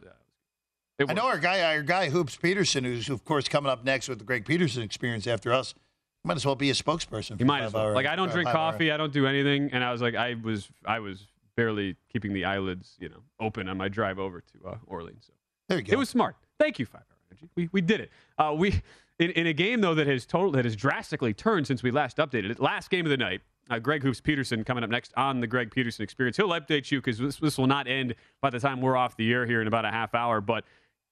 I 1.10 1.12
know 1.14 1.26
our 1.26 1.38
guy, 1.38 1.74
our 1.74 1.82
guy 1.82 2.08
Hoops 2.10 2.36
Peterson, 2.36 2.84
who's 2.84 3.08
of 3.08 3.24
course 3.24 3.48
coming 3.48 3.70
up 3.70 3.84
next 3.84 4.08
with 4.08 4.18
the 4.18 4.24
Greg 4.24 4.44
Peterson 4.44 4.82
experience 4.82 5.26
after 5.26 5.52
us. 5.52 5.74
Might 6.24 6.36
as 6.36 6.46
well 6.46 6.54
be 6.54 6.70
a 6.70 6.74
spokesperson. 6.74 7.30
You 7.32 7.36
for 7.38 7.44
might 7.46 7.62
as 7.62 7.72
well. 7.72 7.82
five-hour- 7.82 7.94
Like 7.94 8.06
I 8.06 8.14
don't 8.16 8.30
drink 8.30 8.48
coffee. 8.48 8.92
I 8.92 8.96
don't 8.96 9.12
do 9.12 9.26
anything. 9.26 9.70
And 9.72 9.82
I 9.82 9.90
was 9.90 10.00
like, 10.00 10.14
I 10.14 10.34
was, 10.34 10.68
I 10.84 11.00
was 11.00 11.26
barely 11.56 11.96
keeping 12.12 12.32
the 12.32 12.44
eyelids, 12.44 12.96
you 13.00 13.08
know, 13.08 13.22
open 13.40 13.68
on 13.68 13.76
my 13.76 13.88
drive 13.88 14.18
over 14.20 14.40
to 14.40 14.68
uh, 14.68 14.76
Orleans. 14.86 15.24
So 15.26 15.32
There 15.68 15.78
you 15.78 15.84
go. 15.84 15.92
it 15.92 15.98
was 15.98 16.08
smart. 16.08 16.36
Thank 16.60 16.78
you, 16.78 16.86
Five 16.86 17.02
Hour 17.10 17.18
Energy. 17.32 17.48
We, 17.56 17.68
we 17.72 17.80
did 17.80 18.00
it. 18.00 18.10
Uh, 18.38 18.54
we 18.56 18.80
in, 19.18 19.30
in 19.32 19.46
a 19.48 19.52
game 19.52 19.80
though 19.80 19.94
that 19.96 20.06
has 20.06 20.24
total 20.24 20.52
that 20.52 20.64
has 20.64 20.76
drastically 20.76 21.34
turned 21.34 21.66
since 21.66 21.82
we 21.82 21.90
last 21.90 22.18
updated 22.18 22.50
it. 22.52 22.60
Last 22.60 22.88
game 22.88 23.04
of 23.04 23.10
the 23.10 23.16
night, 23.16 23.40
uh, 23.68 23.80
Greg 23.80 24.02
Hoops 24.04 24.20
Peterson 24.20 24.62
coming 24.62 24.84
up 24.84 24.90
next 24.90 25.12
on 25.16 25.40
the 25.40 25.46
Greg 25.48 25.72
Peterson 25.72 26.04
Experience. 26.04 26.36
He'll 26.36 26.48
update 26.50 26.90
you 26.92 26.98
because 27.00 27.18
this, 27.18 27.36
this 27.36 27.58
will 27.58 27.66
not 27.66 27.88
end 27.88 28.14
by 28.40 28.50
the 28.50 28.60
time 28.60 28.80
we're 28.80 28.96
off 28.96 29.16
the 29.16 29.32
air 29.32 29.44
here 29.44 29.60
in 29.60 29.66
about 29.66 29.84
a 29.84 29.90
half 29.90 30.14
hour. 30.14 30.40
But 30.40 30.64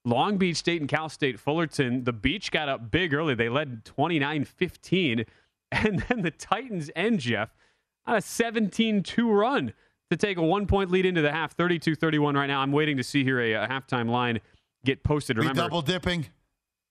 Long 0.04 0.38
Beach 0.38 0.56
State 0.56 0.80
and 0.80 0.88
Cal 0.88 1.08
State 1.08 1.38
Fullerton, 1.38 2.04
the 2.04 2.12
Beach 2.12 2.50
got 2.50 2.68
up 2.68 2.90
big 2.90 3.12
early. 3.12 3.34
They 3.34 3.48
led 3.48 3.84
29 3.84 4.44
15. 4.44 5.24
And 5.72 6.04
then 6.08 6.22
the 6.22 6.32
Titans 6.32 6.90
end, 6.96 7.20
Jeff, 7.20 7.54
on 8.04 8.16
a 8.16 8.20
17 8.20 9.04
2 9.04 9.30
run 9.30 9.72
to 10.10 10.16
take 10.16 10.36
a 10.36 10.42
one 10.42 10.66
point 10.66 10.90
lead 10.90 11.06
into 11.06 11.22
the 11.22 11.30
half, 11.30 11.52
32 11.52 11.94
31 11.94 12.34
right 12.34 12.48
now. 12.48 12.60
I'm 12.60 12.72
waiting 12.72 12.96
to 12.96 13.04
see 13.04 13.22
here 13.22 13.40
a, 13.40 13.52
a 13.52 13.68
halftime 13.68 14.10
line 14.10 14.40
get 14.84 15.04
posted. 15.04 15.38
Remember, 15.38 15.62
double 15.62 15.80
dipping. 15.80 16.26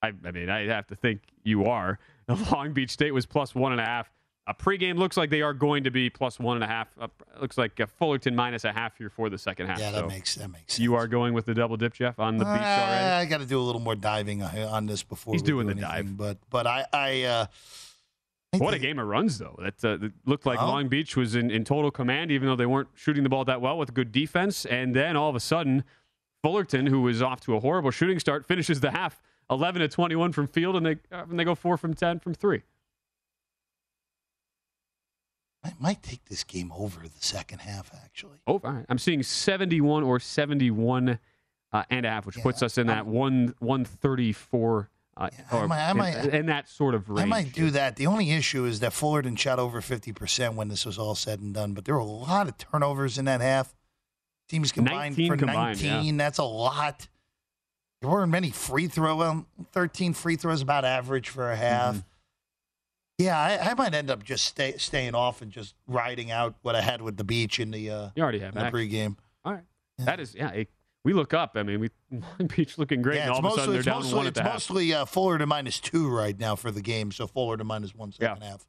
I, 0.02 0.14
I 0.24 0.32
mean, 0.32 0.50
I 0.50 0.66
have 0.68 0.88
to 0.88 0.96
think 0.96 1.24
you 1.44 1.66
are. 1.66 2.00
Long 2.52 2.72
Beach 2.72 2.92
State 2.92 3.14
was 3.14 3.26
plus 3.26 3.54
one 3.54 3.74
and 3.74 3.82
a 3.82 3.86
half. 3.86 4.10
A 4.48 4.54
pregame 4.54 4.98
looks 4.98 5.16
like 5.16 5.30
they 5.30 5.44
are 5.44 5.54
going 5.54 5.84
to 5.84 5.92
be 5.92 6.10
plus 6.10 6.40
one 6.40 6.58
and 6.58 6.64
a 6.64 6.68
half. 6.68 6.88
Uh, 7.00 7.08
looks 7.40 7.56
like 7.58 7.80
uh, 7.80 7.86
Fullerton 7.86 8.36
minus 8.36 8.64
a 8.64 8.72
half 8.74 8.98
here 8.98 9.10
for 9.10 9.30
the 9.30 9.38
second 9.38 9.68
half. 9.68 9.80
Yeah, 9.80 9.92
that 9.92 10.00
So 10.00 10.08
makes 10.08 10.36
that 10.36 10.48
makes 10.50 10.74
sense. 10.74 10.80
You 10.80 10.96
are 10.96 11.08
going 11.08 11.34
with 11.36 11.46
the 11.46 11.54
double 11.54 11.78
dip, 11.78 11.94
Jeff, 11.94 12.18
on 12.20 12.38
the 12.38 12.46
beach 12.46 12.54
Uh, 12.54 12.56
already. 12.56 13.06
I 13.06 13.26
got 13.26 13.40
to 13.42 13.46
do 13.46 13.60
a 13.60 13.62
little 13.62 13.82
more 13.82 13.96
diving 13.96 14.42
on 14.42 14.88
this 14.88 15.04
before 15.04 15.34
He's 15.36 15.44
we 15.44 15.48
doing 15.48 15.68
do 15.68 15.76
the 15.76 15.86
anything, 15.88 16.06
dive. 16.16 16.18
But 16.18 16.38
but 16.50 16.66
I 16.66 16.86
I 16.92 17.24
uh, 17.24 17.46
What 18.58 18.74
a 18.74 18.80
game 18.80 18.98
of 18.98 19.06
runs, 19.08 19.38
though. 19.38 19.56
That, 19.62 19.86
uh, 19.86 19.98
that 19.98 20.12
looked 20.26 20.48
like 20.48 20.60
Oh. 20.60 20.66
Long 20.66 20.88
Beach 20.88 21.16
was 21.16 21.36
in, 21.36 21.52
in 21.52 21.64
total 21.64 21.92
command, 21.92 22.32
even 22.32 22.48
though 22.48 22.56
they 22.56 22.66
weren't 22.66 22.90
shooting 22.96 23.22
the 23.22 23.30
ball 23.30 23.46
that 23.46 23.62
well 23.62 23.78
with 23.78 23.94
good 23.94 24.12
defense. 24.12 24.66
And 24.66 24.96
then 24.96 25.16
all 25.16 25.30
of 25.30 25.36
a 25.36 25.40
sudden, 25.40 25.84
Fullerton, 26.42 26.88
who 26.88 27.04
was 27.04 27.22
off 27.22 27.40
to 27.42 27.56
a 27.56 27.60
horrible 27.60 27.92
shooting 27.92 28.18
start, 28.20 28.48
finishes 28.48 28.80
the 28.80 28.90
half 28.90 29.22
11 29.52 29.82
to 29.82 29.88
21 29.88 30.32
from 30.32 30.48
field, 30.48 30.76
and 30.76 30.86
they 30.88 30.94
uh, 31.12 31.26
and 31.30 31.40
they 31.40 31.44
go 31.44 31.54
four 31.54 31.78
from 31.78 31.94
10 31.94 32.20
from 32.20 32.34
three. 32.34 32.64
I 35.64 35.74
might 35.80 36.02
take 36.04 36.26
this 36.26 36.44
game 36.44 36.72
over 36.72 37.02
the 37.02 37.10
second 37.20 37.60
half. 37.60 37.92
Actually, 38.04 38.38
Oh, 38.48 38.62
all 38.64 38.72
right. 38.72 38.86
I'm 38.88 38.98
seeing 38.98 39.24
71 39.24 40.04
or 40.04 40.20
71 40.20 41.20
uh, 41.72 41.84
and 41.90 42.06
a 42.06 42.10
half, 42.10 42.26
which 42.26 42.38
Yeah, 42.38 42.44
puts 42.44 42.64
us 42.64 42.78
in 42.78 42.88
that 42.88 43.06
one 43.06 43.54
134. 43.60 44.90
Uh, 45.18 45.30
Yeah, 45.34 45.44
I 45.52 45.58
or 45.58 45.68
might- 45.68 45.80
I 45.88 45.92
in- 45.92 45.98
might- 45.98 46.26
in, 46.34 46.46
that 46.46 46.70
sort 46.70 46.96
of 46.96 47.10
range. 47.10 47.20
I 47.22 47.26
might 47.26 47.52
do 47.54 47.72
that. 47.72 47.98
The 47.98 48.08
only 48.08 48.32
issue 48.32 48.64
is 48.64 48.80
that 48.80 48.94
Fullerton 48.94 49.36
shot 49.36 49.60
over 49.60 49.82
fifty 49.82 50.14
percent 50.14 50.54
when 50.56 50.70
this 50.70 50.86
was 50.86 50.98
all 50.98 51.14
said 51.14 51.42
and 51.42 51.54
done. 51.54 51.74
But 51.74 51.84
there 51.84 51.94
were 51.96 52.00
a 52.00 52.06
lot 52.06 52.48
of 52.48 52.58
turnovers 52.58 53.18
in 53.18 53.26
that 53.26 53.42
half. 53.42 53.76
Teams 54.48 54.72
combined 54.72 55.18
19 55.18 55.28
for 55.32 55.38
combined, 55.38 55.82
yeah. 55.82 55.96
nineteen. 55.96 56.16
That's 56.18 56.38
a 56.38 56.44
lot. 56.46 57.08
There 58.02 58.10
weren't 58.10 58.32
many 58.32 58.50
free 58.50 58.88
throw. 58.88 59.18
Well, 59.18 59.46
thirteen 59.74 60.14
free 60.14 60.38
throws 60.38 60.62
about 60.62 60.86
average 60.86 61.28
for 61.28 61.52
a 61.52 61.56
half. 61.58 61.96
Mm-hmm. 61.96 62.09
Yeah, 63.20 63.38
I, 63.38 63.72
I 63.72 63.74
might 63.76 63.94
end 63.94 64.10
up 64.10 64.24
just 64.24 64.46
stay, 64.46 64.76
staying 64.78 65.14
off 65.14 65.42
and 65.42 65.52
just 65.52 65.76
riding 65.88 66.32
out 66.32 66.56
what 66.62 66.76
I 66.76 66.82
had 66.82 67.02
with 67.02 67.18
the 67.18 67.24
beach 67.26 67.60
in 67.60 67.70
the 67.72 67.90
uh, 67.90 68.10
You 68.16 68.24
already 68.24 68.40
have 68.40 68.54
in 68.56 68.60
the 68.60 68.64
that. 68.64 68.74
pregame. 68.74 69.18
All 69.46 69.54
right. 69.54 69.64
That 70.00 70.20
is, 70.22 70.34
yeah. 70.34 70.50
It, 70.52 70.70
we 71.04 71.12
look 71.14 71.34
up. 71.34 71.52
I 71.56 71.64
mean, 71.64 71.80
we 71.82 71.90
Long 72.12 72.48
Beach 72.56 72.78
looking 72.78 73.02
great, 73.02 73.18
yeah, 73.18 73.28
and 73.28 73.32
it's 73.32 73.40
all 73.40 73.46
of 73.46 73.52
a 73.54 73.56
sudden 73.58 73.58
mostly 73.58 73.72
they're 73.74 73.80
it's 73.80 73.86
down 73.86 74.02
mostly, 74.02 74.18
one 74.18 74.28
at 74.28 74.34
the 74.36 74.44
half. 74.44 74.54
mostly 74.54 74.94
uh, 74.94 75.06
Fullerton 75.06 75.50
minus 75.50 75.80
two 75.82 76.10
right 76.10 76.38
now 76.40 76.56
for 76.56 76.72
the 76.72 76.82
game. 76.82 77.12
So 77.12 77.28
Fullerton 77.28 77.68
minus 77.68 77.94
one 77.94 78.14
Yeah. 78.20 78.34
second 78.34 78.44
half. 78.44 78.66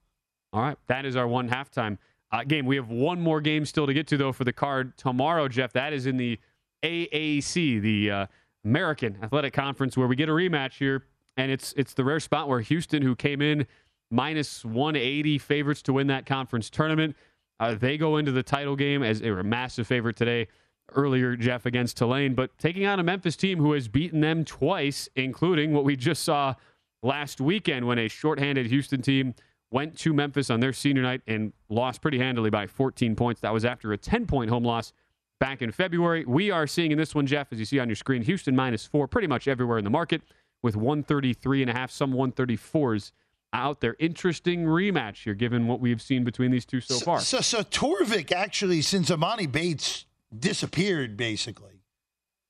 All 0.52 0.62
right, 0.62 0.76
that 0.88 1.04
is 1.06 1.14
our 1.14 1.28
one 1.28 1.48
halftime 1.48 1.98
uh, 2.32 2.42
game. 2.44 2.66
We 2.66 2.74
have 2.76 2.88
one 2.90 3.20
more 3.20 3.40
game 3.40 3.64
still 3.64 3.86
to 3.86 3.94
get 3.94 4.08
to, 4.08 4.16
though, 4.16 4.32
for 4.32 4.42
the 4.42 4.52
card 4.52 4.96
tomorrow, 4.98 5.46
Jeff. 5.48 5.72
That 5.74 5.92
is 5.92 6.06
in 6.06 6.16
the 6.16 6.38
AAC, 6.82 7.80
the 7.80 8.10
uh, 8.10 8.26
American 8.64 9.16
Athletic 9.22 9.52
Conference, 9.52 9.96
where 9.96 10.08
we 10.08 10.16
get 10.16 10.28
a 10.28 10.32
rematch 10.32 10.74
here, 10.78 11.04
and 11.36 11.50
it's 11.52 11.72
it's 11.76 11.94
the 11.94 12.04
rare 12.04 12.20
spot 12.20 12.48
where 12.48 12.60
Houston, 12.60 13.02
who 13.02 13.14
came 13.14 13.40
in 13.42 13.66
minus 14.10 14.64
180 14.64 15.38
favorites 15.38 15.82
to 15.82 15.92
win 15.92 16.06
that 16.08 16.26
conference 16.26 16.70
tournament, 16.70 17.16
uh, 17.58 17.74
they 17.74 17.96
go 17.96 18.16
into 18.16 18.32
the 18.32 18.42
title 18.42 18.76
game 18.76 19.02
as 19.02 19.20
they 19.20 19.30
were 19.30 19.40
a 19.40 19.44
massive 19.44 19.86
favorite 19.86 20.16
today. 20.16 20.48
Earlier, 20.92 21.36
Jeff 21.36 21.66
against 21.66 21.98
Tulane, 21.98 22.34
but 22.34 22.58
taking 22.58 22.84
on 22.84 22.98
a 22.98 23.04
Memphis 23.04 23.36
team 23.36 23.58
who 23.58 23.72
has 23.74 23.86
beaten 23.86 24.20
them 24.20 24.44
twice, 24.44 25.08
including 25.14 25.72
what 25.72 25.84
we 25.84 25.94
just 25.94 26.24
saw 26.24 26.54
last 27.00 27.40
weekend 27.40 27.86
when 27.86 27.96
a 27.98 28.08
shorthanded 28.08 28.66
Houston 28.66 29.00
team 29.00 29.34
went 29.70 29.96
to 29.98 30.12
Memphis 30.12 30.50
on 30.50 30.58
their 30.58 30.72
senior 30.72 31.02
night 31.02 31.22
and 31.26 31.52
lost 31.68 32.02
pretty 32.02 32.18
handily 32.18 32.50
by 32.50 32.66
14 32.66 33.14
points. 33.14 33.40
That 33.40 33.52
was 33.52 33.64
after 33.64 33.92
a 33.92 33.96
10 33.96 34.26
point 34.26 34.50
home 34.50 34.64
loss 34.64 34.92
back 35.38 35.62
in 35.62 35.70
February. 35.70 36.24
We 36.24 36.50
are 36.50 36.66
seeing 36.66 36.90
in 36.90 36.98
this 36.98 37.14
one, 37.14 37.26
Jeff, 37.26 37.52
as 37.52 37.58
you 37.58 37.64
see 37.64 37.78
on 37.78 37.88
your 37.88 37.96
screen, 37.96 38.22
Houston 38.22 38.56
minus 38.56 38.84
four 38.84 39.06
pretty 39.06 39.28
much 39.28 39.48
everywhere 39.48 39.78
in 39.78 39.84
the 39.84 39.90
market 39.90 40.22
with 40.62 40.76
133 40.76 41.62
and 41.62 41.70
a 41.70 41.74
half, 41.74 41.90
some 41.90 42.12
134s 42.12 43.12
out 43.52 43.80
there. 43.80 43.96
Interesting 43.98 44.64
rematch 44.64 45.24
here, 45.24 45.34
given 45.34 45.66
what 45.66 45.80
we've 45.80 46.02
seen 46.02 46.24
between 46.24 46.50
these 46.50 46.64
two 46.64 46.80
so 46.80 46.98
far. 46.98 47.20
So, 47.20 47.40
so 47.40 47.62
Torvik 47.62 48.32
actually, 48.32 48.82
since 48.82 49.10
Emoni 49.10 49.50
Bates 49.50 50.06
disappeared, 50.36 51.16
basically, 51.16 51.82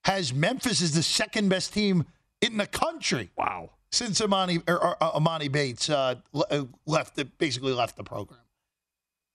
has 0.05 0.33
Memphis 0.33 0.83
as 0.83 0.93
the 0.95 1.03
second 1.03 1.49
best 1.49 1.73
team 1.73 2.05
in 2.41 2.57
the 2.57 2.67
country 2.67 3.31
Wow. 3.37 3.71
since 3.91 4.21
Emoni 4.21 4.63
or, 4.69 4.83
or, 4.83 5.03
uh, 5.03 5.13
Emoni 5.19 5.51
Bates 5.51 5.89
uh, 5.91 6.17
uh, 6.35 6.65
left, 6.87 7.17
the, 7.17 7.25
basically 7.25 7.73
left 7.73 7.97
the 7.97 8.05
program. 8.05 8.41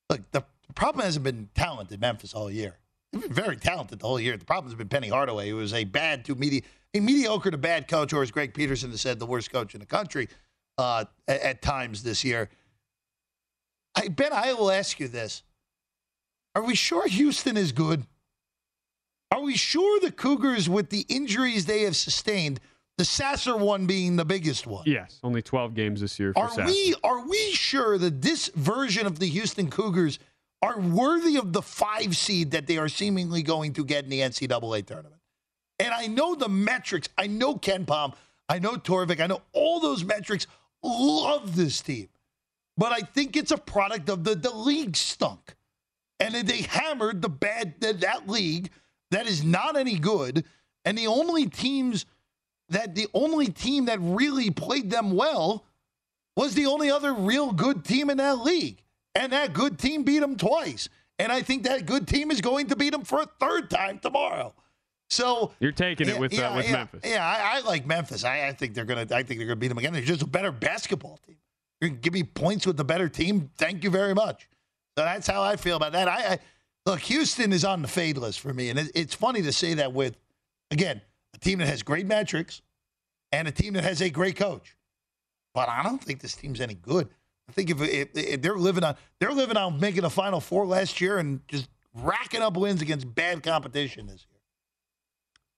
Look, 0.09 0.31
the 0.31 0.43
problem 0.75 1.05
hasn't 1.05 1.23
been 1.23 1.49
talented 1.55 1.99
Memphis 2.01 2.33
all 2.33 2.51
year. 2.51 2.77
They've 3.11 3.21
been 3.21 3.33
very 3.33 3.55
talented 3.57 3.99
the 3.99 4.07
whole 4.07 4.19
year. 4.19 4.37
The 4.37 4.45
problem 4.45 4.69
has 4.71 4.77
been 4.77 4.89
Penny 4.89 5.09
Hardaway, 5.09 5.49
who 5.49 5.55
was 5.55 5.73
a 5.73 5.83
bad 5.83 6.25
to 6.25 6.35
medi- 6.35 6.63
a 6.93 6.99
mediocre 6.99 7.49
to 7.51 7.57
bad 7.57 7.87
coach, 7.87 8.13
or 8.13 8.21
as 8.21 8.31
Greg 8.31 8.53
Peterson 8.53 8.91
has 8.91 9.01
said, 9.01 9.19
the 9.19 9.25
worst 9.25 9.51
coach 9.51 9.73
in 9.73 9.79
the 9.79 9.85
country 9.85 10.27
uh, 10.77 11.05
at, 11.27 11.41
at 11.41 11.61
times 11.61 12.03
this 12.03 12.23
year. 12.23 12.49
I 13.95 14.09
Ben, 14.09 14.33
I 14.33 14.53
will 14.53 14.71
ask 14.71 14.99
you 14.99 15.07
this: 15.07 15.43
Are 16.55 16.63
we 16.63 16.75
sure 16.75 17.07
Houston 17.07 17.57
is 17.57 17.71
good? 17.71 18.05
Are 19.31 19.41
we 19.41 19.55
sure 19.55 19.99
the 19.99 20.11
Cougars, 20.11 20.69
with 20.69 20.89
the 20.89 21.05
injuries 21.09 21.65
they 21.65 21.81
have 21.81 21.95
sustained, 21.95 22.59
the 22.97 23.05
Sasser 23.05 23.57
one 23.57 23.85
being 23.85 24.15
the 24.15 24.25
biggest 24.25 24.67
one? 24.67 24.83
Yes, 24.85 25.19
only 25.23 25.41
12 25.41 25.73
games 25.73 26.01
this 26.01 26.19
year 26.19 26.33
for 26.33 26.43
Are 26.43 26.49
Sasser. 26.49 26.65
we 26.65 26.95
are 27.03 27.27
we 27.27 27.51
sure 27.51 27.97
that 27.97 28.21
this 28.21 28.49
version 28.55 29.07
of 29.07 29.19
the 29.19 29.27
Houston 29.27 29.69
Cougars 29.69 30.19
are 30.61 30.79
worthy 30.79 31.37
of 31.37 31.53
the 31.53 31.61
five 31.61 32.15
seed 32.15 32.51
that 32.51 32.67
they 32.67 32.77
are 32.77 32.87
seemingly 32.87 33.43
going 33.43 33.73
to 33.73 33.83
get 33.83 34.03
in 34.03 34.09
the 34.09 34.19
NCAA 34.19 34.85
tournament? 34.85 35.21
And 35.79 35.93
I 35.93 36.07
know 36.07 36.35
the 36.35 36.49
metrics. 36.49 37.09
I 37.17 37.27
know 37.27 37.55
KenPom. 37.55 38.13
I 38.47 38.59
know 38.59 38.75
Torvik. 38.75 39.19
I 39.19 39.27
know 39.27 39.41
all 39.51 39.79
those 39.79 40.03
metrics. 40.03 40.47
Love 40.87 41.55
this 41.55 41.81
team, 41.81 42.09
but 42.77 42.91
I 42.91 42.99
think 42.99 43.35
it's 43.35 43.51
a 43.51 43.57
product 43.57 44.07
of 44.09 44.23
the 44.23 44.35
the 44.35 44.55
league 44.55 44.95
stunk, 44.95 45.55
and 46.19 46.35
they 46.35 46.61
hammered 46.61 47.21
the 47.21 47.29
bad 47.29 47.81
that, 47.81 48.01
that 48.01 48.29
league 48.29 48.69
that 49.09 49.25
is 49.25 49.43
not 49.43 49.75
any 49.75 49.97
good, 49.97 50.45
and 50.83 50.95
the 50.97 51.07
only 51.07 51.47
teams 51.47 52.05
that 52.69 52.95
the 52.95 53.07
only 53.13 53.47
team 53.47 53.85
that 53.85 53.99
really 53.99 54.51
played 54.51 54.89
them 54.89 55.15
well 55.15 55.65
was 56.35 56.53
the 56.53 56.65
only 56.65 56.91
other 56.91 57.13
real 57.13 57.51
good 57.51 57.83
team 57.85 58.09
in 58.09 58.17
that 58.17 58.39
league. 58.39 58.81
And 59.13 59.31
that 59.31 59.53
good 59.53 59.79
team 59.79 60.03
beat 60.03 60.19
them 60.19 60.35
twice. 60.35 60.89
And 61.17 61.31
I 61.31 61.41
think 61.41 61.63
that 61.63 61.85
good 61.85 62.07
team 62.07 62.31
is 62.31 62.41
going 62.41 62.67
to 62.67 62.75
beat 62.75 62.91
them 62.91 63.05
for 63.05 63.21
a 63.21 63.27
third 63.39 63.69
time 63.69 63.99
tomorrow. 63.99 64.53
So 65.09 65.51
You're 65.59 65.71
taking 65.71 66.09
it 66.09 66.19
with, 66.19 66.37
uh, 66.37 66.53
with 66.55 66.65
yeah, 66.65 66.71
Memphis. 66.71 67.01
Yeah, 67.05 67.25
I, 67.25 67.57
I 67.57 67.59
like 67.61 67.85
Memphis. 67.85 68.23
I, 68.23 68.47
I 68.47 68.53
think 68.53 68.73
they're 68.73 68.85
gonna. 68.85 69.05
I 69.11 69.23
think 69.23 69.39
they're 69.39 69.47
gonna 69.47 69.55
beat 69.55 69.67
them 69.67 69.77
again. 69.77 69.93
They're 69.93 70.01
just 70.01 70.23
a 70.23 70.27
better 70.27 70.51
basketball 70.51 71.19
team. 71.25 71.37
You're 71.79 71.89
gonna 71.89 72.01
give 72.01 72.13
me 72.13 72.23
points 72.23 72.65
with 72.65 72.77
the 72.77 72.83
better 72.83 73.07
team. 73.07 73.51
Thank 73.57 73.83
you 73.83 73.89
very 73.89 74.15
much. 74.15 74.49
So 74.97 75.03
that's 75.03 75.27
how 75.27 75.43
I 75.43 75.57
feel 75.57 75.77
about 75.77 75.91
that. 75.91 76.07
I, 76.07 76.33
I 76.33 76.39
look. 76.85 76.99
Houston 77.01 77.53
is 77.53 77.63
on 77.63 77.81
the 77.81 77.87
fade 77.87 78.17
list 78.17 78.39
for 78.39 78.53
me, 78.53 78.69
and 78.69 78.79
it, 78.79 78.91
it's 78.95 79.13
funny 79.13 79.41
to 79.43 79.51
say 79.51 79.75
that 79.75 79.93
with 79.93 80.17
again 80.71 81.01
a 81.33 81.37
team 81.37 81.59
that 81.59 81.67
has 81.67 81.83
great 81.83 82.07
metrics 82.07 82.61
and 83.31 83.47
a 83.47 83.51
team 83.51 83.73
that 83.73 83.83
has 83.83 84.01
a 84.01 84.09
great 84.09 84.35
coach. 84.35 84.75
But 85.53 85.69
I 85.69 85.83
don't 85.83 86.03
think 86.03 86.21
this 86.21 86.35
team's 86.35 86.59
any 86.59 86.73
good. 86.73 87.09
I 87.47 87.51
think 87.51 87.69
if, 87.69 87.81
if, 87.81 88.09
if 88.15 88.41
they're 88.41 88.57
living 88.57 88.83
on 88.83 88.95
they're 89.19 89.31
living 89.31 89.57
on 89.57 89.79
making 89.79 90.03
a 90.03 90.09
Final 90.09 90.39
Four 90.39 90.65
last 90.65 90.99
year 90.99 91.17
and 91.19 91.47
just 91.47 91.69
racking 91.93 92.41
up 92.41 92.57
wins 92.57 92.81
against 92.81 93.13
bad 93.13 93.43
competition 93.43 94.07
this 94.07 94.25
year. 94.29 94.34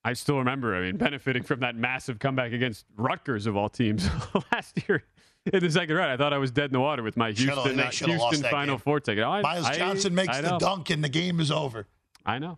I 0.08 0.14
still 0.14 0.38
remember, 0.38 0.76
I 0.76 0.82
mean, 0.82 0.98
benefiting 1.08 1.44
from 1.44 1.60
that 1.60 1.76
massive 1.76 2.20
comeback 2.20 2.54
against 2.54 2.86
Rutgers 2.96 3.46
of 3.46 3.58
all 3.58 3.70
teams 3.70 4.10
last 4.52 4.80
year 4.88 5.04
in 5.52 5.60
the 5.62 5.70
second 5.72 5.96
round. 5.96 6.12
I 6.12 6.18
thought 6.18 6.34
I 6.34 6.38
was 6.38 6.52
dead 6.52 6.66
in 6.66 6.74
the 6.74 6.80
water 6.80 7.04
with 7.04 7.18
my 7.18 7.34
Should've- 7.34 7.54
Houston, 7.54 7.80
uh, 7.80 7.90
should've 7.90 8.16
Houston 8.16 8.50
Final 8.50 8.76
game. 8.76 8.82
Four 8.82 9.00
ticket. 9.02 9.24
I- 9.24 9.42
Miles 9.42 9.66
I- 9.66 9.78
Johnson 9.78 10.16
makes 10.16 10.38
I 10.38 10.42
the 10.42 10.58
dunk 10.58 10.90
and 10.90 11.04
the 11.04 11.10
game 11.10 11.40
is 11.40 11.52
over. 11.52 11.88
I 12.26 12.40
know. 12.40 12.58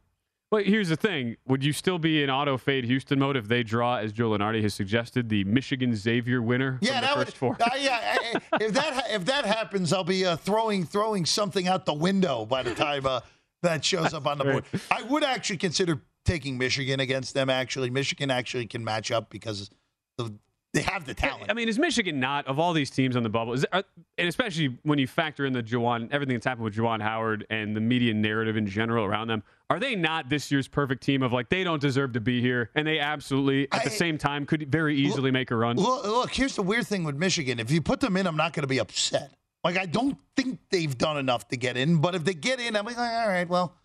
But 0.52 0.66
here's 0.66 0.90
the 0.90 0.96
thing: 0.96 1.38
Would 1.48 1.64
you 1.64 1.74
still 1.74 2.00
be 2.00 2.24
in 2.24 2.32
auto 2.32 2.58
fade 2.58 2.84
Houston 2.86 3.20
mode 3.20 3.38
if 3.38 3.48
they 3.48 3.62
draw, 3.62 3.98
as 3.98 4.12
Joe 4.12 4.32
Lunardi 4.32 4.64
has 4.64 4.74
suggested, 4.74 5.30
the 5.30 5.44
Michigan 5.44 5.96
Xavier 5.96 6.42
winner 6.42 6.80
Yeah, 6.82 7.02
that 7.02 7.14
first 7.14 7.28
would. 7.28 7.36
four? 7.36 7.58
Uh, 7.62 7.76
yeah, 7.80 8.18
if 8.60 8.74
that 8.74 9.04
if 9.12 9.26
that 9.26 9.46
happens, 9.46 9.94
I'll 9.94 10.04
be 10.04 10.26
uh, 10.26 10.38
throwing 10.38 10.86
throwing 10.86 11.28
something 11.28 11.68
out 11.68 11.86
the 11.86 11.94
window 11.94 12.48
by 12.48 12.64
the 12.64 12.74
time 12.74 13.06
uh, 13.06 13.20
that 13.62 13.86
shows 13.86 14.12
up 14.16 14.26
on 14.26 14.40
the 14.40 14.44
board. 14.46 14.64
I 14.92 15.04
would 15.04 15.24
actually 15.24 15.58
consider 15.58 16.02
taking 16.30 16.58
Michigan 16.58 17.00
against 17.00 17.34
them. 17.34 17.50
Actually, 17.50 17.90
Michigan 17.90 18.30
actually 18.32 18.68
can 18.68 18.84
match 18.84 19.12
up 19.12 19.30
because 19.30 19.70
the 20.18 20.34
They 20.74 20.82
have 20.84 21.06
the 21.06 21.16
talent. 21.16 21.50
I 21.50 21.54
mean, 21.54 21.68
is 21.68 21.80
Michigan 21.80 22.20
not 22.20 22.46
of 22.46 22.60
all 22.60 22.74
these 22.74 22.92
teams 22.92 23.16
on 23.16 23.24
the 23.24 23.30
bubble? 23.30 23.54
Is 23.54 23.66
are, 23.72 23.80
uh, 23.80 23.84
and 24.20 24.28
especially 24.28 24.78
when 24.84 25.00
you 25.00 25.08
factor 25.08 25.46
in 25.46 25.54
the 25.54 25.64
Juwan, 25.64 26.12
everything 26.12 26.36
that's 26.36 26.46
happened 26.46 26.66
with 26.66 26.76
Juwan 26.76 27.02
Howard 27.02 27.48
and 27.50 27.76
the 27.76 27.82
media 27.82 28.14
narrative 28.14 28.56
in 28.56 28.68
general 28.68 29.04
around 29.04 29.30
them, 29.30 29.42
are 29.72 29.80
they 29.80 29.96
not 29.96 30.30
this 30.30 30.52
year's 30.52 30.68
perfect 30.68 31.02
team 31.02 31.24
of 31.24 31.34
like 31.34 31.50
they 31.50 31.64
don't 31.64 31.82
deserve 31.82 32.14
to 32.14 32.22
be 32.22 32.40
here, 32.40 32.70
and 32.76 32.86
they 32.86 33.00
absolutely 33.00 33.68
at 33.72 33.84
the 33.84 33.90
same 33.90 34.18
time 34.20 34.46
could 34.46 34.72
very 34.72 34.96
easily 34.96 35.32
make 35.32 35.50
a 35.50 35.56
run? 35.56 35.76
Look, 35.76 36.06
look, 36.06 36.32
here's 36.32 36.56
the 36.56 36.64
weird 36.64 36.86
thing 36.86 37.04
with 37.04 37.16
Michigan. 37.16 37.60
If 37.60 37.72
you 37.72 37.82
put 37.82 38.00
them 38.00 38.16
in, 38.16 38.28
I'm 38.28 38.38
not 38.38 38.54
going 38.54 38.64
to 38.64 38.68
be 38.68 38.80
upset. 38.80 39.34
Like, 39.64 39.78
I 39.78 39.88
don't 39.88 40.18
think 40.36 40.60
they've 40.70 40.98
done 40.98 41.18
enough 41.18 41.48
to 41.50 41.58
get 41.58 41.78
in, 41.78 41.98
but 41.98 42.14
if 42.16 42.24
they 42.24 42.34
get 42.36 42.60
in, 42.60 42.76
I'm 42.76 42.86
like, 42.86 42.98
all 42.98 43.28
right, 43.28 43.50
well, 43.50 43.76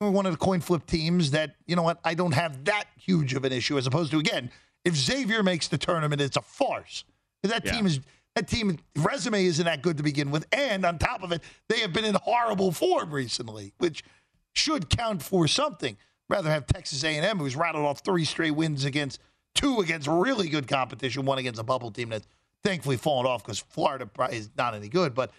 we're 0.00 0.10
one 0.10 0.26
of 0.26 0.32
the 0.32 0.38
coin 0.38 0.60
flip 0.60 0.86
teams 0.86 1.30
that, 1.30 1.54
you 1.66 1.76
know 1.76 1.82
what, 1.82 1.98
I 2.04 2.14
don't 2.14 2.34
have 2.34 2.64
that 2.66 2.84
huge 2.96 3.34
of 3.34 3.44
an 3.44 3.52
issue 3.52 3.78
as 3.78 3.86
opposed 3.86 4.10
to, 4.10 4.18
again, 4.18 4.50
if 4.84 4.94
Xavier 4.94 5.42
makes 5.42 5.68
the 5.68 5.78
tournament, 5.78 6.20
it's 6.20 6.36
a 6.36 6.42
farce. 6.42 7.04
That 7.42 7.64
Yeah. 7.64 7.72
team 7.72 7.86
is. 7.86 8.00
That 8.34 8.48
team 8.48 8.78
resume 8.96 9.46
isn't 9.46 9.64
that 9.64 9.80
good 9.80 9.96
to 9.96 10.02
begin 10.02 10.30
with, 10.30 10.46
and 10.52 10.84
on 10.84 10.98
top 10.98 11.22
of 11.22 11.32
it, 11.32 11.42
they 11.70 11.78
have 11.80 11.94
been 11.94 12.04
in 12.04 12.14
horrible 12.16 12.70
form 12.70 13.10
recently, 13.10 13.72
which 13.78 14.04
should 14.52 14.90
count 14.90 15.22
for 15.22 15.48
something. 15.48 15.96
Rather 16.28 16.50
have 16.50 16.66
Texas 16.66 17.02
A&M, 17.02 17.38
who's 17.38 17.56
rattled 17.56 17.86
off 17.86 18.00
three 18.00 18.26
straight 18.26 18.50
wins 18.50 18.84
against 18.84 19.20
two 19.54 19.80
against 19.80 20.06
really 20.06 20.50
good 20.50 20.68
competition, 20.68 21.24
one 21.24 21.38
against 21.38 21.58
a 21.58 21.62
bubble 21.62 21.90
team 21.90 22.10
that's 22.10 22.26
thankfully 22.62 22.98
fallen 22.98 23.24
off 23.26 23.42
because 23.42 23.58
Florida 23.58 24.06
is 24.30 24.50
not 24.58 24.74
any 24.74 24.90
good. 24.90 25.14
But 25.14 25.32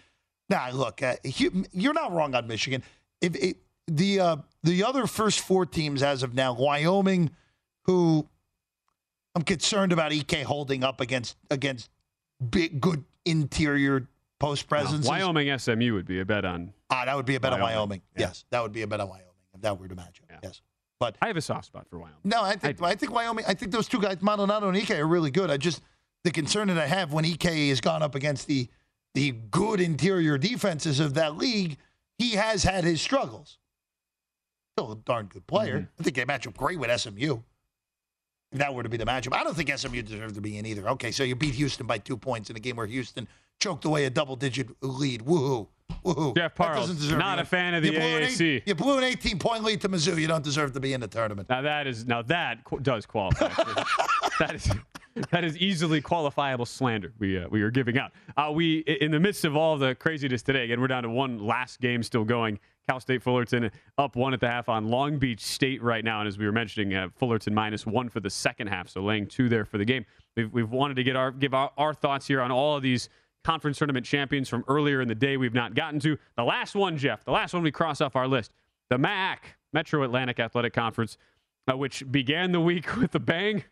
nah, 0.48 0.70
look, 0.72 1.00
uh, 1.00 1.14
you, 1.22 1.66
you're 1.72 1.94
not 1.94 2.10
wrong 2.12 2.34
on 2.34 2.48
Michigan. 2.48 2.82
If 3.20 3.36
it, 3.36 3.58
the 3.86 4.18
uh, 4.18 4.36
the 4.62 4.84
other 4.84 5.06
first 5.06 5.40
four 5.40 5.66
teams 5.66 6.02
as 6.02 6.22
of 6.22 6.34
now, 6.34 6.52
Wyoming, 6.54 7.30
who 7.84 8.28
I'm 9.34 9.42
concerned 9.42 9.92
about 9.92 10.12
Ike 10.12 10.42
holding 10.42 10.82
up 10.84 11.00
against 11.00 11.36
against 11.50 11.90
big 12.50 12.80
good 12.80 13.04
interior 13.24 14.08
post 14.40 14.68
presence. 14.68 15.06
Wyoming 15.06 15.56
SMU 15.58 15.94
would 15.94 16.06
be 16.06 16.20
a 16.20 16.24
bet 16.24 16.44
on. 16.44 16.72
Ah, 16.90 17.04
that 17.04 17.16
would 17.16 17.26
be 17.26 17.34
a 17.34 17.40
bet 17.40 17.52
on 17.52 17.60
Wyoming, 17.60 17.76
Wyoming. 17.76 18.02
yeah. 18.16 18.26
Yes, 18.26 18.44
that 18.50 18.62
would 18.62 18.72
be 18.72 18.82
a 18.82 18.86
bet 18.86 19.00
on 19.00 19.08
Wyoming 19.08 19.26
if 19.54 19.60
that 19.60 19.78
were 19.78 19.88
to 19.88 19.94
match 19.94 20.20
up. 20.22 20.28
Yeah. 20.30 20.48
Yes, 20.48 20.60
but 20.98 21.16
I 21.22 21.28
have 21.28 21.36
a 21.36 21.40
soft 21.40 21.66
spot 21.66 21.86
for 21.88 21.98
Wyoming. 21.98 22.18
no, 22.24 22.42
I 22.42 22.56
think 22.56 22.82
I, 22.82 22.94
think 22.94 23.12
Wyoming. 23.12 23.44
I 23.46 23.54
think 23.54 23.72
those 23.72 23.88
two 23.88 24.00
guys, 24.00 24.20
Maldonado 24.22 24.68
and 24.68 24.76
Ike, 24.76 24.90
are 24.90 25.06
really 25.06 25.30
good. 25.30 25.50
I 25.50 25.56
just 25.56 25.82
the 26.24 26.30
concern 26.30 26.68
that 26.68 26.78
I 26.78 26.86
have 26.86 27.12
when 27.12 27.24
Ike 27.24 27.42
has 27.42 27.80
gone 27.80 28.02
up 28.02 28.14
against 28.14 28.46
the 28.46 28.68
the 29.14 29.32
good 29.50 29.80
interior 29.80 30.36
defenses 30.38 31.00
of 31.00 31.14
that 31.14 31.36
league, 31.36 31.78
he 32.18 32.32
has 32.32 32.62
had 32.62 32.84
his 32.84 33.00
struggles. 33.00 33.58
Still 34.78 34.92
a 34.92 34.96
darn 34.96 35.26
good 35.26 35.44
player. 35.48 35.88
I 35.98 36.02
think 36.04 36.14
they 36.14 36.24
match 36.24 36.46
up 36.46 36.56
great 36.56 36.78
with 36.78 37.00
SMU. 37.00 37.38
If 38.52 38.58
that 38.60 38.72
were 38.72 38.84
to 38.84 38.88
be 38.88 38.96
the 38.96 39.04
matchup, 39.04 39.32
I 39.32 39.42
don't 39.42 39.56
think 39.56 39.76
SMU 39.76 40.02
deserved 40.02 40.36
to 40.36 40.40
be 40.40 40.56
in 40.56 40.66
either. 40.66 40.88
Okay, 40.90 41.10
so 41.10 41.24
you 41.24 41.34
beat 41.34 41.54
Houston 41.54 41.84
by 41.84 41.98
two 41.98 42.16
points 42.16 42.48
in 42.48 42.54
a 42.54 42.60
game 42.60 42.76
where 42.76 42.86
Houston 42.86 43.26
choked 43.58 43.84
away 43.86 44.04
a 44.04 44.10
double-digit 44.10 44.68
lead. 44.80 45.22
Woohoo! 45.26 45.66
Woohoo! 46.04 46.36
Jeff 46.36 46.54
That 46.54 46.54
Parles, 46.54 46.80
doesn't 46.82 46.96
deserve 46.98 47.18
not 47.18 47.40
a 47.40 47.44
fan 47.44 47.74
of 47.74 47.82
the 47.82 47.90
you 47.90 47.98
an 47.98 48.22
eight- 48.22 48.28
AAC. 48.30 48.62
you 48.66 48.74
blew 48.76 48.98
an 48.98 49.02
18-point 49.02 49.64
lead 49.64 49.80
to 49.80 49.88
Mizzou. 49.88 50.16
You 50.16 50.28
don't 50.28 50.44
deserve 50.44 50.72
to 50.74 50.80
be 50.80 50.92
in 50.92 51.00
the 51.00 51.08
tournament. 51.08 51.48
Now 51.48 51.62
that 51.62 51.88
is 51.88 52.06
now 52.06 52.22
that 52.22 52.62
qu- 52.62 52.78
does 52.78 53.04
qualify. 53.04 53.48
that 54.38 54.54
is 54.54 54.70
that 55.32 55.42
is 55.42 55.56
easily 55.58 56.00
qualifiable 56.00 56.68
slander 56.68 57.12
we 57.18 57.36
uh, 57.36 57.48
we 57.50 57.62
are 57.62 57.72
giving 57.72 57.98
out. 57.98 58.12
Uh, 58.36 58.52
we 58.54 58.78
in 58.78 59.10
the 59.10 59.18
midst 59.18 59.44
of 59.44 59.56
all 59.56 59.76
the 59.76 59.96
craziness 59.96 60.42
today. 60.42 60.62
Again, 60.62 60.80
we're 60.80 60.86
down 60.86 61.02
to 61.02 61.10
one 61.10 61.44
last 61.44 61.80
game 61.80 62.04
still 62.04 62.24
going. 62.24 62.60
Cal 62.88 63.00
State 63.00 63.22
Fullerton 63.22 63.70
up 63.98 64.16
one 64.16 64.32
at 64.32 64.40
the 64.40 64.48
half 64.48 64.68
on 64.68 64.88
Long 64.88 65.18
Beach 65.18 65.40
State 65.40 65.82
right 65.82 66.04
now, 66.04 66.20
and 66.20 66.28
as 66.28 66.38
we 66.38 66.46
were 66.46 66.52
mentioning, 66.52 66.94
uh, 66.94 67.08
Fullerton 67.16 67.54
minus 67.54 67.86
one 67.86 68.08
for 68.08 68.20
the 68.20 68.30
second 68.30 68.68
half, 68.68 68.88
so 68.88 69.02
laying 69.02 69.26
two 69.26 69.48
there 69.48 69.64
for 69.64 69.78
the 69.78 69.84
game. 69.84 70.06
We've, 70.36 70.52
we've 70.52 70.70
wanted 70.70 70.94
to 70.94 71.02
get 71.02 71.16
our 71.16 71.30
give 71.30 71.54
our, 71.54 71.70
our 71.76 71.92
thoughts 71.92 72.26
here 72.26 72.40
on 72.40 72.50
all 72.50 72.76
of 72.76 72.82
these 72.82 73.08
conference 73.44 73.78
tournament 73.78 74.06
champions 74.06 74.48
from 74.48 74.64
earlier 74.68 75.00
in 75.00 75.08
the 75.08 75.14
day. 75.14 75.36
We've 75.36 75.54
not 75.54 75.74
gotten 75.74 76.00
to 76.00 76.18
the 76.36 76.44
last 76.44 76.74
one, 76.74 76.96
Jeff. 76.96 77.24
The 77.24 77.30
last 77.30 77.54
one 77.54 77.62
we 77.62 77.70
cross 77.70 78.00
off 78.00 78.16
our 78.16 78.26
list, 78.26 78.52
the 78.88 78.96
MAAC 78.96 79.38
Metro 79.72 80.02
Atlantic 80.02 80.40
Athletic 80.40 80.72
Conference 80.72 81.18
uh, 81.70 81.76
which 81.76 82.10
began 82.10 82.52
the 82.52 82.60
week 82.60 82.96
with 83.00 83.14
a 83.14 83.20
bang 83.20 83.64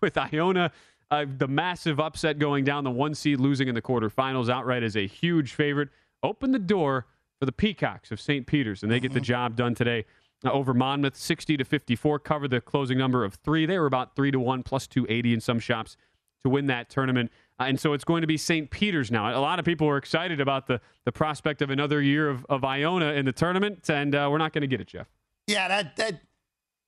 with 0.00 0.16
Iona. 0.16 0.70
Uh, 1.10 1.24
the 1.38 1.48
massive 1.48 1.98
upset 1.98 2.38
going 2.38 2.64
down, 2.64 2.84
the 2.84 2.90
one 2.90 3.14
seed 3.14 3.40
losing 3.40 3.66
in 3.66 3.74
the 3.74 3.80
quarterfinals 3.80 4.50
outright 4.50 4.82
as 4.82 4.94
a 4.94 5.06
huge 5.06 5.54
favorite. 5.54 5.88
Open 6.22 6.52
the 6.52 6.58
door 6.58 7.06
for 7.38 7.46
the 7.46 7.52
Peacocks 7.52 8.10
of 8.10 8.20
St. 8.20 8.46
Peter's, 8.46 8.82
and 8.82 8.90
they 8.90 9.00
get 9.00 9.12
the 9.12 9.20
job 9.20 9.56
done 9.56 9.74
today 9.74 10.04
uh, 10.44 10.50
over 10.50 10.74
Monmouth, 10.74 11.16
60 11.16 11.56
to 11.56 11.64
54. 11.64 12.18
Covered 12.18 12.50
the 12.50 12.60
closing 12.60 12.98
number 12.98 13.24
of 13.24 13.34
three. 13.34 13.66
They 13.66 13.78
were 13.78 13.86
about 13.86 14.16
three 14.16 14.30
to 14.30 14.40
one, 14.40 14.62
plus 14.62 14.86
280 14.86 15.34
in 15.34 15.40
some 15.40 15.58
shops 15.58 15.96
to 16.44 16.48
win 16.48 16.66
that 16.66 16.88
tournament. 16.88 17.30
Uh, 17.58 17.64
and 17.64 17.80
so 17.80 17.92
it's 17.92 18.04
going 18.04 18.20
to 18.20 18.26
be 18.26 18.36
St. 18.36 18.70
Peter's 18.70 19.10
now. 19.10 19.36
A 19.36 19.40
lot 19.40 19.58
of 19.58 19.64
people 19.64 19.88
are 19.88 19.96
excited 19.96 20.40
about 20.40 20.66
the, 20.66 20.80
the 21.04 21.12
prospect 21.12 21.62
of 21.62 21.70
another 21.70 22.00
year 22.00 22.28
of, 22.28 22.46
of 22.48 22.64
Iona 22.64 23.12
in 23.12 23.24
the 23.24 23.32
tournament, 23.32 23.88
and 23.90 24.14
uh, 24.14 24.28
we're 24.30 24.38
not 24.38 24.52
going 24.52 24.62
to 24.62 24.68
get 24.68 24.80
it, 24.80 24.88
Jeff. 24.88 25.08
Yeah, 25.46 25.68
that 25.68 25.96
that 25.96 26.20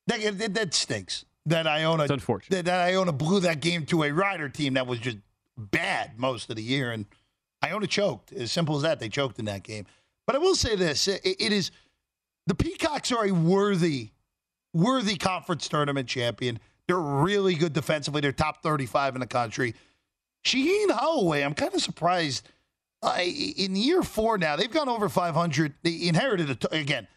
that, 0.07 0.39
that, 0.39 0.55
that 0.55 0.75
stinks. 0.75 1.25
That 1.47 1.67
Iona, 1.67 2.05
It's 2.05 2.13
unfortunate. 2.13 2.57
That, 2.57 2.65
that 2.67 2.89
Iona 2.89 3.13
blew 3.13 3.41
that 3.41 3.61
game 3.61 3.87
to 3.87 4.05
a 4.05 4.13
Rider 4.13 4.49
team 4.49 4.75
that 4.75 4.87
was 4.87 4.99
just 4.99 5.17
bad 5.57 6.19
most 6.19 6.51
of 6.51 6.57
the 6.57 6.63
year, 6.63 6.93
and 6.93 7.07
Iona 7.65 7.87
choked. 7.87 8.33
As 8.33 8.53
simple 8.53 8.77
as 8.77 8.83
that, 8.83 9.01
they 9.01 9.09
choked 9.09 9.39
in 9.39 9.47
that 9.47 9.63
game. 9.63 9.87
But 10.31 10.37
I 10.37 10.39
will 10.39 10.55
say 10.55 10.77
this: 10.77 11.09
it, 11.09 11.23
it 11.25 11.53
is 11.53 11.73
the 12.47 12.55
Peacocks 12.55 13.11
are 13.11 13.27
a 13.27 13.33
worthy, 13.33 14.11
worthy 14.73 15.17
conference 15.17 15.67
tournament 15.67 16.09
champion. 16.09 16.61
They're 16.87 17.01
really 17.01 17.57
good 17.57 17.73
defensively. 17.73 18.21
They're 18.21 18.31
top 18.31 18.63
thirty-five 18.63 19.17
in 19.17 19.23
the 19.23 19.27
country. 19.27 19.75
Shaheen 20.47 20.89
Holloway, 20.93 21.43
I'm 21.43 21.55
kind 21.55 21.75
of 21.75 21.83
surprised. 21.83 22.49
Uh, 23.03 23.19
in 23.19 23.75
year 23.75 24.05
four 24.05 24.39
now, 24.39 24.55
they've 24.55 24.71
gone 24.71 24.89
over 24.89 25.09
500. 25.09 25.75
They 25.83 26.07
inherited 26.07 26.49
a 26.49 26.55
t- 26.55 26.79
again. 26.79 27.09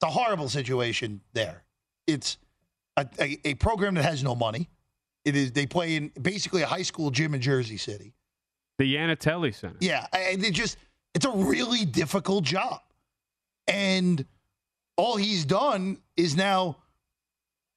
It's 0.00 0.02
a 0.02 0.10
horrible 0.10 0.48
situation 0.48 1.20
there. 1.34 1.62
It's 2.08 2.36
a, 2.96 3.06
a, 3.20 3.38
a 3.44 3.54
program 3.54 3.94
that 3.94 4.04
has 4.04 4.24
no 4.24 4.34
money. 4.34 4.68
It 5.24 5.36
is 5.36 5.52
they 5.52 5.66
play 5.66 5.94
in 5.94 6.10
basically 6.20 6.62
a 6.62 6.66
high 6.66 6.82
school 6.82 7.12
gym 7.12 7.32
in 7.32 7.40
Jersey 7.40 7.76
City. 7.76 8.12
The 8.78 8.96
Yanitelli 8.96 9.54
Center. 9.54 9.76
Yeah, 9.80 10.06
and 10.12 10.44
it 10.44 10.52
just 10.52 10.78
it's 11.16 11.24
a 11.24 11.30
really 11.30 11.86
difficult 11.86 12.44
job. 12.44 12.82
And 13.66 14.22
all 14.98 15.16
he's 15.16 15.46
done 15.46 15.96
is 16.14 16.36
now 16.36 16.76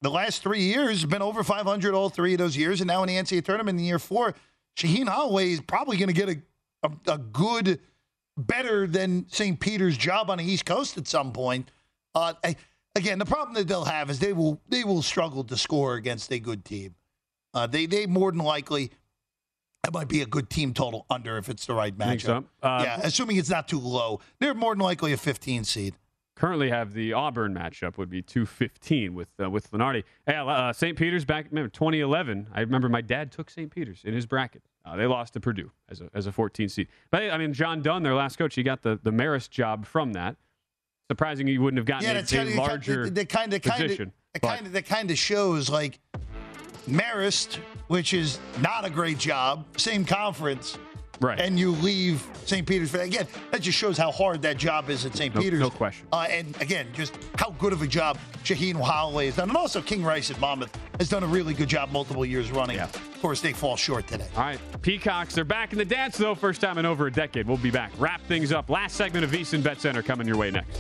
the 0.02 0.10
last 0.10 0.44
three 0.44 0.64
years 0.64 1.06
been 1.06 1.22
over 1.22 1.42
500 1.42 1.94
all 1.94 2.10
three 2.10 2.34
of 2.34 2.38
those 2.38 2.58
years, 2.58 2.82
and 2.82 2.88
now 2.90 3.02
in 3.02 3.08
the 3.08 3.16
NCAA 3.16 3.46
tournament 3.46 3.80
in 3.80 3.86
year 3.86 3.98
four, 3.98 4.36
Shaheen 4.78 5.08
Holloway 5.08 5.54
is 5.54 5.62
probably 5.62 5.96
going 5.96 6.10
to 6.10 6.14
get 6.14 6.28
a, 6.30 6.42
a 6.84 7.14
a 7.14 7.18
good, 7.18 7.80
better 8.38 8.86
than 8.86 9.26
St. 9.30 9.58
Peter's 9.58 9.98
job 9.98 10.30
on 10.30 10.40
the 10.40 10.44
East 10.44 10.66
Coast 10.66 10.98
at 10.98 11.08
some 11.08 11.32
point. 11.32 11.72
Uh, 12.14 12.34
I- 12.44 12.58
again, 12.96 13.20
the 13.20 13.26
problem 13.26 13.56
that 13.56 13.70
they'll 13.70 13.86
have 13.86 14.10
is 14.10 14.20
they 14.20 14.34
will 14.34 14.62
they 14.68 14.84
will 14.84 15.02
struggle 15.02 15.46
to 15.46 15.56
score 15.56 15.96
against 15.96 16.30
a 16.34 16.40
good 16.40 16.66
team. 16.66 16.96
Uh, 17.54 17.68
they 17.68 17.86
they 17.86 18.06
more 18.06 18.32
than 18.34 18.42
likely 18.42 18.92
that 19.84 19.94
might 19.94 20.08
be 20.08 20.22
a 20.22 20.26
good 20.26 20.50
team 20.50 20.74
total 20.74 21.06
under 21.10 21.38
if 21.38 21.50
it's 21.50 21.66
the 21.66 21.74
right 21.74 21.98
matchup. 21.98 22.22
So? 22.22 22.46
Uh, 22.62 22.82
yeah, 22.84 23.00
assuming 23.04 23.38
it's 23.38 23.50
not 23.50 23.68
too 23.68 23.80
low, 23.80 24.20
they're 24.40 24.54
more 24.54 24.74
than 24.76 24.82
likely 24.84 25.14
a 25.14 25.18
15 25.18 25.64
seed. 25.64 25.96
currently 26.36 26.70
have 26.70 26.94
the 26.94 27.14
Auburn 27.14 27.54
matchup 27.54 27.98
would 27.98 28.10
be 28.10 28.22
215 28.22 29.14
with 29.14 29.28
uh, 29.42 29.50
with 29.50 29.72
Lunardi. 29.72 30.04
Hey, 30.26 30.36
uh, 30.36 30.72
St. 30.74 30.98
Peter's 30.98 31.26
back 31.26 31.48
remember 31.50 31.70
2011. 31.70 32.48
I 32.54 32.62
remember 32.62 32.90
my 32.90 33.02
dad 33.02 33.32
took 33.32 33.50
St. 33.50 33.70
Peter's 33.74 34.02
in 34.04 34.14
his 34.14 34.26
bracket. 34.26 34.64
Uh, 34.86 34.96
they 34.96 35.06
lost 35.06 35.34
to 35.34 35.40
Purdue 35.40 35.72
as 35.90 36.02
a 36.02 36.10
as 36.14 36.28
a 36.28 36.32
14 36.32 36.70
seed. 36.70 36.88
But 37.12 37.30
I 37.32 37.38
mean, 37.38 37.54
John 37.54 37.82
Dunne, 37.82 38.04
their 38.04 38.16
last 38.16 38.38
coach, 38.38 38.56
he 38.56 38.64
got 38.64 38.82
the 38.82 39.00
the 39.02 39.12
Marist 39.12 39.50
job 39.50 39.86
from 39.86 40.14
that. 40.14 40.36
Surprising 41.12 41.48
he 41.48 41.58
wouldn't 41.58 41.80
have 41.80 41.86
gotten 41.88 42.08
Yeah, 42.08 42.20
a, 42.20 42.22
a 42.22 42.26
kind 42.26 42.56
larger 42.56 43.10
the 43.10 43.26
kind 43.26 43.54
of 43.54 43.62
kind 43.64 43.82
of 43.82 43.88
position. 43.88 44.14
but- 44.34 44.42
kind 44.44 44.66
of 44.68 44.72
that 44.74 44.86
kind 44.86 45.10
of 45.12 45.18
shows 45.18 45.70
like 45.70 46.00
Marist, 46.90 47.56
which 47.88 48.14
is 48.14 48.40
not 48.62 48.86
a 48.86 48.90
great 48.90 49.18
job, 49.18 49.66
same 49.78 50.06
conference, 50.06 50.78
right. 51.20 51.40
and 51.40 51.60
you 51.60 51.72
leave 51.72 52.26
St. 52.46 52.68
Peter's 52.68 52.92
for 52.92 52.98
that. 52.98 53.08
Again, 53.08 53.28
that 53.52 53.62
just 53.62 53.78
shows 53.78 53.98
how 53.98 54.12
hard 54.12 54.42
that 54.42 54.58
job 54.58 54.90
is 54.90 55.06
at 55.06 55.16
St. 55.16 55.34
No- 55.34 55.42
Peter's. 55.42 55.60
no 55.60 55.70
question. 55.70 56.08
Uh, 56.12 56.28
and 56.30 56.60
again, 56.62 56.88
just 56.94 57.18
how 57.36 57.52
good 57.52 57.74
of 57.74 57.82
a 57.82 57.88
job 57.88 58.18
Shaheen 58.44 58.76
Holloway 58.76 59.28
has 59.28 59.36
done. 59.36 59.50
And 59.50 59.58
also 59.58 59.82
King 59.82 60.04
Rice 60.04 60.32
at 60.32 60.40
Monmouth 60.40 60.76
has 61.00 61.10
done 61.10 61.24
a 61.24 61.28
really 61.28 61.54
good 61.54 61.70
job 61.70 61.92
multiple 61.92 62.26
years 62.26 62.52
running. 62.52 62.78
Yeah. 62.78 62.86
Of 62.86 63.22
course, 63.22 63.42
they 63.42 63.54
fall 63.54 63.76
short 63.76 64.08
today. 64.08 64.28
All 64.36 64.44
right, 64.44 64.60
Peacocks, 64.82 65.36
they're 65.36 65.44
back 65.44 65.74
in 65.74 65.78
the 65.78 65.86
dance, 65.86 66.18
though, 66.18 66.36
first 66.36 66.62
time 66.62 66.78
in 66.78 66.86
over 66.86 67.08
a 67.08 67.12
decade. 67.12 67.48
We'll 67.48 67.58
be 67.58 67.72
back. 67.72 67.92
Wrap 67.98 68.22
things 68.28 68.52
up. 68.52 68.70
Last 68.70 68.96
segment 68.96 69.26
of 69.26 69.32
VSiN 69.32 69.62
Bet 69.62 69.82
Center 69.82 70.02
coming 70.02 70.26
your 70.28 70.38
way 70.38 70.52
next. 70.52 70.80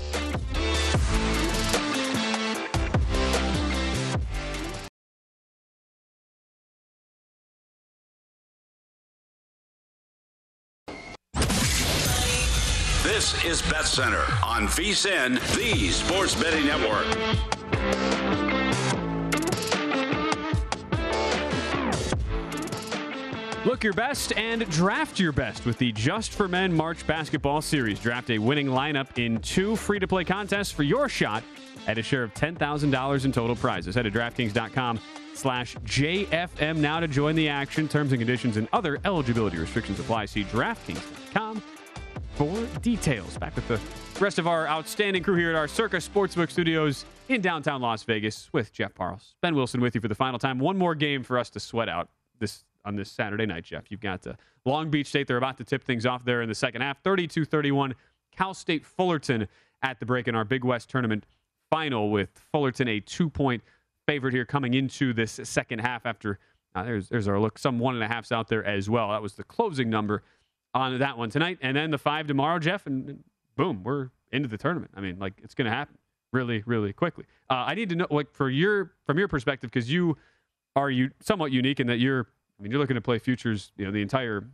Is 13.49 13.63
Bet 13.63 13.85
Center 13.85 14.23
on 14.45 14.67
VSIN, 14.67 15.39
the 15.55 15.89
Sports 15.89 16.35
Betting 16.35 16.67
Network. 16.67 17.07
Look 23.65 23.83
your 23.83 23.93
best 23.93 24.37
and 24.37 24.69
draft 24.69 25.19
your 25.19 25.31
best 25.31 25.65
with 25.65 25.79
the 25.79 25.91
Just 25.93 26.33
for 26.33 26.47
Men 26.47 26.71
March 26.71 27.07
Basketball 27.07 27.63
Series. 27.63 27.99
Draft 27.99 28.29
a 28.29 28.37
winning 28.37 28.67
lineup 28.67 29.17
in 29.17 29.39
two 29.39 29.75
free 29.75 29.97
to 29.97 30.07
play 30.07 30.23
contests 30.23 30.71
for 30.71 30.83
your 30.83 31.09
shot 31.09 31.43
at 31.87 31.97
a 31.97 32.03
share 32.03 32.21
of 32.21 32.31
$10,000 32.35 33.25
in 33.25 33.31
total 33.31 33.55
prizes. 33.55 33.95
Head 33.95 34.03
to 34.03 34.11
DraftKings.com 34.11 34.99
slash 35.33 35.75
JFM 35.77 36.77
now 36.77 36.99
to 36.99 37.07
join 37.07 37.33
the 37.33 37.49
action. 37.49 37.87
Terms 37.87 38.11
and 38.11 38.19
conditions 38.19 38.57
and 38.57 38.67
other 38.73 38.99
eligibility 39.05 39.57
restrictions 39.57 39.99
apply. 39.99 40.27
See 40.27 40.43
DraftKings.com 40.43 41.63
for 42.39 42.79
details. 42.79 43.37
Back 43.37 43.53
with 43.53 43.67
the 43.67 43.77
rest 44.23 44.39
of 44.39 44.47
our 44.47 44.65
outstanding 44.65 45.21
crew 45.21 45.35
here 45.35 45.49
at 45.49 45.57
our 45.57 45.67
Circa 45.67 45.97
Sportsbook 45.97 46.49
Studios 46.49 47.03
in 47.27 47.41
downtown 47.41 47.81
Las 47.81 48.03
Vegas 48.03 48.47
with 48.53 48.71
Jeff 48.71 48.95
Parles. 48.95 49.35
Ben 49.41 49.55
Wilson 49.55 49.81
with 49.81 49.93
you 49.93 49.99
for 49.99 50.07
the 50.07 50.15
final 50.15 50.39
time. 50.39 50.57
One 50.57 50.77
more 50.77 50.95
game 50.95 51.21
for 51.21 51.37
us 51.37 51.49
to 51.49 51.59
sweat 51.59 51.89
out 51.89 52.07
this 52.39 52.63
on 52.85 52.95
this 52.95 53.11
Saturday 53.11 53.45
night, 53.45 53.65
Jeff. 53.65 53.91
You've 53.91 53.99
got 53.99 54.25
uh, 54.25 54.35
Long 54.63 54.89
Beach 54.89 55.07
State. 55.07 55.27
They're 55.27 55.35
about 55.35 55.57
to 55.57 55.65
tip 55.65 55.83
things 55.83 56.05
off 56.05 56.23
there 56.23 56.41
in 56.41 56.47
the 56.47 56.55
second 56.55 56.81
half. 56.81 57.03
32 57.03 57.43
31. 57.43 57.93
Cal 58.31 58.53
State 58.53 58.85
Fullerton 58.85 59.45
at 59.83 59.99
the 59.99 60.05
break 60.05 60.29
in 60.29 60.33
our 60.33 60.45
Big 60.45 60.63
West 60.63 60.89
tournament 60.89 61.25
final 61.69 62.09
with 62.09 62.29
Fullerton 62.53 62.87
a 62.87 63.01
two 63.01 63.29
point 63.29 63.61
favorite 64.07 64.33
here 64.33 64.45
coming 64.45 64.75
into 64.75 65.11
this 65.11 65.41
second 65.43 65.79
half 65.79 66.05
after 66.05 66.39
uh, 66.73 66.83
there's 66.83 67.09
there's 67.09 67.27
our 67.27 67.37
look 67.37 67.59
some 67.59 67.79
one 67.79 67.95
and 67.95 68.03
a 68.03 68.07
halfs 68.07 68.31
out 68.31 68.47
there 68.47 68.63
as 68.63 68.89
well. 68.89 69.09
That 69.09 69.21
was 69.21 69.33
the 69.33 69.43
closing 69.43 69.89
number 69.89 70.23
on 70.73 70.99
that 70.99 71.17
one 71.17 71.29
tonight, 71.29 71.57
and 71.61 71.75
then 71.75 71.91
the 71.91 71.97
five 71.97 72.27
tomorrow, 72.27 72.59
Jeff, 72.59 72.85
and, 72.85 73.23
boom, 73.55 73.83
we're 73.83 74.09
into 74.31 74.47
the 74.47 74.57
tournament. 74.57 74.91
I 74.95 75.01
mean, 75.01 75.17
like 75.19 75.33
it's 75.43 75.55
going 75.55 75.65
to 75.65 75.75
happen 75.75 75.97
really, 76.31 76.63
really 76.65 76.93
quickly. 76.93 77.25
Uh, 77.49 77.65
I 77.67 77.73
need 77.75 77.89
to 77.89 77.95
know, 77.95 78.07
like, 78.09 78.31
for 78.31 78.49
your 78.49 78.91
from 79.05 79.17
your 79.17 79.27
perspective, 79.27 79.71
because 79.71 79.91
you 79.91 80.17
are 80.75 80.91
you 80.91 81.11
somewhat 81.21 81.51
unique 81.51 81.79
in 81.79 81.87
that 81.87 81.97
you're 81.97 82.27
I 82.59 82.63
mean, 82.63 82.71
you're 82.71 82.79
looking 82.79 82.95
to 82.95 83.01
play 83.01 83.19
futures, 83.19 83.71
you 83.77 83.85
know, 83.85 83.91
the 83.91 84.01
entire 84.01 84.47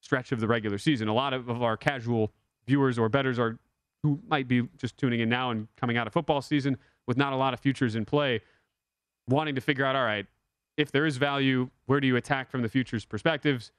stretch 0.00 0.32
of 0.32 0.40
the 0.40 0.46
regular 0.46 0.78
season. 0.78 1.08
A 1.08 1.14
lot 1.14 1.32
of, 1.32 1.48
of 1.48 1.62
our 1.62 1.76
casual 1.76 2.32
viewers 2.66 2.98
or 2.98 3.08
bettors 3.08 3.38
are 3.38 3.58
who 4.02 4.20
might 4.28 4.48
be 4.48 4.68
just 4.76 4.96
tuning 4.98 5.20
in 5.20 5.28
now 5.28 5.50
and 5.50 5.68
coming 5.76 5.96
out 5.96 6.06
of 6.06 6.12
football 6.12 6.42
season 6.42 6.76
with 7.06 7.16
not 7.16 7.32
a 7.32 7.36
lot 7.36 7.54
of 7.54 7.60
futures 7.60 7.94
in 7.94 8.04
play, 8.04 8.40
wanting 9.28 9.54
to 9.54 9.60
figure 9.60 9.84
out, 9.84 9.94
all 9.94 10.04
right, 10.04 10.26
if 10.76 10.90
there 10.90 11.06
is 11.06 11.16
value, 11.16 11.70
where 11.86 12.00
do 12.00 12.06
you 12.06 12.16
attack 12.16 12.50
from 12.50 12.62
the 12.62 12.68
futures 12.68 13.04
perspectives? 13.04 13.70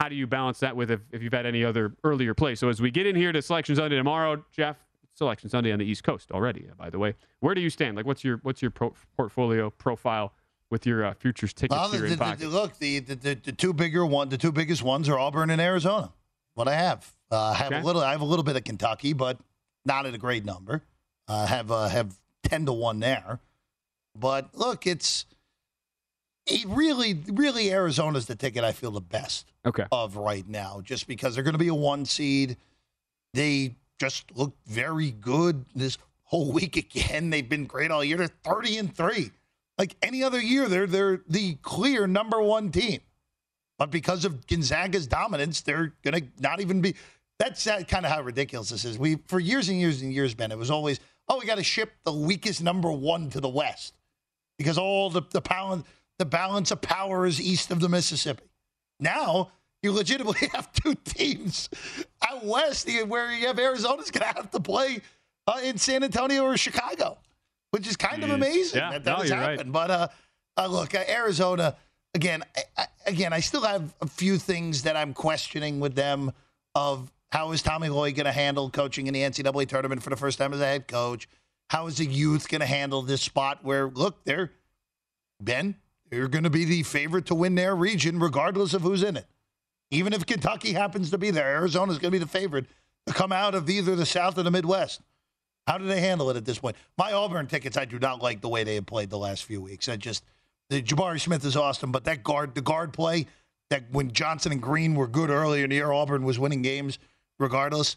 How 0.00 0.08
do 0.08 0.14
you 0.14 0.28
balance 0.28 0.60
that 0.60 0.76
with 0.76 0.92
if, 0.92 1.00
if 1.10 1.22
you've 1.22 1.32
had 1.32 1.44
any 1.44 1.64
other 1.64 1.92
earlier 2.04 2.32
play? 2.32 2.54
So 2.54 2.68
as 2.68 2.80
we 2.80 2.90
get 2.90 3.06
in 3.06 3.16
here 3.16 3.32
to 3.32 3.42
Selection 3.42 3.74
Sunday 3.74 3.96
tomorrow, 3.96 4.44
Jeff, 4.52 4.76
Selection 5.14 5.50
Sunday 5.50 5.72
on 5.72 5.80
the 5.80 5.84
East 5.84 6.04
Coast 6.04 6.30
already, 6.30 6.66
by 6.78 6.88
the 6.88 6.98
way. 7.00 7.14
Where 7.40 7.52
do 7.52 7.60
you 7.60 7.68
stand? 7.70 7.96
Like, 7.96 8.06
what's 8.06 8.22
your 8.22 8.38
what's 8.44 8.62
your 8.62 8.70
pro- 8.70 8.94
portfolio 9.16 9.70
profile 9.70 10.32
with 10.70 10.86
your 10.86 11.04
uh, 11.04 11.14
futures 11.14 11.52
tickets 11.52 11.76
Well, 11.76 11.90
here 11.90 12.00
the, 12.02 12.06
in 12.06 12.12
the, 12.12 12.18
pocket? 12.18 12.38
the- 12.40 12.48
look, 12.48 12.78
the, 12.78 13.00
the, 13.00 13.34
the, 13.34 13.52
two 13.52 13.72
bigger 13.72 14.06
one, 14.06 14.28
the 14.28 14.38
two 14.38 14.52
biggest 14.52 14.84
ones 14.84 15.08
are 15.08 15.18
Auburn 15.18 15.50
and 15.50 15.60
Arizona. 15.60 16.12
What 16.54 16.68
I 16.68 16.74
have, 16.74 17.12
uh, 17.32 17.36
I 17.46 17.54
have 17.54 17.72
Okay. 17.72 17.80
a 17.80 17.84
little, 17.84 18.02
I 18.02 18.12
have 18.12 18.20
a 18.20 18.24
little 18.26 18.44
bit 18.44 18.54
of 18.54 18.62
Kentucky, 18.62 19.12
but 19.14 19.38
not 19.84 20.06
at 20.06 20.14
a 20.14 20.18
great 20.18 20.44
number. 20.44 20.82
Uh, 21.26 21.46
have 21.46 21.72
uh, 21.72 21.88
have 21.88 22.14
ten 22.44 22.64
to 22.66 22.72
one 22.72 23.00
there, 23.00 23.40
but 24.16 24.50
look, 24.54 24.86
it's 24.86 25.26
it 26.48 26.66
really, 26.68 27.22
really 27.32 27.72
Arizona's 27.72 28.26
the 28.26 28.34
ticket 28.34 28.64
I 28.64 28.72
feel 28.72 28.90
the 28.90 29.00
best 29.00 29.52
okay. 29.66 29.84
of 29.92 30.16
right 30.16 30.46
now, 30.48 30.80
just 30.82 31.06
because 31.06 31.34
they're 31.34 31.44
going 31.44 31.54
to 31.54 31.58
be 31.58 31.68
a 31.68 31.74
one 31.74 32.04
seed. 32.04 32.56
They 33.34 33.76
just 34.00 34.34
look 34.34 34.54
very 34.66 35.10
good 35.10 35.64
this 35.74 35.98
whole 36.24 36.52
week 36.52 36.76
again. 36.76 37.30
They've 37.30 37.48
been 37.48 37.66
great 37.66 37.90
all 37.90 38.02
year. 38.02 38.16
They're 38.16 38.28
thirty 38.28 38.78
and 38.78 38.94
three. 38.94 39.30
Like 39.76 39.94
any 40.02 40.24
other 40.24 40.40
year, 40.40 40.68
they're 40.68 40.86
they're 40.86 41.20
the 41.28 41.54
clear 41.62 42.06
number 42.06 42.40
one 42.40 42.70
team. 42.70 43.00
But 43.78 43.90
because 43.92 44.24
of 44.24 44.46
Gonzaga's 44.46 45.06
dominance, 45.06 45.60
they're 45.60 45.92
going 46.02 46.22
to 46.22 46.28
not 46.40 46.60
even 46.60 46.80
be. 46.80 46.94
That's 47.38 47.64
uh, 47.68 47.82
kind 47.86 48.04
of 48.04 48.10
how 48.10 48.22
ridiculous 48.22 48.70
this 48.70 48.84
is. 48.84 48.98
We 48.98 49.18
for 49.26 49.38
years 49.38 49.68
and 49.68 49.78
years 49.78 50.02
and 50.02 50.12
years, 50.12 50.34
Ben, 50.34 50.50
it 50.50 50.58
was 50.58 50.72
always, 50.72 50.98
oh, 51.28 51.38
we 51.38 51.46
got 51.46 51.58
to 51.58 51.62
ship 51.62 51.92
the 52.04 52.12
weakest 52.12 52.60
number 52.60 52.90
one 52.90 53.30
to 53.30 53.40
the 53.40 53.48
West 53.48 53.94
because 54.56 54.78
all 54.78 55.10
the 55.10 55.22
the 55.30 55.40
balance 55.40 55.86
the 56.18 56.26
balance 56.26 56.70
of 56.70 56.80
power 56.80 57.26
is 57.26 57.40
east 57.40 57.70
of 57.70 57.80
the 57.80 57.88
Mississippi. 57.88 58.44
Now 59.00 59.50
you 59.82 59.92
legitimately 59.92 60.48
have 60.54 60.72
two 60.72 60.94
teams 61.04 61.68
out 62.28 62.44
west 62.44 62.88
where 63.06 63.32
you 63.32 63.46
have 63.46 63.58
Arizona's 63.58 64.10
going 64.10 64.28
to 64.28 64.34
have 64.36 64.50
to 64.50 64.60
play 64.60 65.00
uh, 65.46 65.60
in 65.62 65.78
San 65.78 66.02
Antonio 66.02 66.42
or 66.42 66.56
Chicago, 66.56 67.18
which 67.70 67.86
is 67.86 67.96
kind 67.96 68.24
of 68.24 68.30
amazing 68.30 68.80
Yeah, 68.80 68.90
that 68.90 69.04
that 69.04 69.10
no, 69.10 69.16
has 69.22 69.30
you're 69.30 69.38
right. 69.38 69.50
happened. 69.52 69.72
But 69.72 69.90
uh, 69.90 70.08
uh, 70.56 70.66
look, 70.66 70.94
uh, 70.94 71.04
Arizona 71.08 71.76
again. 72.14 72.42
I, 72.56 72.62
I, 72.76 72.86
again, 73.06 73.32
I 73.32 73.40
still 73.40 73.62
have 73.62 73.94
a 74.02 74.06
few 74.06 74.36
things 74.36 74.82
that 74.82 74.96
I'm 74.96 75.14
questioning 75.14 75.80
with 75.80 75.94
them. 75.94 76.32
Of 76.74 77.10
how 77.32 77.52
is 77.52 77.62
Tommy 77.62 77.88
Lloyd 77.88 78.14
going 78.14 78.26
to 78.26 78.32
handle 78.32 78.70
coaching 78.70 79.06
in 79.06 79.14
the 79.14 79.20
NCAA 79.22 79.68
tournament 79.68 80.02
for 80.02 80.10
the 80.10 80.16
first 80.16 80.38
time 80.38 80.52
as 80.52 80.60
a 80.60 80.66
head 80.66 80.86
coach? 80.86 81.28
How 81.70 81.86
is 81.86 81.96
the 81.98 82.04
youth 82.06 82.48
going 82.48 82.60
to 82.60 82.66
handle 82.66 83.02
this 83.02 83.22
spot 83.22 83.60
where 83.62 83.88
look, 83.88 84.24
they're 84.24 84.52
Ben, 85.40 85.76
they're 86.10 86.28
going 86.28 86.44
to 86.44 86.50
be 86.50 86.64
the 86.64 86.82
favorite 86.82 87.26
to 87.26 87.34
win 87.34 87.54
their 87.54 87.74
region, 87.74 88.18
regardless 88.18 88.74
of 88.74 88.82
who's 88.82 89.02
in 89.02 89.16
it. 89.16 89.26
Even 89.90 90.12
if 90.12 90.26
Kentucky 90.26 90.72
happens 90.72 91.10
to 91.10 91.18
be 91.18 91.30
there, 91.30 91.48
Arizona's 91.56 91.98
going 91.98 92.12
to 92.12 92.18
be 92.18 92.22
the 92.22 92.26
favorite 92.26 92.66
to 93.06 93.14
come 93.14 93.32
out 93.32 93.54
of 93.54 93.68
either 93.70 93.96
the 93.96 94.06
South 94.06 94.36
or 94.38 94.42
the 94.42 94.50
Midwest. 94.50 95.00
How 95.66 95.78
do 95.78 95.86
they 95.86 96.00
handle 96.00 96.30
it 96.30 96.36
at 96.36 96.44
this 96.44 96.58
point? 96.58 96.76
My 96.96 97.12
Auburn 97.12 97.46
tickets, 97.46 97.76
I 97.76 97.84
do 97.84 97.98
not 97.98 98.22
like 98.22 98.40
the 98.40 98.48
way 98.48 98.64
they 98.64 98.76
have 98.76 98.86
played 98.86 99.10
the 99.10 99.18
last 99.18 99.44
few 99.44 99.60
weeks. 99.60 99.88
I 99.88 99.96
just, 99.96 100.24
the 100.70 100.82
Jabari 100.82 101.20
Smith 101.20 101.44
is 101.44 101.56
awesome, 101.56 101.92
but 101.92 102.04
that 102.04 102.22
guard, 102.22 102.54
the 102.54 102.60
guard 102.60 102.92
play, 102.92 103.26
that 103.70 103.84
when 103.90 104.12
Johnson 104.12 104.52
and 104.52 104.62
Green 104.62 104.94
were 104.94 105.06
good 105.06 105.30
earlier 105.30 105.64
in 105.64 105.70
the 105.70 105.76
year, 105.76 105.92
Auburn 105.92 106.24
was 106.24 106.38
winning 106.38 106.62
games 106.62 106.98
regardless. 107.38 107.96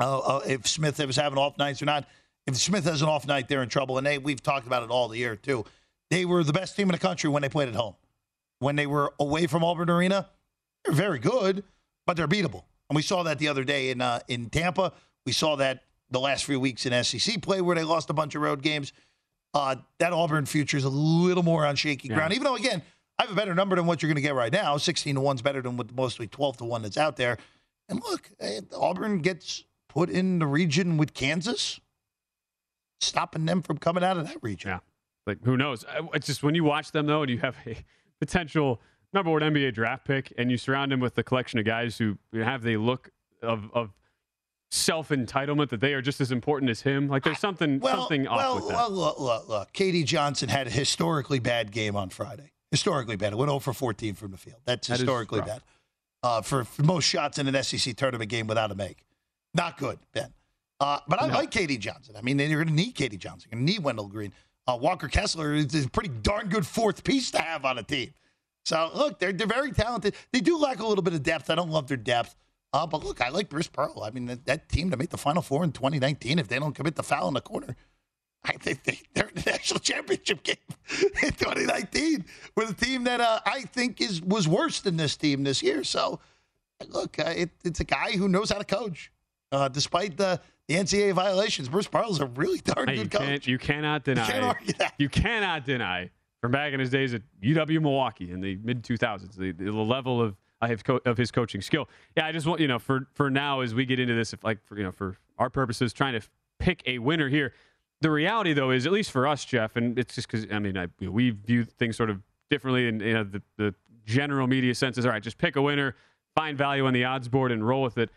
Uh, 0.00 0.18
uh, 0.18 0.40
if 0.46 0.66
Smith 0.66 0.98
was 0.98 1.16
having 1.16 1.38
off 1.38 1.56
nights 1.58 1.80
or 1.80 1.86
not, 1.86 2.06
if 2.46 2.56
Smith 2.56 2.84
has 2.84 3.02
an 3.02 3.08
off 3.08 3.26
night, 3.26 3.48
they're 3.48 3.62
in 3.62 3.68
trouble. 3.68 3.98
And 3.98 4.06
they, 4.06 4.18
we've 4.18 4.42
talked 4.42 4.66
about 4.66 4.82
it 4.82 4.90
all 4.90 5.08
the 5.08 5.18
year 5.18 5.36
too. 5.36 5.64
They 6.12 6.26
were 6.26 6.44
the 6.44 6.52
best 6.52 6.76
team 6.76 6.88
in 6.88 6.92
the 6.92 6.98
country 6.98 7.30
when 7.30 7.40
they 7.40 7.48
played 7.48 7.68
at 7.70 7.74
home. 7.74 7.94
When 8.58 8.76
they 8.76 8.86
were 8.86 9.14
away 9.18 9.46
from 9.46 9.64
Auburn 9.64 9.88
Arena, 9.88 10.28
they're 10.84 10.92
very 10.94 11.18
good, 11.18 11.64
but 12.06 12.18
they're 12.18 12.28
beatable. 12.28 12.64
And 12.90 12.96
we 12.96 13.00
saw 13.00 13.22
that 13.22 13.38
the 13.38 13.48
other 13.48 13.64
day 13.64 13.88
in 13.90 14.02
uh, 14.02 14.20
in 14.28 14.50
Tampa. 14.50 14.92
We 15.24 15.32
saw 15.32 15.56
that 15.56 15.84
the 16.10 16.20
last 16.20 16.44
few 16.44 16.60
weeks 16.60 16.84
in 16.84 17.02
SEC 17.02 17.40
play 17.40 17.62
where 17.62 17.74
they 17.74 17.82
lost 17.84 18.10
a 18.10 18.12
bunch 18.12 18.34
of 18.34 18.42
road 18.42 18.60
games. 18.60 18.92
Uh, 19.54 19.76
that 20.00 20.12
Auburn 20.12 20.44
future 20.44 20.76
is 20.76 20.84
a 20.84 20.90
little 20.90 21.42
more 21.42 21.64
on 21.66 21.76
shaky 21.76 22.08
Yeah. 22.08 22.16
ground, 22.16 22.34
even 22.34 22.44
though 22.44 22.56
again 22.56 22.82
I 23.18 23.22
have 23.22 23.32
a 23.32 23.34
better 23.34 23.54
number 23.54 23.74
than 23.76 23.86
what 23.86 24.02
you're 24.02 24.08
going 24.08 24.16
to 24.16 24.22
get 24.22 24.34
right 24.34 24.52
now. 24.52 24.76
Sixteen 24.76 25.14
to 25.14 25.22
one's 25.22 25.40
better 25.40 25.62
than 25.62 25.78
what 25.78 25.94
mostly 25.96 26.26
twelve 26.26 26.58
to 26.58 26.64
one 26.66 26.82
that's 26.82 26.98
out 26.98 27.16
there. 27.16 27.38
And 27.88 28.00
look, 28.02 28.30
eh, 28.38 28.60
Auburn 28.76 29.20
gets 29.20 29.64
put 29.88 30.10
in 30.10 30.40
the 30.40 30.46
region 30.46 30.98
with 30.98 31.14
Kansas, 31.14 31.80
stopping 33.00 33.46
them 33.46 33.62
from 33.62 33.78
coming 33.78 34.04
out 34.04 34.18
of 34.18 34.26
that 34.26 34.36
region. 34.42 34.72
Yeah. 34.72 34.78
Like 35.26 35.38
who 35.44 35.56
knows? 35.56 35.84
It's 36.14 36.26
just 36.26 36.42
when 36.42 36.54
you 36.54 36.64
watch 36.64 36.92
them 36.92 37.06
though, 37.06 37.22
and 37.22 37.30
you 37.30 37.38
have 37.38 37.56
a 37.66 37.76
potential 38.20 38.80
number 39.12 39.30
one 39.30 39.42
NBA 39.42 39.74
draft 39.74 40.04
pick, 40.04 40.32
and 40.38 40.50
you 40.50 40.56
surround 40.56 40.92
him 40.92 41.00
with 41.00 41.14
the 41.14 41.22
collection 41.22 41.58
of 41.58 41.64
guys 41.64 41.98
who 41.98 42.18
have 42.34 42.62
the 42.62 42.76
look 42.76 43.10
of 43.42 43.70
of 43.72 43.90
self 44.70 45.10
entitlement 45.10 45.68
that 45.68 45.80
they 45.80 45.92
are 45.94 46.00
just 46.02 46.20
as 46.20 46.32
important 46.32 46.70
as 46.70 46.80
him. 46.80 47.08
Like 47.08 47.22
there's 47.24 47.38
something 47.38 47.78
Well, 47.78 47.96
something 48.00 48.26
off 48.26 48.36
well, 48.38 48.54
with 48.56 48.68
that. 48.68 48.74
well, 48.74 48.90
look, 48.90 49.20
look, 49.20 49.48
look. 49.48 49.72
K.D. 49.72 50.04
Johnson 50.04 50.48
had 50.48 50.66
a 50.66 50.70
historically 50.70 51.38
bad 51.40 51.70
game 51.72 51.94
on 51.94 52.08
Friday. 52.10 52.52
Historically 52.70 53.16
bad. 53.16 53.34
It 53.34 53.36
went 53.36 53.50
0 53.50 53.58
for 53.58 53.74
14 53.74 54.14
from 54.14 54.30
the 54.30 54.38
field. 54.38 54.56
That's 54.64 54.88
That 54.88 54.94
is 54.94 55.00
historically 55.00 55.42
bad. 55.42 55.60
Uh, 56.22 56.40
for, 56.40 56.64
for 56.64 56.82
most 56.84 57.04
shots 57.04 57.36
in 57.36 57.46
an 57.54 57.62
SEC 57.62 57.94
tournament 57.96 58.30
game 58.30 58.46
without 58.46 58.70
a 58.70 58.74
make. 58.74 59.04
Not 59.54 59.76
good, 59.76 59.98
Ben. 60.14 60.32
Uh, 60.80 61.00
but 61.06 61.20
I 61.22 61.26
No. 61.26 61.34
like 61.34 61.50
K.D. 61.50 61.76
Johnson. 61.76 62.14
I 62.16 62.22
mean, 62.22 62.38
you're 62.38 62.64
going 62.64 62.74
to 62.74 62.82
need 62.82 62.92
K.D. 62.94 63.18
Johnson. 63.18 63.50
You're 63.52 63.58
going 63.58 63.66
to 63.66 63.72
need 63.74 63.84
Wendell 63.84 64.08
Green. 64.08 64.32
Uh, 64.66 64.78
Walker 64.80 65.08
Kessler 65.08 65.54
is 65.54 65.84
a 65.84 65.88
pretty 65.90 66.10
darn 66.22 66.48
good 66.48 66.66
fourth 66.66 67.04
piece 67.04 67.30
to 67.32 67.40
have 67.40 67.64
on 67.64 67.78
a 67.78 67.82
team. 67.82 68.14
So, 68.64 68.90
look, 68.94 69.18
they're, 69.18 69.32
they're 69.32 69.46
very 69.46 69.72
talented. 69.72 70.14
They 70.32 70.40
do 70.40 70.56
lack 70.56 70.78
a 70.78 70.86
little 70.86 71.02
bit 71.02 71.14
of 71.14 71.22
depth. 71.22 71.50
I 71.50 71.56
don't 71.56 71.70
love 71.70 71.88
their 71.88 71.96
depth. 71.96 72.36
Uh, 72.72 72.86
but 72.86 73.04
look, 73.04 73.20
I 73.20 73.28
like 73.28 73.48
Bruce 73.48 73.66
Pearl. 73.66 74.02
I 74.02 74.10
mean, 74.10 74.26
that, 74.26 74.46
that 74.46 74.68
team 74.68 74.90
to 74.90 74.96
make 74.96 75.10
the 75.10 75.18
Final 75.18 75.42
Four 75.42 75.64
in 75.64 75.72
2019, 75.72 76.38
if 76.38 76.48
they 76.48 76.58
don't 76.58 76.74
commit 76.74 76.94
the 76.94 77.02
foul 77.02 77.28
in 77.28 77.34
the 77.34 77.40
corner, 77.40 77.76
I 78.44 78.52
think 78.52 78.84
they, 78.84 78.98
they're 79.14 79.28
in 79.28 79.42
the 79.42 79.50
national 79.50 79.80
championship 79.80 80.42
game 80.42 80.56
in 81.22 81.32
2019 81.32 82.24
with 82.56 82.70
a 82.70 82.74
team 82.74 83.04
that 83.04 83.20
uh, 83.20 83.40
I 83.44 83.62
think 83.62 84.00
is 84.00 84.22
was 84.22 84.48
worse 84.48 84.80
than 84.80 84.96
this 84.96 85.16
team 85.16 85.44
this 85.44 85.62
year. 85.62 85.84
So, 85.84 86.20
look, 86.88 87.18
uh, 87.18 87.34
it, 87.36 87.50
it's 87.64 87.80
a 87.80 87.84
guy 87.84 88.12
who 88.12 88.28
knows 88.28 88.50
how 88.50 88.58
to 88.58 88.64
coach, 88.64 89.12
uh, 89.52 89.68
despite 89.68 90.16
the, 90.16 90.40
the 90.68 90.74
NCAA 90.74 91.12
violations. 91.12 91.68
Bruce 91.68 91.86
Pearl's 91.86 92.20
a 92.20 92.26
really 92.26 92.58
darn 92.58 92.88
Hey, 92.88 92.96
you 92.96 93.02
good 93.04 93.12
coach. 93.12 93.20
can't 93.26 93.46
you 93.46 93.58
cannot 93.58 94.04
deny 94.04 94.54
that. 94.78 94.94
you 94.98 95.08
cannot 95.08 95.64
deny 95.64 96.10
from 96.40 96.50
back 96.50 96.72
in 96.72 96.80
his 96.80 96.90
days 96.90 97.14
at 97.14 97.22
UW 97.42 97.80
Milwaukee 97.80 98.30
in 98.32 98.40
the 98.40 98.56
mid 98.64 98.82
2000s 98.82 99.36
the, 99.36 99.52
the 99.52 99.70
level 99.70 100.20
of 100.20 100.36
of 100.60 100.70
his, 100.70 100.82
co- 100.84 101.00
of 101.04 101.16
his 101.18 101.30
coaching 101.32 101.60
skill. 101.60 101.88
Yeah, 102.16 102.26
I 102.26 102.32
just 102.32 102.46
want 102.46 102.60
you 102.60 102.68
know 102.68 102.78
for 102.78 103.08
for 103.14 103.30
now 103.30 103.60
as 103.60 103.74
we 103.74 103.84
get 103.84 103.98
into 104.00 104.14
this, 104.14 104.32
if 104.32 104.42
like 104.44 104.64
for 104.64 104.76
you 104.76 104.84
know 104.84 104.92
for 104.92 105.16
our 105.38 105.50
purposes, 105.50 105.92
trying 105.92 106.18
to 106.20 106.26
pick 106.58 106.82
a 106.86 106.98
winner 106.98 107.28
here. 107.28 107.52
The 108.00 108.10
reality 108.10 108.52
though 108.52 108.70
is 108.70 108.86
at 108.86 108.92
least 108.92 109.10
for 109.10 109.26
us, 109.26 109.44
Jeff, 109.44 109.74
and 109.76 109.98
it's 109.98 110.14
just 110.14 110.28
because 110.30 110.46
I 110.52 110.58
mean 110.60 110.76
I, 110.78 110.86
we 111.00 111.30
view 111.30 111.64
things 111.64 111.96
sort 111.96 112.10
of 112.10 112.20
differently, 112.48 112.88
and 112.88 113.00
you 113.00 113.12
know 113.14 113.24
the 113.24 113.42
the 113.56 113.74
general 114.06 114.46
media 114.46 114.74
sense 114.74 114.98
is 114.98 115.04
all 115.04 115.10
right, 115.12 115.22
just 115.22 115.38
pick 115.38 115.56
a 115.56 115.62
winner, 115.62 115.96
find 116.36 116.56
value 116.56 116.86
on 116.86 116.92
the 116.92 117.04
odds 117.04 117.28
board, 117.28 117.50
and 117.52 117.66
roll 117.66 117.82
with 117.82 117.98
it. 117.98 118.10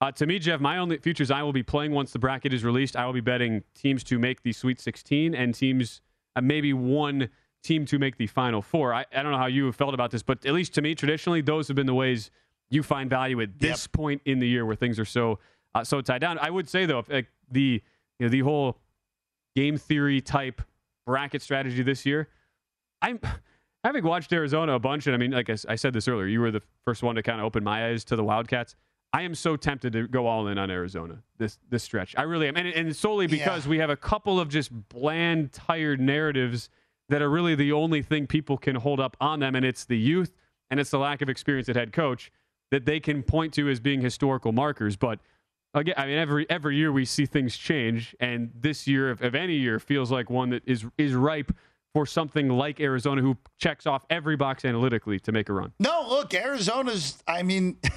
Uh, 0.00 0.12
to 0.12 0.26
me, 0.26 0.38
Jeff, 0.38 0.60
my 0.60 0.78
only 0.78 0.98
futures 0.98 1.30
I 1.30 1.42
will 1.42 1.52
be 1.52 1.62
playing 1.62 1.90
once 1.92 2.12
the 2.12 2.18
bracket 2.18 2.52
is 2.52 2.64
released. 2.64 2.96
I 2.96 3.04
will 3.04 3.12
be 3.12 3.20
betting 3.20 3.64
teams 3.74 4.04
to 4.04 4.18
make 4.18 4.42
the 4.42 4.52
Sweet 4.52 4.80
16 4.80 5.34
and 5.34 5.54
teams, 5.54 6.00
uh, 6.36 6.40
maybe 6.40 6.72
one 6.72 7.30
team 7.64 7.84
to 7.86 7.98
make 7.98 8.16
the 8.16 8.28
Final 8.28 8.62
Four. 8.62 8.94
I, 8.94 9.04
I 9.12 9.22
don't 9.22 9.32
know 9.32 9.38
how 9.38 9.46
you 9.46 9.66
have 9.66 9.76
felt 9.76 9.94
about 9.94 10.12
this, 10.12 10.22
but 10.22 10.44
at 10.46 10.54
least 10.54 10.74
to 10.74 10.82
me, 10.82 10.94
traditionally, 10.94 11.40
those 11.40 11.66
have 11.68 11.74
been 11.74 11.86
the 11.86 11.94
ways 11.94 12.30
you 12.70 12.82
find 12.82 13.10
value 13.10 13.40
at 13.40 13.58
this 13.58 13.84
yep. 13.84 13.92
point 13.92 14.22
in 14.24 14.38
the 14.38 14.46
year 14.46 14.64
where 14.64 14.76
things 14.76 14.98
are 14.98 15.04
so 15.04 15.38
uh, 15.74 15.82
so 15.82 16.00
tied 16.00 16.20
down. 16.20 16.38
I 16.38 16.50
would 16.50 16.68
say 16.68 16.86
though, 16.86 17.00
if, 17.00 17.08
like, 17.08 17.28
the 17.50 17.82
you 18.18 18.26
know 18.26 18.28
the 18.28 18.40
whole 18.40 18.78
game 19.56 19.76
theory 19.76 20.20
type 20.20 20.62
bracket 21.06 21.42
strategy 21.42 21.82
this 21.82 22.06
year, 22.06 22.28
I'm 23.02 23.18
having 23.84 24.04
watched 24.04 24.32
Arizona 24.32 24.74
a 24.74 24.78
bunch, 24.78 25.06
and 25.06 25.14
I 25.14 25.18
mean, 25.18 25.32
like 25.32 25.50
I, 25.50 25.56
I 25.68 25.74
said 25.74 25.92
this 25.92 26.06
earlier, 26.06 26.26
you 26.26 26.40
were 26.40 26.52
the 26.52 26.62
first 26.84 27.02
one 27.02 27.16
to 27.16 27.22
kind 27.22 27.40
of 27.40 27.46
open 27.46 27.64
my 27.64 27.88
eyes 27.88 28.04
to 28.04 28.16
the 28.16 28.22
Wildcats. 28.22 28.76
I 29.12 29.22
am 29.22 29.34
so 29.34 29.56
tempted 29.56 29.94
to 29.94 30.06
go 30.06 30.26
all 30.26 30.48
in 30.48 30.58
on 30.58 30.70
Arizona 30.70 31.22
this 31.38 31.58
this 31.70 31.82
stretch. 31.82 32.14
I 32.18 32.22
really 32.22 32.48
am, 32.48 32.56
and, 32.56 32.68
and 32.68 32.94
solely 32.94 33.26
because 33.26 33.64
yeah. 33.64 33.70
we 33.70 33.78
have 33.78 33.90
a 33.90 33.96
couple 33.96 34.38
of 34.38 34.48
just 34.48 34.70
bland, 34.88 35.52
tired 35.52 36.00
narratives 36.00 36.68
that 37.08 37.22
are 37.22 37.30
really 37.30 37.54
the 37.54 37.72
only 37.72 38.02
thing 38.02 38.26
people 38.26 38.58
can 38.58 38.76
hold 38.76 39.00
up 39.00 39.16
on 39.20 39.40
them, 39.40 39.54
and 39.54 39.64
it's 39.64 39.84
the 39.84 39.96
youth 39.96 40.32
and 40.70 40.78
it's 40.78 40.90
the 40.90 40.98
lack 40.98 41.22
of 41.22 41.28
experience 41.28 41.68
at 41.68 41.76
head 41.76 41.92
coach 41.92 42.30
that 42.70 42.84
they 42.84 43.00
can 43.00 43.22
point 43.22 43.54
to 43.54 43.68
as 43.70 43.80
being 43.80 44.02
historical 44.02 44.52
markers. 44.52 44.96
But 44.96 45.20
again, 45.72 45.94
I 45.96 46.06
mean, 46.06 46.18
every 46.18 46.48
every 46.50 46.76
year 46.76 46.92
we 46.92 47.04
see 47.04 47.24
things 47.24 47.56
change, 47.56 48.14
and 48.20 48.50
this 48.54 48.86
year, 48.86 49.10
if, 49.10 49.22
if 49.22 49.34
any 49.34 49.54
year, 49.54 49.78
feels 49.78 50.10
like 50.10 50.28
one 50.28 50.50
that 50.50 50.62
is 50.66 50.84
is 50.98 51.14
ripe 51.14 51.52
for 51.94 52.04
something 52.04 52.50
like 52.50 52.80
Arizona, 52.80 53.22
who 53.22 53.38
checks 53.56 53.86
off 53.86 54.04
every 54.10 54.36
box 54.36 54.66
analytically 54.66 55.18
to 55.20 55.32
make 55.32 55.48
a 55.48 55.54
run. 55.54 55.72
No, 55.80 56.06
look, 56.08 56.34
Arizona's. 56.34 57.22
I 57.26 57.42
mean. 57.42 57.78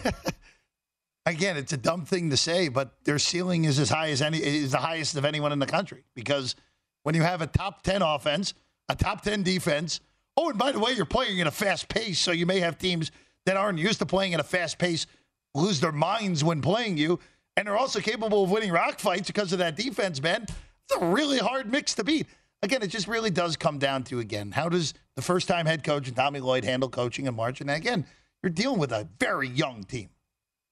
again, 1.25 1.57
it's 1.57 1.73
a 1.73 1.77
dumb 1.77 2.05
thing 2.05 2.29
to 2.29 2.37
say, 2.37 2.67
but 2.67 3.03
their 3.03 3.19
ceiling 3.19 3.65
is 3.65 3.79
as 3.79 3.89
high 3.89 4.09
as 4.09 4.21
any 4.21 4.39
is 4.39 4.71
the 4.71 4.77
highest 4.77 5.15
of 5.15 5.25
anyone 5.25 5.51
in 5.51 5.59
the 5.59 5.65
country 5.65 6.03
because 6.15 6.55
when 7.03 7.15
you 7.15 7.21
have 7.21 7.41
a 7.41 7.47
top 7.47 7.81
10 7.83 8.01
offense, 8.01 8.53
a 8.89 8.95
top 8.95 9.21
10 9.21 9.43
defense, 9.43 9.99
oh, 10.37 10.49
and 10.49 10.57
by 10.57 10.71
the 10.71 10.79
way, 10.79 10.91
you're 10.93 11.05
playing 11.05 11.41
at 11.41 11.47
a 11.47 11.51
fast 11.51 11.87
pace, 11.89 12.19
so 12.19 12.31
you 12.31 12.45
may 12.45 12.59
have 12.59 12.77
teams 12.77 13.11
that 13.45 13.57
aren't 13.57 13.79
used 13.79 13.99
to 13.99 14.05
playing 14.05 14.33
at 14.33 14.39
a 14.39 14.43
fast 14.43 14.77
pace 14.77 15.07
lose 15.53 15.79
their 15.79 15.91
minds 15.91 16.43
when 16.43 16.61
playing 16.61 16.97
you, 16.97 17.19
and 17.57 17.67
are 17.67 17.77
also 17.77 17.99
capable 17.99 18.43
of 18.43 18.51
winning 18.51 18.71
rock 18.71 18.99
fights 18.99 19.27
because 19.27 19.51
of 19.51 19.59
that 19.59 19.75
defense, 19.75 20.21
man. 20.21 20.43
It's 20.43 21.01
a 21.01 21.05
really 21.05 21.37
hard 21.37 21.69
mix 21.69 21.93
to 21.95 22.03
beat. 22.03 22.27
Again, 22.63 22.81
it 22.81 22.87
just 22.87 23.07
really 23.07 23.31
does 23.31 23.57
come 23.57 23.79
down 23.79 24.03
to 24.05 24.19
again, 24.19 24.51
how 24.51 24.69
does 24.69 24.93
the 25.15 25.21
first 25.21 25.47
time 25.47 25.65
head 25.65 25.83
coach 25.83 26.07
and 26.07 26.15
Tommy 26.15 26.39
Lloyd 26.39 26.63
handle 26.63 26.89
coaching 26.89 27.25
in 27.25 27.35
March? 27.35 27.59
And 27.59 27.69
again, 27.69 28.05
you're 28.41 28.51
dealing 28.51 28.79
with 28.79 28.91
a 28.91 29.07
very 29.19 29.47
young 29.47 29.83
team 29.83 30.09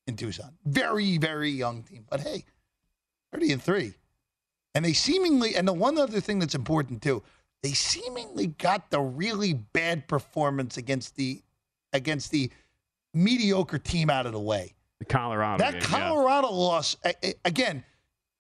in 0.10 0.18
Tucson. 0.18 0.52
Very, 0.66 1.18
very 1.18 1.50
young 1.50 1.84
team. 1.84 2.06
But 2.10 2.20
hey, 2.20 2.44
30 3.32 3.54
and 3.54 3.64
3. 3.64 3.94
And 4.76 4.84
they 4.84 4.94
seemingly, 4.94 5.56
and 5.56 5.68
the 5.68 5.74
one 5.74 5.98
other 5.98 6.20
thing 6.20 6.40
that's 6.40 6.56
important 6.56 7.02
too, 7.02 7.24
they 7.64 7.72
seemingly 7.72 8.48
got 8.48 8.92
the 8.92 9.00
really 9.00 9.54
bad 9.54 10.08
performance 10.08 10.78
against 10.78 11.16
the 11.16 11.42
against 11.92 12.32
the 12.32 12.52
mediocre 13.14 13.80
team 13.80 14.10
out 14.10 14.26
of 14.26 14.34
the 14.34 14.40
way. 14.40 14.76
The 15.00 15.06
Colorado. 15.06 15.64
That 15.64 15.74
game, 15.74 15.82
Colorado 15.82 16.50
yeah. 16.50 16.56
loss, 16.56 16.98
again, 17.44 17.84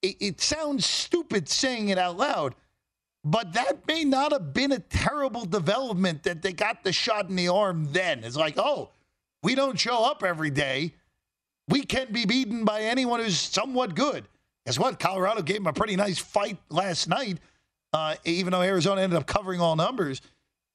it, 0.01 0.15
it 0.19 0.41
sounds 0.41 0.85
stupid 0.85 1.49
saying 1.49 1.89
it 1.89 1.97
out 1.97 2.17
loud, 2.17 2.55
but 3.23 3.53
that 3.53 3.87
may 3.87 4.03
not 4.03 4.31
have 4.31 4.53
been 4.53 4.71
a 4.71 4.79
terrible 4.79 5.45
development 5.45 6.23
that 6.23 6.41
they 6.41 6.53
got 6.53 6.83
the 6.83 6.93
shot 6.93 7.29
in 7.29 7.35
the 7.35 7.47
arm 7.47 7.91
then. 7.91 8.23
It's 8.23 8.37
like, 8.37 8.57
oh, 8.57 8.91
we 9.41 9.55
don't 9.55 9.79
show 9.79 10.03
up 10.03 10.23
every 10.23 10.51
day 10.51 10.93
we 11.69 11.83
can't 11.83 12.11
be 12.11 12.25
beaten 12.25 12.65
by 12.65 12.81
anyone 12.81 13.19
who's 13.19 13.37
somewhat 13.37 13.95
good. 13.95 14.27
Guess 14.65 14.79
what? 14.79 14.99
Colorado 14.99 15.41
gave 15.41 15.57
them 15.57 15.67
a 15.67 15.73
pretty 15.73 15.95
nice 15.95 16.19
fight 16.19 16.57
last 16.69 17.07
night, 17.07 17.37
uh, 17.93 18.15
even 18.25 18.51
though 18.51 18.61
Arizona 18.61 19.01
ended 19.01 19.17
up 19.17 19.25
covering 19.25 19.61
all 19.61 19.75
numbers. 19.75 20.21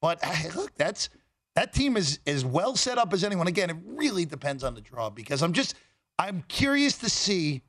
But 0.01 0.23
hey, 0.23 0.49
look, 0.51 0.75
that's 0.75 1.09
that 1.55 1.73
team 1.73 1.95
is 1.97 2.19
as 2.27 2.43
well 2.43 2.75
set 2.75 2.97
up 2.97 3.13
as 3.13 3.23
anyone. 3.23 3.47
Again, 3.47 3.69
it 3.69 3.77
really 3.85 4.25
depends 4.25 4.63
on 4.63 4.73
the 4.73 4.81
draw 4.81 5.09
because 5.09 5.41
I'm 5.41 5.53
just 5.53 5.75
I'm 6.17 6.43
curious 6.47 6.97
to 6.99 7.09
see 7.09 7.61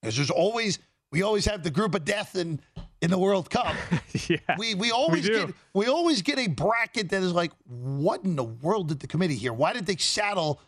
because 0.00 0.16
there's 0.16 0.30
always 0.30 0.78
we 1.10 1.22
always 1.22 1.46
have 1.46 1.62
the 1.62 1.70
group 1.70 1.94
of 1.94 2.04
death 2.04 2.36
in 2.36 2.60
in 3.00 3.10
the 3.10 3.18
World 3.18 3.48
Cup. 3.48 3.74
yeah, 4.28 4.38
we 4.58 4.74
we 4.74 4.90
always 4.90 5.28
we 5.28 5.34
get 5.34 5.54
we 5.74 5.86
always 5.86 6.22
get 6.22 6.38
a 6.38 6.48
bracket 6.48 7.10
that 7.10 7.22
is 7.22 7.32
like, 7.32 7.52
what 7.64 8.24
in 8.24 8.36
the 8.36 8.44
world 8.44 8.88
did 8.88 9.00
the 9.00 9.06
committee 9.06 9.36
here? 9.36 9.52
Why 9.52 9.72
did 9.72 9.86
they 9.86 9.96
saddle 9.96 10.60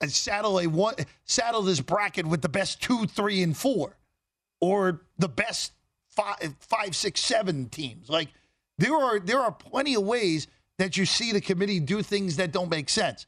and 0.00 0.10
saddle 0.10 0.60
a 0.60 0.66
one 0.66 0.94
saddle 1.24 1.62
this 1.62 1.80
bracket 1.80 2.26
with 2.26 2.42
the 2.42 2.48
best 2.48 2.82
two, 2.82 3.06
three, 3.06 3.42
and 3.42 3.56
four, 3.56 3.96
or 4.60 5.02
the 5.18 5.28
best 5.28 5.72
five, 6.08 6.54
five, 6.60 6.94
six, 6.94 7.20
seven 7.20 7.68
teams. 7.68 8.08
Like 8.08 8.28
there 8.78 8.94
are 8.94 9.20
there 9.20 9.40
are 9.40 9.52
plenty 9.52 9.94
of 9.94 10.02
ways 10.02 10.46
that 10.78 10.96
you 10.96 11.06
see 11.06 11.32
the 11.32 11.40
committee 11.40 11.80
do 11.80 12.02
things 12.02 12.36
that 12.36 12.52
don't 12.52 12.70
make 12.70 12.88
sense. 12.88 13.26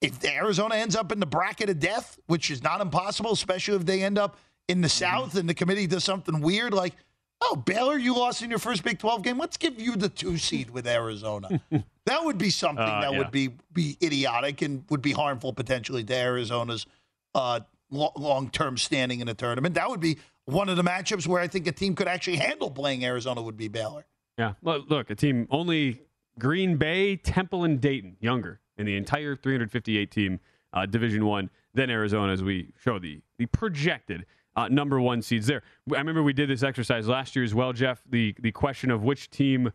If 0.00 0.24
Arizona 0.24 0.76
ends 0.76 0.94
up 0.94 1.10
in 1.10 1.18
the 1.18 1.26
bracket 1.26 1.70
of 1.70 1.80
death, 1.80 2.18
which 2.26 2.50
is 2.50 2.62
not 2.62 2.80
impossible, 2.80 3.32
especially 3.32 3.74
if 3.74 3.84
they 3.84 4.02
end 4.02 4.16
up 4.16 4.36
in 4.68 4.80
the 4.80 4.86
mm-hmm. 4.86 5.04
South 5.04 5.34
and 5.34 5.48
the 5.48 5.54
committee 5.54 5.88
does 5.88 6.04
something 6.04 6.40
weird 6.40 6.72
like 6.72 6.94
Oh, 7.40 7.56
Baylor, 7.56 7.96
you 7.96 8.14
lost 8.14 8.42
in 8.42 8.50
your 8.50 8.58
first 8.58 8.82
Big 8.82 8.98
12 8.98 9.22
game. 9.22 9.38
Let's 9.38 9.56
give 9.56 9.80
you 9.80 9.96
the 9.96 10.08
two 10.08 10.36
seed 10.38 10.70
with 10.70 10.86
Arizona. 10.86 11.60
that 12.04 12.24
would 12.24 12.36
be 12.36 12.50
something 12.50 12.84
uh, 12.84 13.00
that 13.00 13.12
yeah. 13.12 13.18
would 13.18 13.30
be 13.30 13.50
be 13.72 13.96
idiotic 14.02 14.62
and 14.62 14.84
would 14.90 15.02
be 15.02 15.12
harmful 15.12 15.52
potentially 15.52 16.02
to 16.04 16.14
Arizona's 16.14 16.86
uh, 17.34 17.60
long 17.90 18.50
term 18.50 18.76
standing 18.76 19.20
in 19.20 19.28
the 19.28 19.34
tournament. 19.34 19.74
That 19.76 19.88
would 19.88 20.00
be 20.00 20.18
one 20.46 20.68
of 20.68 20.76
the 20.76 20.82
matchups 20.82 21.26
where 21.26 21.40
I 21.40 21.46
think 21.46 21.66
a 21.66 21.72
team 21.72 21.94
could 21.94 22.08
actually 22.08 22.36
handle 22.36 22.70
playing 22.70 23.04
Arizona 23.04 23.40
would 23.40 23.56
be 23.56 23.68
Baylor. 23.68 24.04
Yeah, 24.36 24.54
look, 24.62 24.88
look 24.88 25.10
a 25.10 25.14
team 25.14 25.46
only 25.50 26.02
Green 26.38 26.76
Bay, 26.76 27.16
Temple, 27.16 27.64
and 27.64 27.80
Dayton 27.80 28.16
younger 28.20 28.60
in 28.76 28.86
the 28.86 28.96
entire 28.96 29.36
358 29.36 30.10
team 30.10 30.40
uh, 30.72 30.86
Division 30.86 31.24
One 31.24 31.50
than 31.74 31.90
Arizona, 31.90 32.32
as 32.32 32.42
we 32.42 32.72
show 32.82 32.98
the 32.98 33.20
the 33.38 33.46
projected 33.46 34.26
uh, 34.58 34.68
number 34.68 35.00
one 35.00 35.22
seeds 35.22 35.46
there. 35.46 35.62
I 35.94 35.98
remember 35.98 36.22
we 36.22 36.32
did 36.32 36.50
this 36.50 36.64
exercise 36.64 37.06
last 37.06 37.36
year 37.36 37.44
as 37.44 37.54
well, 37.54 37.72
Jeff. 37.72 38.02
The 38.08 38.34
the 38.40 38.50
question 38.50 38.90
of 38.90 39.04
which 39.04 39.30
team 39.30 39.72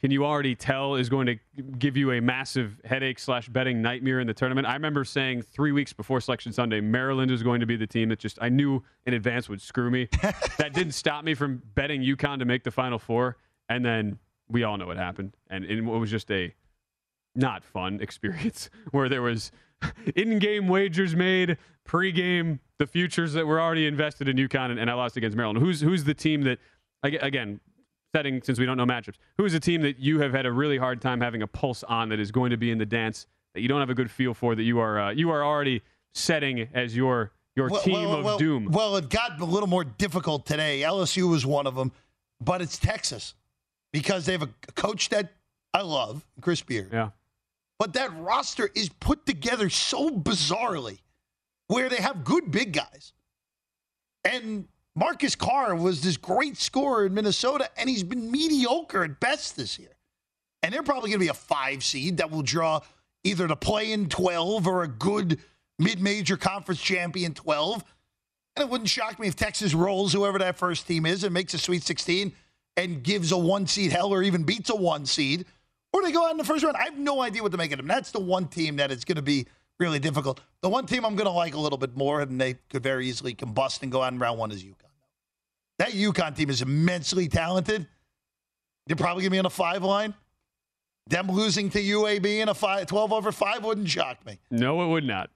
can 0.00 0.10
you 0.10 0.26
already 0.26 0.56
tell 0.56 0.96
is 0.96 1.08
going 1.08 1.26
to 1.26 1.36
give 1.78 1.96
you 1.96 2.10
a 2.12 2.20
massive 2.20 2.80
headache 2.84 3.18
slash 3.18 3.48
betting 3.48 3.80
nightmare 3.80 4.18
in 4.20 4.26
the 4.26 4.34
tournament. 4.34 4.66
I 4.66 4.74
remember 4.74 5.04
saying 5.04 5.42
three 5.42 5.70
weeks 5.70 5.92
before 5.92 6.20
Selection 6.20 6.52
Sunday, 6.52 6.80
Maryland 6.80 7.30
is 7.30 7.42
going 7.42 7.60
to 7.60 7.66
be 7.66 7.76
the 7.76 7.86
team 7.86 8.08
that 8.08 8.18
just 8.18 8.36
I 8.42 8.48
knew 8.48 8.82
in 9.06 9.14
advance 9.14 9.48
would 9.48 9.62
screw 9.62 9.90
me. 9.90 10.08
that 10.58 10.72
didn't 10.74 10.92
stop 10.92 11.24
me 11.24 11.34
from 11.34 11.62
betting 11.74 12.02
UConn 12.02 12.40
to 12.40 12.44
make 12.44 12.64
the 12.64 12.72
Final 12.72 12.98
Four, 12.98 13.36
and 13.68 13.84
then 13.84 14.18
we 14.48 14.64
all 14.64 14.76
know 14.76 14.86
what 14.86 14.96
happened, 14.96 15.36
and 15.48 15.64
it 15.64 15.80
was 15.80 16.10
just 16.10 16.28
a 16.32 16.52
not 17.36 17.64
fun 17.64 18.00
experience 18.02 18.68
where 18.90 19.08
there 19.08 19.22
was 19.22 19.52
in-game 20.16 20.68
wagers 20.68 21.14
made, 21.14 21.56
pre-game 21.84 22.60
the 22.78 22.86
futures 22.86 23.32
that 23.34 23.46
were 23.46 23.60
already 23.60 23.86
invested 23.86 24.28
in 24.28 24.36
UConn, 24.36 24.70
and, 24.70 24.78
and 24.80 24.90
I 24.90 24.94
lost 24.94 25.16
against 25.16 25.36
Maryland. 25.36 25.60
Who's 25.60 25.80
who's 25.80 26.04
the 26.04 26.14
team 26.14 26.42
that 26.42 26.58
again? 27.02 27.60
Setting 28.14 28.42
since 28.42 28.60
we 28.60 28.66
don't 28.66 28.76
know 28.76 28.86
matchups, 28.86 29.16
who 29.38 29.44
is 29.44 29.54
a 29.54 29.60
team 29.60 29.82
that 29.82 29.98
you 29.98 30.20
have 30.20 30.32
had 30.32 30.46
a 30.46 30.52
really 30.52 30.78
hard 30.78 31.00
time 31.00 31.20
having 31.20 31.42
a 31.42 31.48
pulse 31.48 31.82
on 31.82 32.10
that 32.10 32.20
is 32.20 32.30
going 32.30 32.50
to 32.50 32.56
be 32.56 32.70
in 32.70 32.78
the 32.78 32.86
dance 32.86 33.26
that 33.54 33.60
you 33.60 33.66
don't 33.66 33.80
have 33.80 33.90
a 33.90 33.94
good 33.94 34.08
feel 34.08 34.34
for 34.34 34.54
that 34.54 34.62
you 34.62 34.78
are 34.78 35.00
uh, 35.00 35.10
you 35.10 35.30
are 35.30 35.42
already 35.42 35.82
setting 36.12 36.68
as 36.74 36.94
your 36.94 37.32
your 37.56 37.68
well, 37.68 37.82
team 37.82 37.94
well, 37.94 38.14
of 38.14 38.24
well, 38.24 38.38
doom? 38.38 38.68
Well, 38.70 38.96
it 38.96 39.08
got 39.08 39.40
a 39.40 39.44
little 39.44 39.68
more 39.68 39.84
difficult 39.84 40.46
today. 40.46 40.82
LSU 40.82 41.28
was 41.28 41.46
one 41.46 41.66
of 41.66 41.74
them, 41.74 41.92
but 42.40 42.62
it's 42.62 42.78
Texas 42.78 43.34
because 43.92 44.26
they 44.26 44.32
have 44.32 44.42
a 44.42 44.50
coach 44.74 45.08
that 45.10 45.32
I 45.72 45.82
love, 45.82 46.24
Chris 46.40 46.62
Beard. 46.62 46.90
Yeah. 46.92 47.10
But 47.78 47.94
that 47.94 48.16
roster 48.18 48.70
is 48.74 48.88
put 48.88 49.26
together 49.26 49.68
so 49.68 50.10
bizarrely 50.10 51.00
where 51.66 51.88
they 51.88 51.96
have 51.96 52.24
good 52.24 52.50
big 52.50 52.72
guys. 52.72 53.12
And 54.24 54.68
Marcus 54.96 55.34
Carr 55.34 55.74
was 55.74 56.02
this 56.02 56.16
great 56.16 56.56
scorer 56.56 57.06
in 57.06 57.14
Minnesota, 57.14 57.68
and 57.76 57.90
he's 57.90 58.04
been 58.04 58.30
mediocre 58.30 59.04
at 59.04 59.20
best 59.20 59.56
this 59.56 59.78
year. 59.78 59.96
And 60.62 60.72
they're 60.72 60.82
probably 60.82 61.10
going 61.10 61.18
to 61.18 61.24
be 61.24 61.28
a 61.28 61.34
five 61.34 61.82
seed 61.82 62.18
that 62.18 62.30
will 62.30 62.42
draw 62.42 62.80
either 63.24 63.46
the 63.46 63.56
play 63.56 63.92
in 63.92 64.08
12 64.08 64.66
or 64.66 64.82
a 64.82 64.88
good 64.88 65.40
mid 65.78 66.00
major 66.00 66.36
conference 66.36 66.80
champion 66.80 67.34
12. 67.34 67.84
And 68.56 68.64
it 68.64 68.70
wouldn't 68.70 68.88
shock 68.88 69.18
me 69.18 69.26
if 69.26 69.34
Texas 69.34 69.74
rolls 69.74 70.12
whoever 70.12 70.38
that 70.38 70.56
first 70.56 70.86
team 70.86 71.06
is 71.06 71.24
and 71.24 71.34
makes 71.34 71.54
a 71.54 71.58
Sweet 71.58 71.82
16 71.82 72.32
and 72.76 73.02
gives 73.02 73.32
a 73.32 73.36
one 73.36 73.66
seed 73.66 73.90
hell 73.90 74.12
or 74.12 74.22
even 74.22 74.44
beats 74.44 74.70
a 74.70 74.76
one 74.76 75.06
seed. 75.06 75.44
Or 75.94 76.02
they 76.02 76.10
go 76.10 76.24
out 76.26 76.32
in 76.32 76.38
the 76.38 76.44
first 76.44 76.64
round. 76.64 76.76
I 76.76 76.82
have 76.82 76.98
no 76.98 77.22
idea 77.22 77.40
what 77.40 77.52
to 77.52 77.56
make 77.56 77.70
of 77.70 77.76
them. 77.76 77.86
That's 77.86 78.10
the 78.10 78.18
one 78.18 78.48
team 78.48 78.76
that 78.76 78.90
is 78.90 79.04
going 79.04 79.14
to 79.14 79.22
be 79.22 79.46
really 79.78 80.00
difficult. 80.00 80.40
The 80.60 80.68
one 80.68 80.86
team 80.86 81.04
I'm 81.06 81.14
going 81.14 81.28
to 81.28 81.32
like 81.32 81.54
a 81.54 81.60
little 81.60 81.78
bit 81.78 81.96
more, 81.96 82.20
and 82.20 82.40
they 82.40 82.54
could 82.68 82.82
very 82.82 83.06
easily 83.06 83.32
combust 83.32 83.84
and 83.84 83.92
go 83.92 84.02
out 84.02 84.12
in 84.12 84.18
round 84.18 84.36
one, 84.36 84.50
is 84.50 84.64
UConn. 84.64 84.74
That 85.78 85.90
UConn 85.90 86.36
team 86.36 86.50
is 86.50 86.62
immensely 86.62 87.28
talented. 87.28 87.86
They're 88.88 88.96
probably 88.96 89.22
going 89.22 89.30
to 89.30 89.34
be 89.34 89.38
on 89.38 89.46
a 89.46 89.50
five 89.50 89.84
line. 89.84 90.14
Them 91.06 91.28
losing 91.28 91.70
to 91.70 91.80
UAB 91.80 92.40
in 92.40 92.48
a 92.48 92.54
five, 92.54 92.88
12 92.88 93.12
over 93.12 93.30
5 93.30 93.62
wouldn't 93.62 93.88
shock 93.88 94.26
me. 94.26 94.40
No, 94.50 94.82
it 94.82 94.88
would 94.88 95.04
not. 95.04 95.30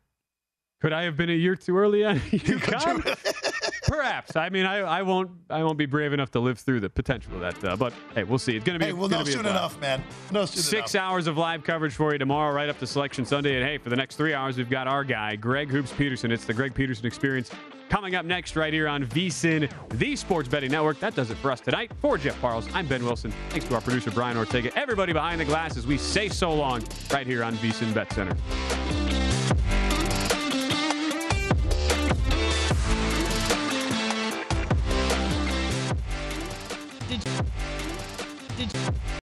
Could 0.80 0.92
I 0.92 1.04
have 1.04 1.16
been 1.16 1.30
a 1.30 1.34
year 1.34 1.54
too 1.54 1.78
early 1.78 2.04
on 2.04 2.18
UConn? 2.30 3.47
Perhaps. 3.88 4.36
I 4.36 4.50
mean, 4.50 4.66
I, 4.66 4.78
I 4.78 5.02
won't 5.02 5.30
I 5.50 5.64
won't 5.64 5.78
be 5.78 5.86
brave 5.86 6.12
enough 6.12 6.30
to 6.32 6.40
live 6.40 6.58
through 6.58 6.80
the 6.80 6.90
potential 6.90 7.34
of 7.34 7.40
that. 7.40 7.64
Uh, 7.64 7.76
but 7.76 7.92
hey, 8.14 8.24
we'll 8.24 8.38
see. 8.38 8.54
It's 8.54 8.64
going 8.64 8.78
to 8.78 8.84
be. 8.84 8.90
Hey, 8.90 8.92
we'll 8.92 9.08
know 9.08 9.24
be 9.24 9.30
a 9.30 9.32
soon 9.32 9.46
enough, 9.46 9.80
man. 9.80 10.02
No 10.30 10.44
soon 10.44 10.62
Six 10.62 10.94
enough. 10.94 11.04
hours 11.04 11.26
of 11.26 11.38
live 11.38 11.64
coverage 11.64 11.94
for 11.94 12.12
you 12.12 12.18
tomorrow, 12.18 12.54
right 12.54 12.68
up 12.68 12.78
to 12.80 12.86
Selection 12.86 13.24
Sunday. 13.24 13.56
And 13.56 13.64
hey, 13.64 13.78
for 13.78 13.88
the 13.90 13.96
next 13.96 14.16
three 14.16 14.34
hours, 14.34 14.56
we've 14.58 14.70
got 14.70 14.86
our 14.86 15.04
guy, 15.04 15.36
Greg 15.36 15.70
Hoops 15.70 15.92
Peterson. 15.92 16.30
It's 16.30 16.44
the 16.44 16.54
Greg 16.54 16.74
Peterson 16.74 17.06
Experience 17.06 17.50
coming 17.88 18.14
up 18.14 18.26
next, 18.26 18.54
right 18.54 18.72
here 18.72 18.86
on 18.86 19.06
VSIN, 19.06 19.70
the 19.94 20.14
Sports 20.14 20.46
Betting 20.48 20.70
Network. 20.70 21.00
That 21.00 21.14
does 21.14 21.30
it 21.30 21.38
for 21.38 21.50
us 21.50 21.60
tonight. 21.60 21.90
For 22.02 22.18
Jeff 22.18 22.38
Parles, 22.40 22.68
I'm 22.74 22.86
Ben 22.86 23.02
Wilson. 23.02 23.32
Thanks 23.48 23.66
to 23.68 23.74
our 23.74 23.80
producer, 23.80 24.10
Brian 24.10 24.36
Ortega. 24.36 24.76
Everybody 24.78 25.14
behind 25.14 25.40
the 25.40 25.46
glass 25.46 25.78
as 25.78 25.86
we 25.86 25.96
say 25.96 26.28
so 26.28 26.52
long, 26.52 26.84
right 27.10 27.26
here 27.26 27.42
on 27.42 27.56
VSIN 27.56 27.94
Bet 27.94 28.12
Center. 28.12 28.36